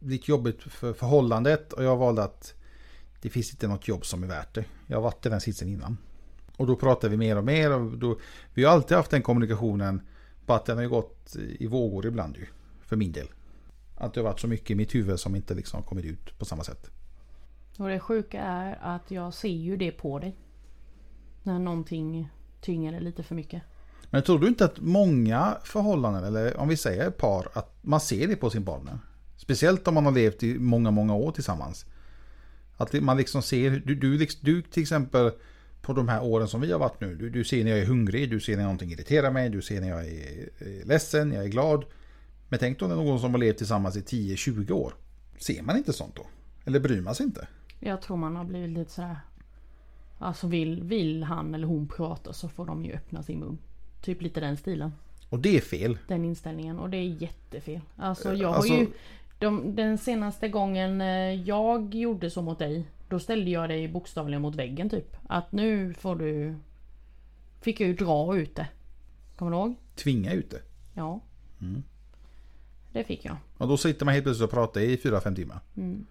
blivit 0.01 0.29
jobbigt 0.29 0.63
för 0.63 0.93
förhållandet 0.93 1.73
och 1.73 1.85
jag 1.85 1.97
valde 1.97 2.25
att 2.25 2.55
det 3.21 3.31
finns 3.31 3.51
inte 3.51 3.69
något 3.69 3.89
jobb 3.89 4.07
som 4.07 4.23
är 4.23 4.27
värt 4.27 4.55
det. 4.55 4.65
Jag 4.87 4.97
har 4.97 5.03
varit 5.03 5.27
i 5.27 5.29
den 5.29 5.41
sitsen 5.41 5.69
innan. 5.69 5.97
Och 6.57 6.67
då 6.67 6.77
pratar 6.77 7.09
vi 7.09 7.17
mer 7.17 7.37
och 7.37 7.45
mer 7.45 7.73
och 7.73 7.99
då, 7.99 8.19
vi 8.55 8.65
har 8.65 8.73
alltid 8.73 8.97
haft 8.97 9.11
den 9.11 9.23
kommunikationen. 9.23 10.01
Bara 10.47 10.59
att 10.59 10.67
den 10.67 10.79
har 10.79 10.85
gått 10.85 11.37
i 11.37 11.67
vågor 11.67 12.07
ibland 12.07 12.37
ju. 12.37 12.47
För 12.83 12.97
min 12.97 13.13
del. 13.13 13.27
Att 13.95 14.15
det 14.15 14.21
har 14.21 14.25
varit 14.25 14.41
så 14.41 14.49
mycket 14.49 14.71
i 14.71 14.75
mitt 14.75 14.95
huvud 14.95 15.21
som 15.21 15.37
inte 15.37 15.55
liksom 15.55 15.83
kommit 15.83 16.05
ut 16.05 16.39
på 16.39 16.45
samma 16.45 16.65
sätt. 16.65 16.91
Och 17.79 17.89
det 17.89 18.01
sjuka 18.01 18.41
är 18.41 18.79
att 18.83 19.11
jag 19.11 19.35
ser 19.35 19.49
ju 19.49 19.77
det 19.77 19.91
på 19.91 20.19
dig. 20.19 20.37
När 21.43 21.59
någonting 21.59 22.29
tynger 22.61 22.93
det 22.93 23.01
lite 23.01 23.23
för 23.23 23.35
mycket. 23.35 23.63
Men 24.11 24.23
tror 24.23 24.39
du 24.39 24.49
inte 24.49 24.65
att 24.65 24.81
många 24.81 25.57
förhållanden, 25.65 26.25
eller 26.25 26.57
om 26.57 26.69
vi 26.69 26.77
säger 26.77 27.11
par, 27.11 27.49
att 27.53 27.77
man 27.83 28.01
ser 28.01 28.29
det 28.29 28.37
på 28.37 28.51
sin 28.51 28.65
partner? 28.65 28.99
Speciellt 29.37 29.89
om 29.89 29.95
man 29.95 30.05
har 30.05 30.13
levt 30.13 30.43
i 30.43 30.59
många, 30.59 30.91
många 30.91 31.15
år 31.15 31.33
tillsammans. 31.33 31.87
Att 32.77 32.93
man 32.93 33.17
liksom 33.17 33.43
ser, 33.43 33.71
du, 33.71 33.95
du, 33.95 34.27
du 34.41 34.63
till 34.63 34.83
exempel 34.83 35.33
på 35.87 35.93
de 35.93 36.09
här 36.09 36.25
åren 36.25 36.49
som 36.49 36.61
vi 36.61 36.73
har 36.73 36.79
varit 36.79 37.01
nu. 37.01 37.15
Du, 37.15 37.31
du 37.31 37.45
ser 37.45 37.65
när 37.65 37.71
jag 37.71 37.81
är 37.81 37.87
hungrig, 37.87 38.31
du 38.31 38.41
ser 38.41 38.57
när 38.57 38.63
någonting 38.63 38.93
irriterar 38.93 39.31
mig, 39.31 39.51
du 39.51 39.63
ser 39.63 39.81
när 39.81 39.89
jag 39.89 40.07
är, 40.07 40.49
är 40.59 40.85
ledsen, 40.85 41.33
jag 41.33 41.45
är 41.45 41.49
glad. 41.49 41.85
Men 42.49 42.59
tänk 42.59 42.79
då 42.79 42.87
när 42.87 42.97
någon 42.97 43.21
som 43.21 43.31
har 43.31 43.39
levt 43.39 43.59
tillsammans 43.59 43.97
i 43.97 44.01
10-20 44.01 44.73
år. 44.73 44.95
Ser 45.39 45.63
man 45.63 45.77
inte 45.77 45.93
sånt 45.93 46.17
då? 46.17 46.27
Eller 46.65 46.81
bryr 46.81 47.01
man 47.01 47.15
sig 47.15 47.27
inte? 47.27 47.49
Jag 47.81 48.03
tror 48.03 48.17
man 48.17 48.37
har 48.37 48.45
blivit 48.45 48.71
lite 48.71 48.91
sådär... 48.91 49.17
Alltså 50.19 50.47
vill, 50.47 50.83
vill 50.83 51.23
han 51.23 51.55
eller 51.55 51.67
hon 51.67 51.89
prata 51.89 52.33
så 52.33 52.49
får 52.49 52.67
de 52.67 52.85
ju 52.85 52.93
öppna 52.93 53.23
sin 53.23 53.41
mun. 53.41 53.59
Typ 54.03 54.23
lite 54.23 54.41
den 54.41 54.57
stilen. 54.57 54.93
Och 55.29 55.39
det 55.39 55.57
är 55.57 55.61
fel. 55.61 55.99
Den 56.09 56.25
inställningen 56.25 56.79
och 56.79 56.91
det 56.91 56.97
är 56.97 57.23
jättefel. 57.23 57.81
Alltså 57.97 58.35
jag 58.35 58.55
alltså... 58.55 58.73
har 58.73 58.81
ju... 58.81 58.87
De, 59.39 59.77
den 59.77 59.99
senaste 59.99 60.49
gången 60.49 61.01
eh, 61.01 61.43
jag 61.49 61.95
gjorde 61.95 62.31
så 62.31 62.43
mot 62.43 62.59
dig. 62.59 62.85
Då 63.09 63.19
ställde 63.19 63.51
jag 63.51 63.69
dig 63.69 63.89
bokstavligen 63.89 64.43
mot 64.43 64.55
väggen 64.55 64.91
typ. 64.91 65.17
Att 65.29 65.53
nu 65.53 65.95
får 65.95 66.17
du... 66.17 66.55
Fick 67.61 67.81
jag 67.81 67.89
ju 67.89 67.95
dra 67.95 68.37
ut 68.37 68.57
det. 68.57 68.69
Kommer 69.37 69.53
du 69.53 69.57
ihåg? 69.57 69.75
Tvinga 69.97 70.33
ut 70.33 70.51
det? 70.51 70.61
Ja. 70.95 71.21
Mm. 71.61 71.83
Det 72.93 73.05
fick 73.05 73.25
jag. 73.25 73.37
Och 73.59 73.69
då 73.69 73.77
sitter 73.77 74.05
man 74.05 74.15
helt 74.15 74.25
plötsligt 74.25 74.45
och 74.45 74.55
pratar 74.55 74.81
i 74.81 74.97
4-5 74.97 75.35
timmar. 75.35 75.61
Mm. 75.77 76.07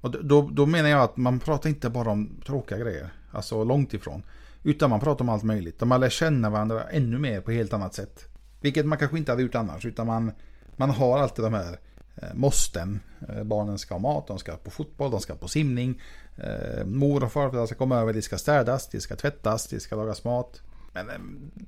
Och 0.00 0.24
då, 0.24 0.48
då 0.52 0.66
menar 0.66 0.88
jag 0.88 1.02
att 1.02 1.16
man 1.16 1.38
pratar 1.38 1.70
inte 1.70 1.90
bara 1.90 2.10
om 2.10 2.40
tråkiga 2.46 2.78
grejer. 2.78 3.10
Alltså 3.30 3.64
långt 3.64 3.94
ifrån. 3.94 4.22
Utan 4.62 4.90
man 4.90 5.00
pratar 5.00 5.24
om 5.24 5.28
allt 5.28 5.42
möjligt. 5.42 5.80
Man 5.84 6.00
lär 6.00 6.10
känna 6.10 6.50
varandra 6.50 6.82
ännu 6.82 7.18
mer 7.18 7.40
på 7.40 7.50
helt 7.50 7.72
annat 7.72 7.94
sätt. 7.94 8.24
Vilket 8.60 8.86
man 8.86 8.98
kanske 8.98 9.18
inte 9.18 9.32
hade 9.32 9.42
gjort 9.42 9.54
annars. 9.54 9.86
Utan 9.86 10.06
man, 10.06 10.32
man 10.76 10.90
har 10.90 11.18
alltid 11.18 11.44
de 11.44 11.54
här 11.54 11.78
Eh, 12.16 12.34
måsten. 12.34 13.00
Eh, 13.28 13.42
barnen 13.42 13.78
ska 13.78 13.94
ha 13.94 13.98
mat, 13.98 14.26
de 14.26 14.38
ska 14.38 14.56
på 14.56 14.70
fotboll, 14.70 15.10
de 15.10 15.20
ska 15.20 15.34
på 15.34 15.48
simning. 15.48 16.00
Eh, 16.36 16.84
mor 16.84 17.24
och 17.24 17.32
farföräldrar 17.32 17.66
ska 17.66 17.74
komma 17.74 17.96
över, 17.96 18.12
det 18.12 18.22
ska 18.22 18.38
städas, 18.38 18.88
det 18.88 19.00
ska 19.00 19.16
tvättas, 19.16 19.66
det 19.66 19.80
ska 19.80 19.96
lagas 19.96 20.24
mat. 20.24 20.60
Men 20.92 21.06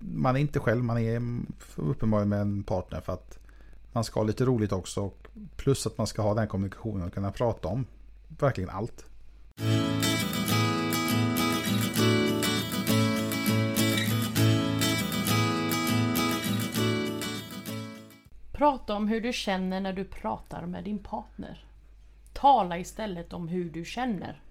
man 0.00 0.36
är 0.36 0.40
inte 0.40 0.60
själv, 0.60 0.84
man 0.84 0.98
är 0.98 1.22
uppenbarligen 1.76 2.28
med 2.28 2.40
en 2.40 2.62
partner 2.62 3.00
för 3.00 3.12
att 3.12 3.38
man 3.92 4.04
ska 4.04 4.20
ha 4.20 4.24
lite 4.24 4.44
roligt 4.44 4.72
också. 4.72 5.10
Plus 5.56 5.86
att 5.86 5.98
man 5.98 6.06
ska 6.06 6.22
ha 6.22 6.34
den 6.34 6.48
kommunikationen 6.48 7.06
och 7.06 7.14
kunna 7.14 7.32
prata 7.32 7.68
om 7.68 7.86
verkligen 8.28 8.70
allt. 8.70 9.04
Prata 18.62 18.94
om 18.94 19.08
hur 19.08 19.20
du 19.20 19.32
känner 19.32 19.80
när 19.80 19.92
du 19.92 20.04
pratar 20.04 20.66
med 20.66 20.84
din 20.84 20.98
partner. 20.98 21.64
Tala 22.32 22.78
istället 22.78 23.32
om 23.32 23.48
hur 23.48 23.70
du 23.70 23.84
känner. 23.84 24.42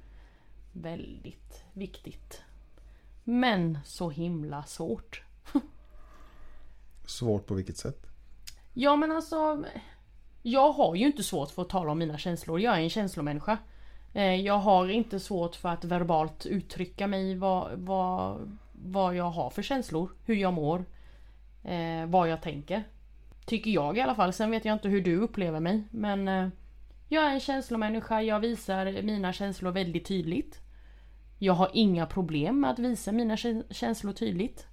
Väldigt 0.71 1.63
viktigt. 1.73 2.41
Men 3.23 3.79
så 3.85 4.09
himla 4.09 4.63
svårt. 4.63 5.23
svårt 7.05 7.47
på 7.47 7.53
vilket 7.53 7.77
sätt? 7.77 8.07
Ja 8.73 8.95
men 8.95 9.11
alltså 9.11 9.65
Jag 10.41 10.71
har 10.71 10.95
ju 10.95 11.05
inte 11.05 11.23
svårt 11.23 11.51
för 11.51 11.61
att 11.61 11.69
tala 11.69 11.91
om 11.91 11.99
mina 11.99 12.17
känslor. 12.17 12.59
Jag 12.59 12.77
är 12.77 12.81
en 12.81 12.89
känslomänniska. 12.89 13.57
Eh, 14.13 14.35
jag 14.35 14.57
har 14.57 14.89
inte 14.89 15.19
svårt 15.19 15.55
för 15.55 15.69
att 15.69 15.83
verbalt 15.83 16.45
uttrycka 16.45 17.07
mig 17.07 17.35
vad, 17.35 17.71
vad, 17.79 18.57
vad 18.71 19.15
jag 19.15 19.29
har 19.29 19.49
för 19.49 19.61
känslor, 19.61 20.11
hur 20.25 20.35
jag 20.35 20.53
mår, 20.53 20.85
eh, 21.63 22.05
vad 22.05 22.29
jag 22.29 22.41
tänker. 22.41 22.83
Tycker 23.45 23.71
jag 23.71 23.97
i 23.97 24.01
alla 24.01 24.15
fall. 24.15 24.33
Sen 24.33 24.51
vet 24.51 24.65
jag 24.65 24.75
inte 24.75 24.89
hur 24.89 25.01
du 25.01 25.17
upplever 25.17 25.59
mig. 25.59 25.83
Men 25.91 26.27
eh, 26.27 26.49
jag 27.07 27.23
är 27.23 27.33
en 27.33 27.39
känslomänniska. 27.39 28.21
Jag 28.21 28.39
visar 28.39 29.01
mina 29.01 29.33
känslor 29.33 29.71
väldigt 29.71 30.05
tydligt. 30.05 30.59
Jag 31.37 31.53
har 31.53 31.71
inga 31.73 32.05
problem 32.05 32.59
med 32.59 32.71
att 32.71 32.79
visa 32.79 33.11
mina 33.11 33.37
känslor 33.69 34.13
tydligt. 34.13 34.67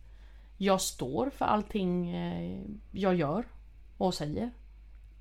Jag 0.57 0.81
står 0.81 1.31
för 1.31 1.45
allting 1.45 2.11
eh, 2.11 2.61
jag 2.91 3.15
gör 3.15 3.47
och 3.97 4.15
säger. 4.15 4.51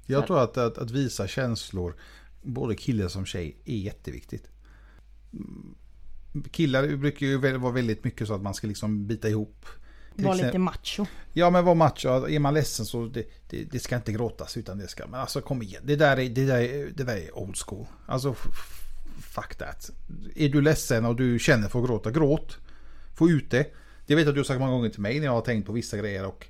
Jag 0.06 0.28
tror 0.28 0.43
att, 0.43 0.58
att, 0.58 0.78
att 0.78 0.91
visa 0.91 1.28
känslor, 1.28 1.95
både 2.41 2.76
kille 2.76 3.10
som 3.10 3.26
tjej, 3.26 3.58
är 3.66 3.78
jätteviktigt. 3.78 4.50
Mm, 5.34 5.76
killar 6.52 6.95
brukar 6.95 7.26
ju 7.26 7.58
vara 7.58 7.74
väldigt 7.74 8.04
mycket 8.04 8.28
så 8.28 8.34
att 8.34 8.41
man 8.41 8.54
ska 8.54 8.68
liksom 8.68 9.08
bita 9.08 9.30
ihop 9.30 9.66
var 10.24 10.36
lite 10.36 10.57
macho. 10.57 11.05
Ja 11.34 11.49
men 11.49 11.65
var 11.65 11.76
macho. 11.76 12.09
Är 12.28 12.39
man 12.39 12.53
ledsen 12.53 12.86
så 12.86 13.05
det, 13.05 13.24
det, 13.49 13.63
det, 13.63 13.80
ska 13.80 13.95
inte 13.95 14.11
gråtas 14.11 14.57
utan 14.57 14.78
det 14.78 14.88
ska. 14.88 15.07
Men 15.07 15.20
alltså 15.20 15.41
kom 15.41 15.61
igen. 15.61 15.82
Det 15.86 15.95
där 15.95 16.18
är, 16.18 16.30
det 16.30 16.45
där 16.45 16.59
är, 16.59 16.89
det 16.95 17.03
där 17.03 17.18
är 17.18 17.38
old 17.38 17.57
school. 17.57 17.86
Alltså 18.05 18.36
fuck 19.22 19.55
that. 19.55 19.91
Är 20.36 20.49
du 20.49 20.61
ledsen 20.61 21.05
och 21.05 21.15
du 21.15 21.39
känner 21.39 21.70
för 21.70 21.80
att 21.80 21.86
gråta, 21.86 22.11
gråt. 22.11 22.57
Få 23.15 23.30
ut 23.30 23.51
det. 23.51 23.74
Det 24.07 24.15
vet 24.15 24.26
jag 24.26 24.30
att 24.30 24.36
du 24.36 24.39
har 24.39 24.45
sagt 24.45 24.59
många 24.59 24.72
gånger 24.72 24.89
till 24.89 25.01
mig 25.01 25.20
när 25.20 25.26
jag 25.26 25.34
har 25.34 25.41
tänkt 25.41 25.65
på 25.65 25.74
vissa 25.74 25.97
grejer. 25.97 26.26
Och 26.26 26.47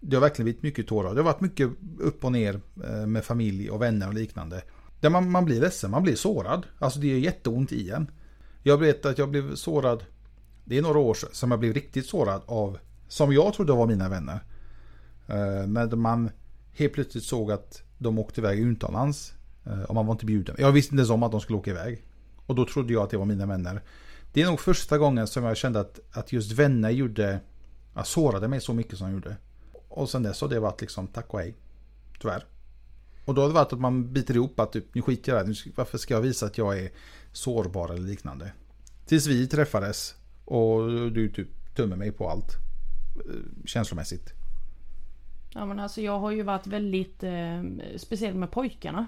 det 0.00 0.16
har 0.16 0.20
verkligen 0.20 0.44
blivit 0.44 0.62
mycket 0.62 0.86
tårar. 0.86 1.14
Det 1.14 1.20
har 1.20 1.24
varit 1.24 1.40
mycket 1.40 1.70
upp 1.98 2.24
och 2.24 2.32
ner 2.32 2.60
eh, 2.84 3.06
med 3.06 3.24
familj 3.24 3.70
och 3.70 3.82
vänner 3.82 4.08
och 4.08 4.14
liknande. 4.14 4.62
Där 5.00 5.10
man, 5.10 5.30
man 5.30 5.44
blir 5.44 5.60
ledsen, 5.60 5.90
man 5.90 6.02
blir 6.02 6.16
sårad. 6.16 6.66
Alltså 6.78 7.00
det 7.00 7.06
gör 7.06 7.16
jätteont 7.16 7.72
i 7.72 7.90
en. 7.90 8.10
Jag 8.62 8.78
vet 8.78 9.06
att 9.06 9.18
jag 9.18 9.30
blev 9.30 9.54
sårad. 9.54 10.04
Det 10.64 10.78
är 10.78 10.82
några 10.82 10.98
år 10.98 11.14
sedan 11.14 11.30
som 11.32 11.50
jag 11.50 11.60
blev 11.60 11.74
riktigt 11.74 12.06
sårad 12.06 12.42
av 12.46 12.78
som 13.10 13.32
jag 13.32 13.54
trodde 13.54 13.72
var 13.72 13.86
mina 13.86 14.08
vänner. 14.08 14.40
Eh, 15.26 15.66
när 15.66 15.96
man 15.96 16.30
helt 16.72 16.92
plötsligt 16.92 17.24
såg 17.24 17.52
att 17.52 17.82
de 17.98 18.18
åkte 18.18 18.40
iväg 18.40 18.58
utomlands. 18.58 19.34
Eh, 19.66 19.82
och 19.82 19.94
man 19.94 20.06
var 20.06 20.12
inte 20.12 20.26
bjuden. 20.26 20.56
Jag 20.58 20.72
visste 20.72 20.94
inte 20.94 21.00
ens 21.00 21.10
om 21.10 21.22
att 21.22 21.32
de 21.32 21.40
skulle 21.40 21.58
åka 21.58 21.70
iväg. 21.70 22.04
Och 22.46 22.54
då 22.54 22.66
trodde 22.66 22.92
jag 22.92 23.02
att 23.02 23.10
det 23.10 23.16
var 23.16 23.24
mina 23.24 23.46
vänner. 23.46 23.82
Det 24.32 24.42
är 24.42 24.46
nog 24.46 24.60
första 24.60 24.98
gången 24.98 25.26
som 25.26 25.44
jag 25.44 25.56
kände 25.56 25.80
att, 25.80 26.00
att 26.10 26.32
just 26.32 26.52
vänner 26.52 26.90
gjorde... 26.90 27.40
Jag 27.94 28.06
sårade 28.06 28.48
mig 28.48 28.60
så 28.60 28.74
mycket 28.74 28.98
som 28.98 29.06
de 29.06 29.12
gjorde. 29.12 29.36
Och 29.88 30.10
sen 30.10 30.22
dess 30.22 30.40
har 30.40 30.48
det 30.48 30.60
varit 30.60 30.80
liksom 30.80 31.06
tack 31.06 31.34
och 31.34 31.40
hej. 31.40 31.56
Tyvärr. 32.20 32.44
Och 33.24 33.34
då 33.34 33.40
har 33.40 33.48
det 33.48 33.54
varit 33.54 33.72
att 33.72 33.80
man 33.80 34.12
biter 34.12 34.34
ihop 34.34 34.60
att 34.60 34.72
typ, 34.72 34.94
nu 34.94 35.02
skiter 35.02 35.32
jag 35.32 35.42
i 35.42 35.48
det 35.48 35.58
här. 35.64 35.72
Varför 35.76 35.98
ska 35.98 36.14
jag 36.14 36.20
visa 36.20 36.46
att 36.46 36.58
jag 36.58 36.78
är 36.78 36.90
sårbar 37.32 37.88
eller 37.88 38.08
liknande? 38.08 38.52
Tills 39.06 39.26
vi 39.26 39.46
träffades 39.46 40.14
och 40.44 40.88
du 41.12 41.32
typ 41.32 41.74
tömmer 41.76 41.96
mig 41.96 42.12
på 42.12 42.30
allt 42.30 42.69
eh, 43.16 43.66
Känslomässigt. 43.66 44.32
Ja 45.54 45.66
men 45.66 45.80
alltså 45.80 46.00
jag 46.00 46.18
har 46.18 46.30
ju 46.30 46.42
varit 46.42 46.66
väldigt, 46.66 47.22
eh, 47.22 47.62
speciellt 47.96 48.36
med 48.36 48.50
pojkarna. 48.50 49.06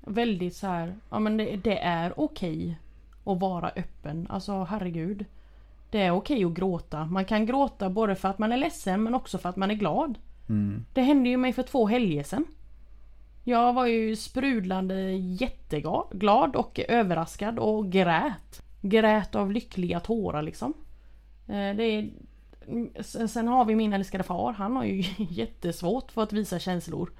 Väldigt 0.00 0.56
så 0.56 0.66
här, 0.66 0.94
ja 1.10 1.18
men 1.18 1.36
det, 1.36 1.56
det 1.56 1.78
är 1.78 2.20
okej 2.20 2.78
att 3.24 3.40
vara 3.40 3.68
öppen. 3.76 4.26
Alltså 4.30 4.64
herregud. 4.64 5.24
Det 5.90 6.02
är 6.02 6.10
okej 6.10 6.44
att 6.44 6.52
gråta. 6.52 7.04
Man 7.06 7.24
kan 7.24 7.46
gråta 7.46 7.90
både 7.90 8.14
för 8.14 8.28
att 8.28 8.38
man 8.38 8.52
är 8.52 8.56
ledsen 8.56 9.02
men 9.02 9.14
också 9.14 9.38
för 9.38 9.48
att 9.48 9.56
man 9.56 9.70
är 9.70 9.74
glad. 9.74 10.18
Mm. 10.48 10.84
Det 10.92 11.02
hände 11.02 11.28
ju 11.28 11.36
mig 11.36 11.52
för 11.52 11.62
två 11.62 11.86
helger 11.86 12.22
sedan. 12.22 12.44
Jag 13.44 13.72
var 13.72 13.86
ju 13.86 14.16
sprudlande 14.16 15.10
jätteglad 15.12 16.56
och 16.56 16.80
överraskad 16.88 17.58
och 17.58 17.90
grät. 17.90 18.62
Grät 18.80 19.34
av 19.34 19.52
lyckliga 19.52 20.00
tårar 20.00 20.42
liksom. 20.42 20.74
Eh, 21.48 21.76
Det 21.76 21.82
är... 21.84 22.10
Sen 23.28 23.48
har 23.48 23.64
vi 23.64 23.74
min 23.76 23.92
älskade 23.92 24.24
far. 24.24 24.52
Han 24.52 24.76
har 24.76 24.84
ju 24.84 25.04
jättesvårt 25.30 26.12
för 26.12 26.22
att 26.22 26.32
visa 26.32 26.58
känslor. 26.58 27.10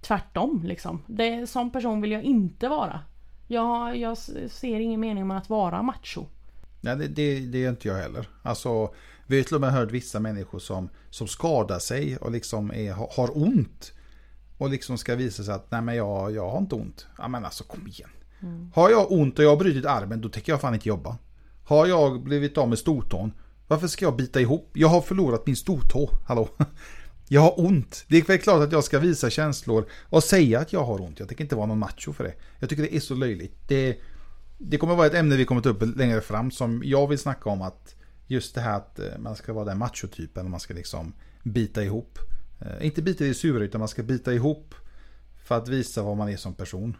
Tvärtom 0.00 0.62
liksom. 0.64 1.02
Det, 1.06 1.46
som 1.46 1.70
person 1.70 2.00
vill 2.00 2.12
jag 2.12 2.22
inte 2.22 2.68
vara. 2.68 3.00
Jag, 3.46 3.96
jag 3.96 4.18
ser 4.50 4.80
ingen 4.80 5.00
mening 5.00 5.26
med 5.26 5.38
att 5.38 5.48
vara 5.50 5.82
macho. 5.82 6.24
Nej, 6.80 6.96
det, 6.96 7.08
det, 7.08 7.40
det 7.40 7.58
gör 7.58 7.70
inte 7.70 7.88
jag 7.88 7.94
heller. 7.94 8.28
Alltså, 8.42 8.94
vi 9.26 9.36
har 9.36 9.44
till 9.44 9.54
och 9.54 9.60
med 9.60 9.72
hört 9.72 9.90
vissa 9.90 10.20
människor 10.20 10.58
som, 10.58 10.88
som 11.10 11.26
skadar 11.28 11.78
sig 11.78 12.16
och 12.16 12.30
liksom 12.30 12.70
är, 12.72 12.92
har- 12.92 13.36
ont. 13.42 13.92
Och 14.58 14.70
liksom 14.70 14.98
ska 14.98 15.14
visa 15.16 15.42
sig 15.42 15.54
att 15.54 15.70
nej 15.70 15.82
men 15.82 15.96
jag, 15.96 16.32
jag 16.32 16.50
har 16.50 16.58
inte 16.58 16.74
ont. 16.74 17.06
Ja 17.18 17.28
men 17.28 17.44
alltså 17.44 17.64
kom 17.64 17.86
igen. 17.86 18.10
Har 18.74 18.90
jag 18.90 19.12
ont 19.12 19.38
och 19.38 19.44
jag 19.44 19.50
har 19.50 19.56
brutit 19.56 19.86
armen 19.86 20.20
då 20.20 20.28
tänker 20.28 20.52
jag 20.52 20.60
fan 20.60 20.74
inte 20.74 20.88
jobba. 20.88 21.16
Har 21.64 21.86
jag 21.86 22.22
blivit 22.22 22.58
av 22.58 22.68
med 22.68 22.78
stortån. 22.78 23.32
Varför 23.72 23.86
ska 23.86 24.04
jag 24.04 24.16
bita 24.16 24.40
ihop? 24.40 24.70
Jag 24.72 24.88
har 24.88 25.00
förlorat 25.00 25.46
min 25.46 25.56
stortå. 25.56 26.10
Hallå? 26.24 26.48
Jag 27.28 27.40
har 27.40 27.60
ont. 27.60 28.04
Det 28.08 28.16
är 28.16 28.24
väl 28.24 28.38
klart 28.38 28.62
att 28.62 28.72
jag 28.72 28.84
ska 28.84 28.98
visa 28.98 29.30
känslor 29.30 29.86
och 30.02 30.24
säga 30.24 30.60
att 30.60 30.72
jag 30.72 30.84
har 30.84 31.00
ont. 31.00 31.18
Jag 31.18 31.28
tänker 31.28 31.44
inte 31.44 31.56
vara 31.56 31.66
någon 31.66 31.78
macho 31.78 32.12
för 32.12 32.24
det. 32.24 32.34
Jag 32.58 32.70
tycker 32.70 32.82
det 32.82 32.96
är 32.96 33.00
så 33.00 33.14
löjligt. 33.14 33.54
Det, 33.68 33.98
det 34.58 34.78
kommer 34.78 34.94
vara 34.94 35.06
ett 35.06 35.14
ämne 35.14 35.36
vi 35.36 35.44
kommer 35.44 35.60
ta 35.60 35.68
upp 35.68 35.96
längre 35.96 36.20
fram 36.20 36.50
som 36.50 36.82
jag 36.84 37.08
vill 37.08 37.18
snacka 37.18 37.50
om 37.50 37.62
att 37.62 37.94
just 38.26 38.54
det 38.54 38.60
här 38.60 38.76
att 38.76 38.98
eh, 38.98 39.18
man 39.18 39.36
ska 39.36 39.52
vara 39.52 39.64
den 39.64 39.78
machotypen 39.78 40.44
och 40.44 40.50
man 40.50 40.60
ska 40.60 40.74
liksom 40.74 41.12
bita 41.42 41.84
ihop. 41.84 42.18
Eh, 42.60 42.86
inte 42.86 43.02
bita 43.02 43.24
i 43.24 43.34
sura 43.34 43.64
utan 43.64 43.78
man 43.78 43.88
ska 43.88 44.02
bita 44.02 44.34
ihop 44.34 44.74
för 45.44 45.56
att 45.56 45.68
visa 45.68 46.02
vad 46.02 46.16
man 46.16 46.28
är 46.28 46.36
som 46.36 46.54
person. 46.54 46.96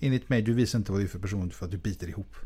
Enligt 0.00 0.28
mig, 0.28 0.42
du 0.42 0.54
visar 0.54 0.78
inte 0.78 0.92
vad 0.92 1.00
du 1.00 1.04
är 1.04 1.08
för 1.08 1.18
person 1.18 1.50
för 1.50 1.64
att 1.64 1.72
du 1.72 1.78
biter 1.78 2.08
ihop. 2.08 2.36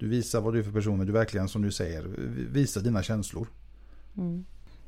Du 0.00 0.08
visar 0.08 0.40
vad 0.40 0.52
du 0.52 0.58
är 0.58 0.62
för 0.62 0.72
person 0.72 0.98
när 0.98 1.04
du 1.04 1.12
verkligen, 1.12 1.48
som 1.48 1.62
du 1.62 1.72
säger, 1.72 2.02
visar 2.50 2.80
dina 2.80 3.02
känslor. 3.02 3.48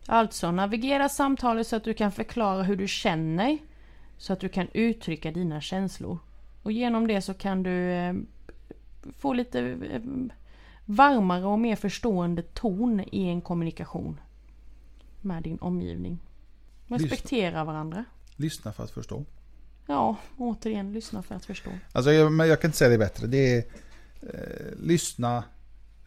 Alltså 0.07 0.51
navigera 0.51 1.09
samtalet 1.09 1.67
så 1.67 1.77
att 1.77 1.85
du 1.85 1.95
kan 1.95 2.13
förklara 2.13 2.63
hur 2.63 2.77
du 2.77 2.89
känner. 2.89 3.59
Så 4.17 4.33
att 4.33 4.41
du 4.41 4.49
kan 4.49 4.69
uttrycka 4.75 5.31
dina 5.31 5.61
känslor. 5.61 6.19
Och 6.63 6.73
genom 6.73 7.07
det 7.07 7.23
så 7.23 7.35
kan 7.35 7.63
du 7.63 7.91
eh, 7.91 8.15
få 9.19 9.33
lite 9.33 9.61
eh, 9.61 10.01
varmare 10.85 11.45
och 11.45 11.59
mer 11.59 11.77
förstående 11.77 12.43
ton 12.43 13.01
i 13.13 13.29
en 13.29 13.41
kommunikation. 13.41 14.21
Med 15.21 15.43
din 15.43 15.59
omgivning. 15.59 16.19
Respektera 16.87 17.65
varandra. 17.65 18.05
Lyssna 18.37 18.73
för 18.73 18.85
att 18.85 18.91
förstå. 18.91 19.25
Ja, 19.87 20.17
återigen 20.39 20.93
lyssna 20.93 21.23
för 21.23 21.35
att 21.35 21.45
förstå. 21.45 21.71
Alltså, 21.93 22.13
jag, 22.13 22.33
men 22.33 22.49
jag 22.49 22.61
kan 22.61 22.69
inte 22.69 22.79
säga 22.79 22.91
det 22.91 22.99
bättre. 22.99 23.27
Det 23.27 23.57
är 23.57 23.65
eh, 24.23 24.79
lyssna 24.79 25.45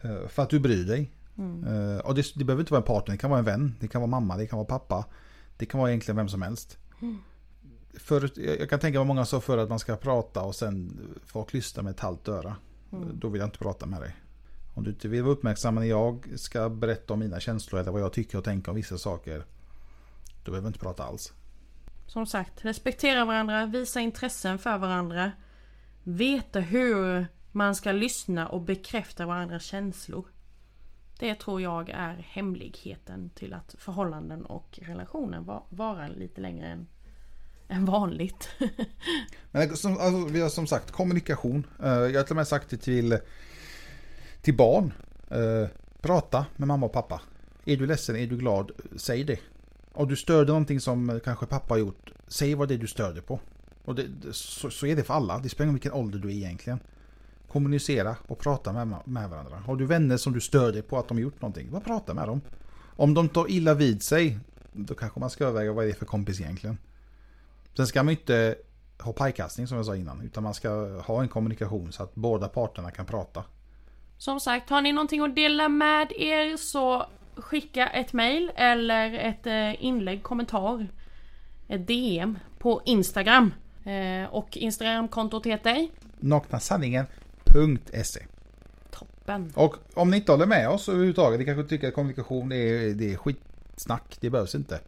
eh, 0.00 0.28
för 0.28 0.42
att 0.42 0.50
du 0.50 0.60
bryr 0.60 0.84
dig. 0.84 1.12
Eh, 1.38 1.98
och 1.98 2.14
det, 2.14 2.34
det 2.34 2.44
behöver 2.44 2.62
inte 2.62 2.72
vara 2.72 2.80
en 2.80 2.86
partner, 2.86 3.14
det 3.14 3.18
kan 3.18 3.30
vara 3.30 3.38
en 3.38 3.44
vän, 3.44 3.74
det 3.80 3.88
kan 3.88 4.00
vara 4.00 4.10
mamma, 4.10 4.36
det 4.36 4.46
kan 4.46 4.56
vara 4.56 4.66
pappa. 4.66 5.04
Det 5.56 5.66
kan 5.66 5.80
vara 5.80 5.90
egentligen 5.90 6.16
vem 6.16 6.28
som 6.28 6.42
helst. 6.42 6.78
För, 7.94 8.30
jag, 8.40 8.70
kan 8.70 8.80
tänka 8.80 8.98
mig 8.98 9.06
många 9.06 9.24
sa 9.24 9.40
förr 9.40 9.58
att 9.58 9.68
man 9.68 9.78
ska 9.78 9.96
prata 9.96 10.42
och 10.42 10.54
sen 10.54 11.00
folk 11.26 11.52
lyssnar 11.52 11.82
med 11.82 11.90
ett 11.90 12.00
halvt 12.00 12.28
öra. 12.28 12.56
Då 13.12 13.28
vill 13.28 13.40
jag 13.40 13.46
inte 13.46 13.58
prata 13.58 13.86
med 13.86 14.00
dig. 14.00 14.16
Om 14.74 14.84
du 14.84 14.90
inte 14.90 15.08
vill 15.08 15.22
vara 15.22 15.32
uppmärksam 15.32 15.74
när 15.74 15.82
jag 15.82 16.28
ska 16.36 16.68
berätta 16.68 17.12
om 17.12 17.18
mina 17.18 17.40
känslor 17.40 17.80
eller 17.80 17.92
vad 17.92 18.00
jag 18.00 18.12
tycker 18.12 18.38
och 18.38 18.44
tänker 18.44 18.70
om 18.70 18.76
vissa 18.76 18.98
saker. 18.98 19.44
Då 20.44 20.50
behöver 20.50 20.60
vi 20.60 20.66
inte 20.66 20.78
prata 20.78 21.04
alls. 21.04 21.32
Som 22.06 22.26
sagt, 22.26 22.64
respektera 22.64 23.24
varandra, 23.24 23.66
visa 23.66 24.00
intressen 24.00 24.58
för 24.58 24.78
varandra. 24.78 25.32
Veta 26.02 26.60
hur 26.60 27.26
man 27.56 27.74
ska 27.74 27.92
lyssna 27.92 28.48
och 28.48 28.60
bekräfta 28.60 29.26
varandras 29.26 29.62
känslor. 29.62 30.26
Det 31.18 31.34
tror 31.34 31.62
jag 31.62 31.90
är 31.90 32.26
hemligheten 32.28 33.30
till 33.30 33.54
att 33.54 33.74
förhållanden 33.78 34.44
och 34.44 34.78
relationen 34.82 35.44
var, 35.44 35.64
varar 35.68 36.08
lite 36.08 36.40
längre 36.40 36.66
än, 36.66 36.86
än 37.68 37.84
vanligt. 37.84 38.48
Men 39.50 39.76
som, 39.76 39.98
alltså, 39.98 40.32
vi 40.32 40.40
har 40.40 40.48
som 40.48 40.66
sagt 40.66 40.90
kommunikation. 40.90 41.66
Eh, 41.82 41.88
jag 41.88 42.14
har 42.14 42.22
till 42.22 42.32
och 42.32 42.36
med 42.36 42.48
sagt 42.48 42.70
det 42.70 42.76
till, 42.76 43.18
till 44.40 44.56
barn. 44.56 44.92
Eh, 45.30 45.68
prata 46.00 46.46
med 46.56 46.68
mamma 46.68 46.86
och 46.86 46.92
pappa. 46.92 47.20
Är 47.64 47.76
du 47.76 47.86
ledsen, 47.86 48.16
är 48.16 48.26
du 48.26 48.36
glad, 48.36 48.70
säg 48.96 49.24
det. 49.24 49.40
Om 49.92 50.08
du 50.08 50.16
störde 50.16 50.48
någonting 50.48 50.80
som 50.80 51.20
kanske 51.24 51.46
pappa 51.46 51.74
har 51.74 51.78
gjort, 51.78 52.10
säg 52.28 52.54
vad 52.54 52.68
det 52.68 52.74
är 52.74 52.78
du 52.78 52.86
störde 52.86 53.22
på. 53.22 53.40
Och 53.84 53.94
det, 53.94 54.06
så, 54.32 54.70
så 54.70 54.86
är 54.86 54.96
det 54.96 55.04
för 55.04 55.14
alla. 55.14 55.38
Det 55.38 55.48
spelar 55.48 55.64
ingen 55.64 55.72
roll 55.72 55.74
vilken 55.74 55.92
ålder 55.92 56.18
du 56.18 56.28
är 56.28 56.32
egentligen. 56.32 56.80
Kommunicera 57.48 58.16
och 58.26 58.38
prata 58.38 58.72
med, 58.72 58.96
med 59.04 59.30
varandra. 59.30 59.56
Har 59.56 59.76
du 59.76 59.86
vänner 59.86 60.16
som 60.16 60.32
du 60.32 60.40
stör 60.40 60.72
dig 60.72 60.82
på 60.82 60.98
att 60.98 61.08
de 61.08 61.16
har 61.16 61.22
gjort 61.22 61.42
någonting, 61.42 61.70
bara 61.70 61.80
prata 61.80 62.14
med 62.14 62.28
dem. 62.28 62.40
Om 62.96 63.14
de 63.14 63.28
tar 63.28 63.50
illa 63.50 63.74
vid 63.74 64.02
sig, 64.02 64.38
då 64.72 64.94
kanske 64.94 65.20
man 65.20 65.30
ska 65.30 65.44
överväga 65.44 65.72
vad 65.72 65.84
det 65.84 65.90
är 65.90 65.94
för 65.94 66.06
kompis 66.06 66.40
egentligen. 66.40 66.78
Sen 67.76 67.86
ska 67.86 68.02
man 68.02 68.10
inte 68.10 68.54
ha 68.98 69.12
pajkastning 69.12 69.66
som 69.66 69.76
jag 69.76 69.86
sa 69.86 69.96
innan. 69.96 70.20
Utan 70.20 70.42
man 70.42 70.54
ska 70.54 71.00
ha 71.00 71.22
en 71.22 71.28
kommunikation 71.28 71.92
så 71.92 72.02
att 72.02 72.14
båda 72.14 72.48
parterna 72.48 72.90
kan 72.90 73.06
prata. 73.06 73.44
Som 74.18 74.40
sagt, 74.40 74.70
har 74.70 74.82
ni 74.82 74.92
någonting 74.92 75.20
att 75.20 75.34
dela 75.36 75.68
med 75.68 76.12
er 76.12 76.56
så 76.56 77.06
skicka 77.36 77.86
ett 77.86 78.12
mail 78.12 78.52
eller 78.56 79.14
ett 79.14 79.46
eh, 79.46 79.84
inlägg, 79.84 80.22
kommentar. 80.22 80.86
Ett 81.68 81.86
DM 81.86 82.38
på 82.58 82.82
Instagram. 82.84 83.54
Eh, 83.84 84.28
och 84.30 84.56
Instagramkontot 84.56 85.46
heter 85.46 85.88
Naknasanningen.se 87.56 88.20
Toppen. 88.90 89.52
Och 89.54 89.76
om 89.94 90.10
ni 90.10 90.16
inte 90.16 90.32
håller 90.32 90.46
med 90.46 90.68
oss 90.68 90.88
överhuvudtaget, 90.88 91.38
ni 91.38 91.44
kanske 91.44 91.68
tycker 91.68 91.88
att 91.88 91.94
kommunikation 91.94 92.52
är, 92.52 92.94
det 92.94 93.12
är 93.12 93.16
skitsnack, 93.16 94.16
det 94.20 94.30
behövs 94.30 94.54
inte. 94.54 94.80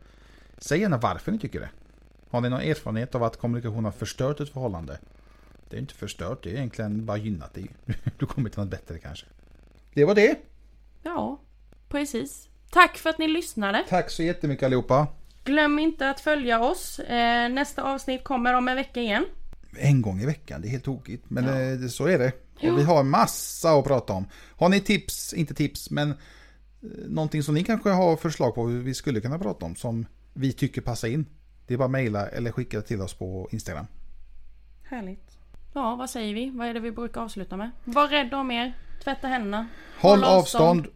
Säg 0.58 0.80
gärna 0.80 0.98
varför 0.98 1.32
ni 1.32 1.38
tycker 1.38 1.60
det. 1.60 1.70
Har 2.30 2.40
ni 2.40 2.48
någon 2.48 2.60
erfarenhet 2.60 3.14
av 3.14 3.22
att 3.22 3.36
kommunikation 3.36 3.84
har 3.84 3.92
förstört 3.92 4.40
ett 4.40 4.52
förhållande? 4.52 4.98
Det 5.70 5.76
är 5.76 5.80
inte 5.80 5.94
förstört, 5.94 6.42
det 6.42 6.50
är 6.50 6.54
egentligen 6.54 7.06
bara 7.06 7.16
gynnat 7.16 7.54
det. 7.54 7.66
Du 8.18 8.26
kommer 8.26 8.50
till 8.50 8.60
något 8.60 8.70
bättre 8.70 8.98
kanske. 8.98 9.26
Det 9.94 10.04
var 10.04 10.14
det. 10.14 10.38
Ja, 11.02 11.40
precis. 11.88 12.48
Tack 12.70 12.96
för 12.96 13.10
att 13.10 13.18
ni 13.18 13.28
lyssnade. 13.28 13.84
Tack 13.88 14.10
så 14.10 14.22
jättemycket 14.22 14.66
allihopa. 14.66 15.06
Glöm 15.44 15.78
inte 15.78 16.10
att 16.10 16.20
följa 16.20 16.60
oss. 16.60 16.98
Eh, 16.98 17.48
nästa 17.48 17.82
avsnitt 17.82 18.24
kommer 18.24 18.54
om 18.54 18.68
en 18.68 18.76
vecka 18.76 19.00
igen. 19.00 19.24
En 19.76 20.02
gång 20.02 20.20
i 20.20 20.26
veckan, 20.26 20.60
det 20.60 20.68
är 20.68 20.70
helt 20.70 20.84
tokigt. 20.84 21.24
Men 21.30 21.44
Ja. 21.44 21.60
eh, 21.60 21.78
det, 21.78 21.88
så 21.88 22.06
är 22.06 22.18
det. 22.18 22.32
Ja. 22.60 22.74
Vi 22.74 22.82
har 22.82 23.02
massa 23.02 23.70
att 23.72 23.84
prata 23.84 24.12
om. 24.12 24.26
Har 24.56 24.68
ni 24.68 24.80
tips, 24.80 25.32
inte 25.34 25.54
tips, 25.54 25.90
men 25.90 26.10
eh, 26.10 26.16
någonting 27.08 27.42
som 27.42 27.54
ni 27.54 27.64
kanske 27.64 27.90
har 27.90 28.16
förslag 28.16 28.54
på 28.54 28.66
hur 28.68 28.82
vi 28.82 28.94
skulle 28.94 29.20
kunna 29.20 29.38
prata 29.38 29.66
om 29.66 29.76
som 29.76 30.06
vi 30.32 30.52
tycker 30.52 30.80
passar 30.80 31.08
in. 31.08 31.26
Det 31.66 31.74
är 31.74 31.78
bara 31.78 31.84
att 31.84 31.90
mejla 31.90 32.26
eller 32.28 32.52
skicka 32.52 32.80
till 32.82 33.00
oss 33.00 33.14
på 33.14 33.48
Instagram. 33.52 33.86
Härligt. 34.82 35.38
Ja, 35.74 35.96
vad 35.96 36.10
säger 36.10 36.34
vi? 36.34 36.50
Vad 36.50 36.66
är 36.68 36.74
det 36.74 36.80
vi 36.80 36.90
brukar 36.92 37.20
avsluta 37.20 37.56
med? 37.56 37.70
Var 37.84 38.08
rädd 38.08 38.34
om 38.34 38.50
er. 38.50 38.76
Tvätta 39.04 39.26
händerna. 39.28 39.66
Håll 40.00 40.18
Håll 40.22 40.24
avstånd 40.38 40.86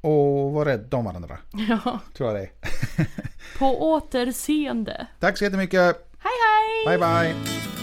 och 0.00 0.52
var 0.52 0.64
rädd 0.64 0.94
om 0.94 1.04
varandra. 1.04 1.38
Ja. 1.68 2.00
Tror 2.16 2.28
jag 2.30 2.36
det 2.40 2.42
är. 2.42 3.08
På 3.58 3.92
återseende. 3.92 5.06
Tack 5.20 5.38
så 5.38 5.44
jättemycket. 5.44 5.80
Hej 6.18 6.32
hej! 6.86 6.98
Bye 6.98 6.98
bye. 6.98 7.73